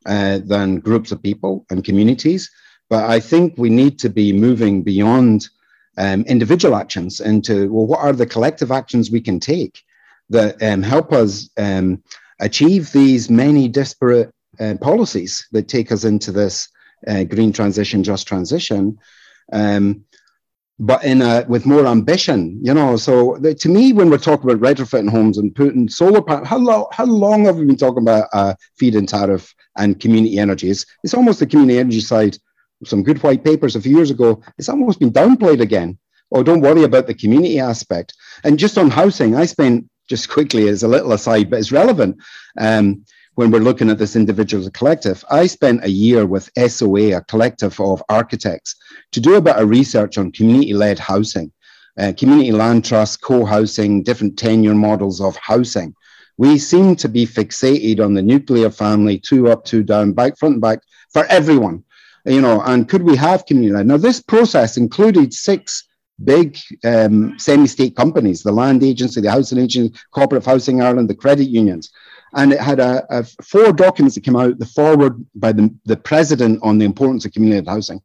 uh, 0.06 0.40
than 0.44 0.80
groups 0.80 1.12
of 1.12 1.22
people 1.22 1.66
and 1.70 1.84
communities, 1.84 2.50
but 2.90 3.10
I 3.10 3.20
think 3.20 3.54
we 3.58 3.70
need 3.70 4.00
to 4.00 4.10
be 4.10 4.34
moving 4.34 4.84
beyond 4.84 5.48
um, 5.98 6.24
individual 6.24 6.76
actions 6.76 7.20
into 7.20 7.72
well, 7.72 7.86
what 7.86 8.00
are 8.00 8.14
the 8.14 8.26
collective 8.26 8.72
actions 8.72 9.12
we 9.12 9.22
can 9.22 9.40
take 9.40 9.84
that 10.30 10.62
um, 10.64 10.82
help 10.82 11.12
us 11.12 11.50
um, 11.58 12.02
achieve 12.40 12.92
these 12.92 13.30
many 13.30 13.68
disparate 13.68 14.34
uh, 14.60 14.76
policies 14.82 15.48
that 15.52 15.68
take 15.68 15.92
us 15.92 16.04
into 16.04 16.32
this 16.32 16.70
uh, 17.08 17.24
green 17.24 17.52
transition, 17.52 18.04
just 18.04 18.28
transition, 18.28 18.98
um, 19.52 20.04
but 20.82 21.04
in 21.04 21.22
a, 21.22 21.46
with 21.48 21.66
more 21.66 21.86
ambition, 21.86 22.60
you 22.62 22.74
know. 22.74 22.98
So 22.98 23.38
the, 23.40 23.56
to 23.56 23.70
me, 23.70 23.94
when 23.94 24.10
we're 24.10 24.18
talking 24.18 24.50
about 24.50 24.62
retrofitting 24.62 25.10
homes 25.10 25.38
and 25.38 25.56
putting 25.56 25.88
solar 25.88 26.22
panels, 26.22 26.48
how, 26.48 26.58
lo- 26.58 26.90
how 26.92 27.06
long 27.06 27.46
have 27.46 27.56
we 27.58 27.66
been 27.66 27.78
talking 27.78 28.04
about 28.04 28.28
uh, 28.34 28.56
feed-in 28.78 29.06
tariff 29.06 29.54
and 29.78 30.00
community 30.00 30.38
energy? 30.38 30.70
It's, 30.70 30.86
it's 31.04 31.14
almost 31.14 31.40
the 31.40 31.46
community 31.46 31.80
energy 31.80 32.02
side 32.02 32.38
some 32.84 33.04
good 33.04 33.22
white 33.22 33.44
papers 33.44 33.76
a 33.76 33.82
few 33.82 33.96
years 33.96 34.12
ago, 34.12 34.42
it's 34.58 34.70
almost 34.70 35.00
been 35.00 35.12
downplayed 35.12 35.62
again. 35.62 35.98
Oh, 36.32 36.44
don't 36.44 36.62
worry 36.62 36.84
about 36.84 37.08
the 37.08 37.14
community 37.14 37.60
aspect. 37.60 38.14
And 38.44 38.58
just 38.58 38.78
on 38.78 38.90
housing, 38.90 39.36
I 39.36 39.46
spent 39.46 39.90
just 40.10 40.30
quickly 40.30 40.68
as 40.68 40.84
a 40.84 40.88
little 40.88 41.14
aside, 41.14 41.50
but 41.50 41.60
it's 41.60 41.72
relevant 41.72 42.18
um, 42.58 43.06
when 43.36 43.52
we're 43.52 43.60
looking 43.60 43.90
at 43.90 43.98
this 43.98 44.16
individual 44.16 44.70
collective. 44.72 45.24
I 45.30 45.48
spent 45.48 45.84
a 45.84 45.90
year 45.90 46.26
with 46.26 46.50
SOA, 46.58 47.18
a 47.18 47.22
collective 47.22 47.80
of 47.80 48.04
architects, 48.10 48.76
to 49.12 49.20
do 49.20 49.36
a 49.36 49.42
bit 49.42 49.56
of 49.56 49.70
research 49.70 50.18
on 50.18 50.32
community 50.32 50.74
led 50.74 51.00
housing, 51.00 51.52
uh, 51.98 52.14
community 52.18 52.52
land 52.52 52.86
trust, 52.86 53.22
co 53.22 53.46
housing, 53.46 54.04
different 54.04 54.38
tenure 54.38 54.76
models 54.76 55.22
of 55.22 55.36
housing. 55.38 55.94
We 56.38 56.58
seem 56.58 56.96
to 56.98 57.10
be 57.10 57.26
fixated 57.26 58.04
on 58.04 58.14
the 58.14 58.22
nuclear 58.22 58.70
family, 58.70 59.20
two 59.20 59.50
up, 59.50 59.66
two 59.66 59.84
down, 59.84 60.14
back, 60.14 60.38
front, 60.38 60.54
and 60.54 60.62
back 60.62 60.80
for 61.14 61.26
everyone 61.26 61.84
you 62.26 62.42
know, 62.42 62.62
and 62.62 62.88
could 62.88 63.04
we 63.04 63.16
have 63.16 63.46
community? 63.46 63.84
Now, 63.84 63.98
this 63.98 64.22
process 64.22 64.78
included 64.78 65.34
six 65.34 65.88
big 66.24 66.58
um, 66.84 67.38
semi-state 67.40 67.96
companies, 67.96 68.44
the 68.44 68.52
Land 68.52 68.84
Agency, 68.84 69.22
the 69.22 69.32
Housing 69.32 69.58
Agency, 69.58 69.98
Cooperative 70.12 70.46
Housing 70.46 70.82
Ireland, 70.82 71.10
the 71.10 71.16
credit 71.16 71.46
unions. 71.46 71.90
And 72.34 72.54
it 72.54 72.60
had 72.60 72.80
a, 72.80 73.06
a 73.10 73.24
four 73.24 73.74
documents 73.74 74.16
that 74.16 74.24
came 74.24 74.36
out, 74.36 74.58
the 74.58 74.66
forward 74.66 75.26
by 75.36 75.52
the, 75.52 75.74
the 75.86 75.98
president 75.98 76.60
on 76.64 76.78
the 76.78 76.86
importance 76.86 77.26
of 77.26 77.34
community 77.34 77.68
housing. 77.68 78.02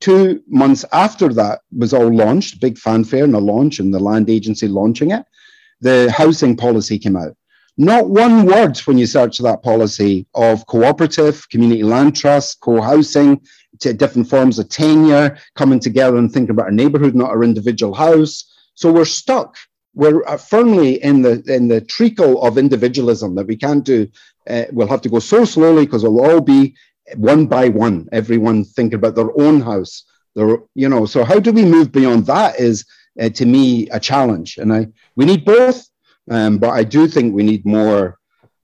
Two 0.00 0.42
months 0.48 0.84
after 0.92 1.28
that 1.34 1.60
was 1.76 1.92
all 1.92 2.12
launched, 2.14 2.60
big 2.60 2.78
fanfare 2.78 3.24
and 3.24 3.34
a 3.34 3.38
launch 3.38 3.78
and 3.78 3.92
the 3.92 3.98
Land 3.98 4.30
Agency 4.30 4.68
launching 4.68 5.10
it, 5.10 5.24
the 5.80 6.10
housing 6.10 6.56
policy 6.56 6.98
came 6.98 7.16
out. 7.16 7.36
Not 7.76 8.08
one 8.08 8.46
word 8.46 8.78
when 8.80 8.98
you 8.98 9.06
search 9.06 9.38
that 9.38 9.62
policy 9.64 10.26
of 10.34 10.64
cooperative, 10.66 11.48
community 11.48 11.82
land 11.82 12.14
trust, 12.14 12.60
co-housing, 12.60 13.40
to 13.80 13.92
different 13.92 14.30
forms 14.30 14.60
of 14.60 14.68
tenure, 14.68 15.36
coming 15.56 15.80
together 15.80 16.16
and 16.16 16.30
thinking 16.30 16.50
about 16.50 16.66
our 16.66 16.72
neighborhood, 16.72 17.16
not 17.16 17.30
our 17.30 17.42
individual 17.42 17.92
house. 17.92 18.52
So 18.74 18.92
we're 18.92 19.04
stuck. 19.04 19.56
We're 19.94 20.24
uh, 20.26 20.36
firmly 20.36 21.02
in 21.02 21.22
the 21.22 21.42
in 21.46 21.68
the 21.68 21.80
treacle 21.80 22.42
of 22.42 22.58
individualism 22.58 23.34
that 23.36 23.46
we 23.46 23.56
can't 23.56 23.84
do. 23.84 24.08
Uh, 24.48 24.64
we'll 24.72 24.88
have 24.88 25.02
to 25.02 25.08
go 25.08 25.20
so 25.20 25.44
slowly 25.44 25.86
because 25.86 26.04
it'll 26.04 26.24
all 26.24 26.40
be 26.40 26.74
one 27.16 27.46
by 27.46 27.68
one. 27.68 28.08
Everyone 28.12 28.64
thinking 28.64 28.98
about 28.98 29.14
their 29.14 29.38
own 29.40 29.60
house. 29.60 30.04
Their, 30.34 30.58
you 30.74 30.88
know. 30.88 31.06
So 31.06 31.24
how 31.24 31.38
do 31.38 31.52
we 31.52 31.64
move 31.64 31.92
beyond 31.92 32.26
that? 32.26 32.58
Is 32.58 32.84
uh, 33.20 33.28
to 33.30 33.46
me 33.46 33.88
a 33.90 34.00
challenge, 34.00 34.58
and 34.58 34.72
I 34.72 34.88
we 35.16 35.24
need 35.24 35.44
both. 35.44 35.88
Um, 36.30 36.58
but 36.58 36.70
I 36.70 36.84
do 36.84 37.06
think 37.06 37.34
we 37.34 37.42
need 37.42 37.66
more 37.66 38.18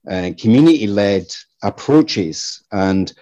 uh, 0.09 0.31
community 0.37 0.87
led 0.87 1.27
approaches 1.61 2.63
and 2.71 3.13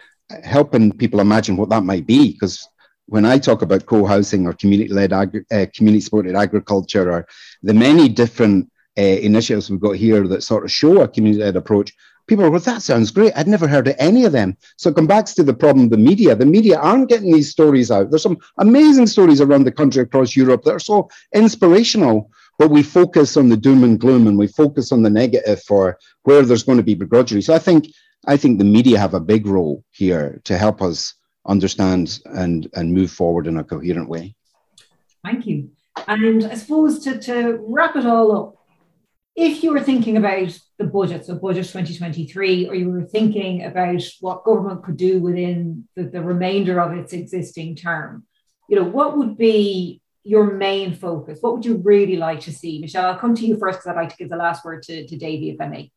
helping 0.43 0.93
people 0.93 1.20
imagine 1.20 1.57
what 1.57 1.70
that 1.70 1.84
might 1.84 2.07
be. 2.07 2.32
Because 2.32 2.68
when 3.10 3.26
I 3.26 3.38
talk 3.38 3.62
about 3.62 3.86
co 3.86 4.05
housing 4.05 4.45
or 4.47 4.53
community 4.53 4.93
led, 4.93 5.14
agri- 5.14 5.45
uh, 5.51 5.66
community 5.76 6.01
supported 6.01 6.36
agriculture, 6.36 7.12
or 7.12 7.28
the 7.64 7.74
many 7.74 8.07
different 8.07 8.72
uh, 8.97 9.01
initiatives 9.01 9.70
we've 9.70 9.80
got 9.80 9.95
here 9.95 10.28
that 10.28 10.43
sort 10.43 10.64
of 10.64 10.72
show 10.72 11.01
a 11.01 11.07
community 11.07 11.43
led 11.43 11.55
approach, 11.55 11.93
people 12.28 12.45
are, 12.45 12.51
well, 12.51 12.60
that 12.60 12.82
sounds 12.82 13.12
great. 13.12 13.34
I'd 13.36 13.47
never 13.47 13.68
heard 13.68 13.88
of 13.88 13.95
any 13.97 14.26
of 14.26 14.32
them. 14.32 14.55
So 14.78 14.93
come 14.93 15.07
back 15.07 15.26
to 15.26 15.43
the 15.43 15.53
problem 15.53 15.86
of 15.86 15.91
the 15.91 15.97
media. 15.97 16.36
The 16.36 16.45
media 16.45 16.80
aren't 16.80 17.10
getting 17.10 17.34
these 17.34 17.51
stories 17.51 17.91
out. 17.91 18.10
There's 18.10 18.24
some 18.24 18.38
amazing 18.60 19.07
stories 19.07 19.41
around 19.41 19.64
the 19.64 19.72
country 19.72 20.03
across 20.03 20.36
Europe 20.36 20.64
that 20.64 20.76
are 20.76 20.80
so 20.80 21.10
inspirational 21.34 22.32
but 22.60 22.70
we 22.70 22.84
focus 22.84 23.38
on 23.38 23.47
the 23.47 23.57
doom 23.57 23.84
and 23.86 23.99
gloom 23.99 24.28
and 24.28 24.38
we 24.38 24.45
focus 24.45 24.91
on 24.91 25.01
the 25.01 25.10
negative 25.10 25.64
for 25.64 25.97
where 26.24 26.43
there's 26.43 26.64
going 26.64 26.78
to 26.78 26.84
be 26.84 26.95
begrudgery. 26.95 27.41
So 27.41 27.53
I 27.55 27.60
think 27.60 27.88
I 28.28 28.36
think 28.36 28.60
the 28.60 28.66
media 28.66 28.99
have 28.99 29.14
a 29.14 29.20
big 29.20 29.47
role 29.47 29.84
here 29.91 30.41
to 30.43 30.57
help 30.57 30.82
us 30.82 31.16
understand 31.48 32.20
and 32.26 32.68
and 32.74 32.94
move 32.94 33.12
forward 33.12 33.48
in 33.48 33.58
a 33.58 33.64
coherent 33.64 34.10
way. 34.10 34.36
Thank 35.24 35.46
you. 35.46 35.72
And 36.08 36.46
I 36.46 36.56
suppose 36.56 37.04
to, 37.04 37.20
to 37.20 37.60
wrap 37.68 37.96
it 37.96 38.06
all 38.06 38.36
up, 38.36 38.56
if 39.36 39.64
you 39.64 39.72
were 39.72 39.82
thinking 39.82 40.18
about 40.18 40.58
the 40.78 40.86
budget, 40.86 41.26
so 41.26 41.36
budget 41.36 41.66
2023, 41.66 42.68
or 42.68 42.76
you 42.76 42.90
were 42.90 43.04
thinking 43.04 43.64
about 43.64 44.04
what 44.20 44.44
government 44.44 44.84
could 44.84 44.98
do 44.98 45.20
within 45.20 45.88
the, 45.96 46.04
the 46.04 46.22
remainder 46.22 46.80
of 46.80 46.98
its 46.98 47.14
existing 47.14 47.76
term, 47.76 48.26
you 48.70 48.76
know, 48.76 48.84
what 48.84 49.18
would 49.18 49.38
be 49.38 50.02
your 50.24 50.54
main 50.54 50.94
focus? 50.94 51.40
What 51.42 51.54
would 51.54 51.66
you 51.66 51.78
really 51.84 52.18
like 52.18 52.42
to 52.42 52.52
see? 52.52 52.80
Michelle, 52.80 53.06
I'll 53.06 53.20
come 53.20 53.36
to 53.36 53.46
you 53.46 53.58
first 53.58 53.80
because 53.80 53.88
I'd 53.88 54.02
like 54.02 54.10
to 54.10 54.18
give 54.18 54.30
the 54.30 54.36
last 54.36 54.66
word 54.66 54.84
to, 54.84 55.08
to 55.08 55.18
Davy, 55.18 55.50
if 55.50 55.62
I 55.62 55.68
may. 55.68 55.92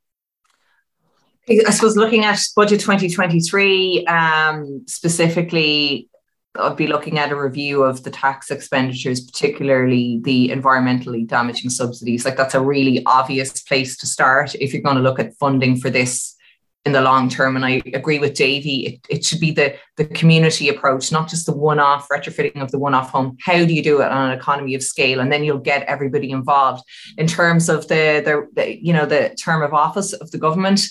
I 1.49 1.71
suppose 1.71 1.97
looking 1.97 2.25
at 2.25 2.41
budget 2.55 2.81
2023, 2.81 4.07
um, 4.07 4.85
specifically, 4.87 6.09
I'd 6.55 6.77
be 6.77 6.87
looking 6.87 7.19
at 7.19 7.33
a 7.33 7.37
review 7.37 7.83
of 7.83 8.05
the 8.05 8.11
tax 8.11 8.51
expenditures, 8.51 9.21
particularly 9.21 10.21
the 10.23 10.51
environmentally 10.51 11.27
damaging 11.27 11.71
subsidies. 11.71 12.25
Like 12.25 12.37
that's 12.37 12.55
a 12.55 12.61
really 12.61 13.03
obvious 13.07 13.63
place 13.63 13.97
to 13.99 14.07
start 14.07 14.55
if 14.57 14.73
you're 14.73 14.83
going 14.83 14.97
to 14.97 15.03
look 15.03 15.19
at 15.19 15.35
funding 15.39 15.77
for 15.79 15.91
this 15.91 16.37
in 16.85 16.93
the 16.93 17.01
long 17.01 17.29
term. 17.29 17.57
And 17.57 17.65
I 17.65 17.81
agree 17.93 18.19
with 18.19 18.35
Davy, 18.35 18.87
it, 18.87 19.01
it 19.09 19.25
should 19.25 19.41
be 19.41 19.51
the, 19.51 19.75
the 19.97 20.05
community 20.05 20.69
approach, 20.69 21.11
not 21.11 21.29
just 21.29 21.47
the 21.47 21.57
one-off 21.57 22.09
retrofitting 22.09 22.61
of 22.61 22.71
the 22.71 22.79
one-off 22.79 23.11
home. 23.11 23.37
How 23.41 23.65
do 23.65 23.73
you 23.73 23.83
do 23.83 24.01
it 24.01 24.11
on 24.11 24.31
an 24.31 24.39
economy 24.39 24.75
of 24.75 24.83
scale? 24.83 25.21
And 25.21 25.33
then 25.33 25.43
you'll 25.43 25.59
get 25.59 25.85
everybody 25.85 26.31
involved. 26.31 26.85
In 27.19 27.27
terms 27.27 27.69
of 27.69 27.89
the, 27.89 28.23
the, 28.25 28.49
the 28.53 28.85
you 28.85 28.93
know, 28.93 29.07
the 29.07 29.35
term 29.41 29.63
of 29.63 29.73
office 29.73 30.13
of 30.13 30.31
the 30.33 30.39
government, 30.39 30.83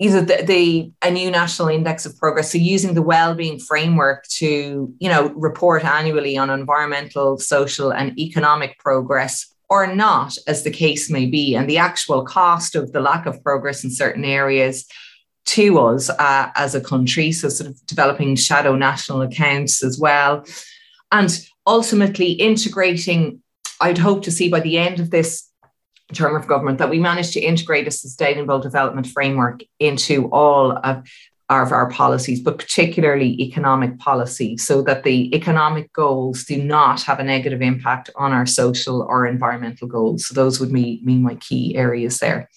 either 0.00 0.20
the, 0.20 0.42
the 0.44 0.92
a 1.02 1.10
new 1.10 1.30
national 1.30 1.68
index 1.68 2.04
of 2.04 2.16
progress 2.18 2.50
so 2.50 2.58
using 2.58 2.94
the 2.94 3.02
well-being 3.02 3.58
framework 3.60 4.26
to 4.28 4.92
you 4.98 5.08
know 5.08 5.28
report 5.34 5.84
annually 5.84 6.36
on 6.36 6.50
environmental 6.50 7.38
social 7.38 7.92
and 7.92 8.18
economic 8.18 8.78
progress 8.78 9.54
or 9.68 9.86
not, 9.86 10.36
as 10.46 10.62
the 10.62 10.70
case 10.70 11.10
may 11.10 11.26
be, 11.26 11.54
and 11.54 11.68
the 11.68 11.78
actual 11.78 12.24
cost 12.24 12.74
of 12.74 12.92
the 12.92 13.00
lack 13.00 13.26
of 13.26 13.42
progress 13.42 13.82
in 13.82 13.90
certain 13.90 14.24
areas 14.24 14.86
to 15.46 15.78
us 15.78 16.10
uh, 16.10 16.50
as 16.54 16.74
a 16.74 16.80
country. 16.80 17.32
So, 17.32 17.48
sort 17.48 17.70
of 17.70 17.86
developing 17.86 18.36
shadow 18.36 18.76
national 18.76 19.22
accounts 19.22 19.82
as 19.82 19.98
well. 19.98 20.44
And 21.12 21.30
ultimately 21.66 22.32
integrating, 22.32 23.42
I'd 23.80 23.98
hope 23.98 24.22
to 24.24 24.30
see 24.30 24.48
by 24.48 24.60
the 24.60 24.78
end 24.78 25.00
of 25.00 25.10
this 25.10 25.50
term 26.12 26.36
of 26.36 26.46
government 26.46 26.78
that 26.78 26.90
we 26.90 26.98
managed 26.98 27.32
to 27.32 27.40
integrate 27.40 27.88
a 27.88 27.90
sustainable 27.90 28.58
development 28.60 29.06
framework 29.06 29.62
into 29.78 30.28
all 30.30 30.72
of 30.84 31.04
of 31.50 31.72
our 31.72 31.90
policies, 31.90 32.40
but 32.40 32.58
particularly 32.58 33.40
economic 33.40 33.98
policy, 33.98 34.56
so 34.56 34.80
that 34.82 35.04
the 35.04 35.34
economic 35.34 35.92
goals 35.92 36.44
do 36.44 36.62
not 36.62 37.02
have 37.02 37.20
a 37.20 37.24
negative 37.24 37.60
impact 37.60 38.08
on 38.16 38.32
our 38.32 38.46
social 38.46 39.02
or 39.02 39.26
environmental 39.26 39.86
goals. 39.86 40.26
So 40.26 40.34
those 40.34 40.58
would 40.58 40.72
be, 40.72 41.00
mean 41.04 41.22
my 41.22 41.34
key 41.36 41.76
areas 41.76 42.18
there. 42.18 42.48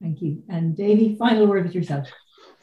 Thank 0.00 0.22
you. 0.22 0.42
And 0.48 0.76
Davy, 0.76 1.16
final 1.16 1.46
word 1.46 1.64
with 1.64 1.74
yourself. 1.74 2.08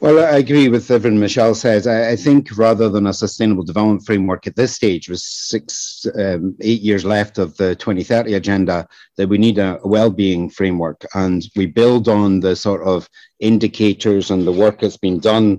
Well, 0.02 0.18
I 0.18 0.38
agree 0.38 0.66
with 0.66 0.90
everything 0.90 1.20
Michelle 1.20 1.54
says. 1.54 1.86
I, 1.86 2.10
I, 2.10 2.16
think 2.16 2.48
rather 2.58 2.88
than 2.88 3.06
a 3.06 3.12
sustainable 3.12 3.62
development 3.62 4.04
framework 4.04 4.48
at 4.48 4.56
this 4.56 4.74
stage, 4.74 5.08
with 5.08 5.20
six, 5.20 6.04
um, 6.18 6.56
eight 6.60 6.80
years 6.80 7.04
left 7.04 7.38
of 7.38 7.56
the 7.56 7.76
2030 7.76 8.34
agenda, 8.34 8.88
that 9.16 9.28
we 9.28 9.38
need 9.38 9.58
a, 9.58 9.78
well-being 9.84 10.50
framework, 10.50 11.06
and 11.14 11.44
we 11.54 11.66
build 11.66 12.08
on 12.08 12.40
the 12.40 12.56
sort 12.56 12.82
of 12.82 13.08
indicators 13.38 14.32
and 14.32 14.44
the 14.44 14.50
work 14.50 14.80
that's 14.80 14.96
been 14.96 15.20
done 15.20 15.56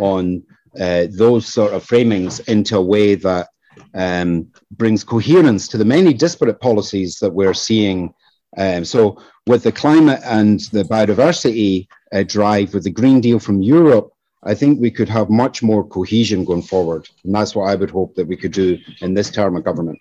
on 0.00 0.42
uh, 0.80 1.06
those 1.16 1.46
sort 1.46 1.72
of 1.72 1.86
framings 1.86 2.40
into 2.48 2.76
a 2.76 2.82
way 2.82 3.14
that 3.14 3.46
um, 3.94 4.48
brings 4.72 5.04
coherence 5.04 5.68
to 5.68 5.78
the 5.78 5.84
many 5.84 6.12
disparate 6.12 6.60
policies 6.60 7.20
that 7.20 7.32
we're 7.32 7.54
seeing. 7.54 8.12
Um, 8.56 8.84
so, 8.84 9.22
with 9.46 9.62
the 9.62 9.70
climate 9.70 10.20
and 10.24 10.58
the 10.72 10.82
biodiversity 10.82 11.86
uh, 12.14 12.22
drive 12.22 12.72
with 12.72 12.84
the 12.84 12.90
Green 12.90 13.20
Deal 13.20 13.38
from 13.38 13.60
Europe, 13.60 14.12
I 14.42 14.54
think 14.54 14.80
we 14.80 14.90
could 14.90 15.08
have 15.08 15.30
much 15.30 15.62
more 15.62 15.86
cohesion 15.86 16.44
going 16.44 16.62
forward. 16.62 17.08
And 17.24 17.34
that's 17.34 17.54
what 17.54 17.68
I 17.68 17.74
would 17.74 17.90
hope 17.90 18.14
that 18.14 18.26
we 18.26 18.36
could 18.36 18.52
do 18.52 18.78
in 19.00 19.14
this 19.14 19.30
term 19.30 19.56
of 19.56 19.64
government. 19.64 19.98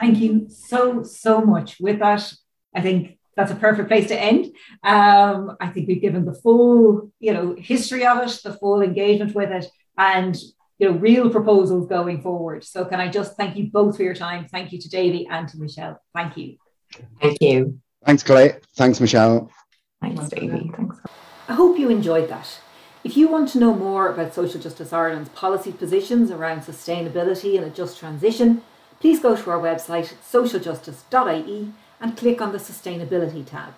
Thank 0.00 0.18
you 0.18 0.48
so, 0.48 1.02
so 1.02 1.40
much. 1.40 1.78
With 1.80 1.98
that, 2.00 2.32
I 2.74 2.80
think 2.80 3.18
that's 3.36 3.52
a 3.52 3.56
perfect 3.56 3.88
place 3.88 4.08
to 4.08 4.20
end. 4.20 4.46
Um, 4.82 5.56
I 5.60 5.68
think 5.68 5.88
we've 5.88 6.00
given 6.00 6.24
the 6.24 6.34
full, 6.34 7.12
you 7.20 7.32
know, 7.34 7.54
history 7.58 8.06
of 8.06 8.26
it, 8.26 8.40
the 8.42 8.54
full 8.54 8.80
engagement 8.82 9.34
with 9.34 9.50
it, 9.50 9.66
and 9.98 10.36
you 10.78 10.90
know, 10.90 10.96
real 10.96 11.30
proposals 11.30 11.86
going 11.88 12.22
forward. 12.22 12.64
So 12.64 12.84
can 12.84 13.00
I 13.00 13.08
just 13.08 13.36
thank 13.36 13.56
you 13.56 13.70
both 13.70 13.96
for 13.96 14.02
your 14.02 14.14
time? 14.14 14.46
Thank 14.46 14.72
you 14.72 14.78
to 14.80 14.88
Davy 14.88 15.26
and 15.30 15.48
to 15.48 15.58
Michelle. 15.58 16.00
Thank 16.14 16.36
you. 16.36 16.56
Thank 17.20 17.38
you. 17.40 17.80
Thanks, 18.04 18.22
Clay. 18.22 18.56
Thanks, 18.76 19.00
Michelle. 19.00 19.50
Thanks, 20.14 20.28
Davy. 20.28 20.70
Thanks. 20.76 20.96
I 21.48 21.54
hope 21.54 21.78
you 21.78 21.90
enjoyed 21.90 22.28
that. 22.28 22.60
If 23.04 23.16
you 23.16 23.28
want 23.28 23.48
to 23.50 23.58
know 23.58 23.74
more 23.74 24.08
about 24.08 24.34
Social 24.34 24.60
Justice 24.60 24.92
Ireland's 24.92 25.28
policy 25.30 25.72
positions 25.72 26.30
around 26.30 26.62
sustainability 26.62 27.56
and 27.56 27.64
a 27.64 27.70
just 27.70 27.98
transition, 27.98 28.62
please 29.00 29.20
go 29.20 29.36
to 29.36 29.50
our 29.50 29.58
website 29.58 30.14
socialjustice.ie 30.28 31.72
and 32.00 32.16
click 32.16 32.40
on 32.40 32.52
the 32.52 32.58
Sustainability 32.58 33.46
tab. 33.46 33.74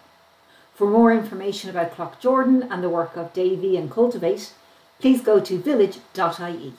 For 0.74 0.88
more 0.88 1.12
information 1.12 1.70
about 1.70 1.94
Cloughjordan 1.94 2.68
and 2.70 2.82
the 2.82 2.88
work 2.88 3.16
of 3.16 3.32
Davy 3.32 3.76
and 3.76 3.90
Cultivate, 3.90 4.52
please 5.00 5.20
go 5.20 5.40
to 5.40 5.58
village.ie. 5.58 6.72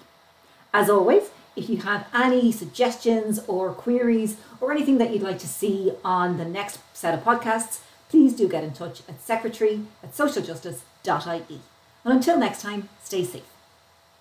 As 0.73 0.89
always, 0.89 1.29
if 1.55 1.69
you 1.69 1.77
have 1.77 2.07
any 2.13 2.51
suggestions 2.51 3.39
or 3.47 3.73
queries 3.73 4.37
or 4.61 4.71
anything 4.71 4.97
that 4.99 5.11
you'd 5.11 5.21
like 5.21 5.39
to 5.39 5.47
see 5.47 5.91
on 6.03 6.37
the 6.37 6.45
next 6.45 6.79
set 6.93 7.13
of 7.13 7.23
podcasts, 7.23 7.81
please 8.09 8.33
do 8.35 8.47
get 8.47 8.63
in 8.63 8.73
touch 8.73 9.01
at 9.07 9.21
secretary 9.21 9.81
at 10.03 10.13
socialjustice.ie. 10.13 11.61
And 12.03 12.13
until 12.13 12.37
next 12.37 12.61
time, 12.61 12.89
stay 13.03 13.23
safe. 13.23 13.58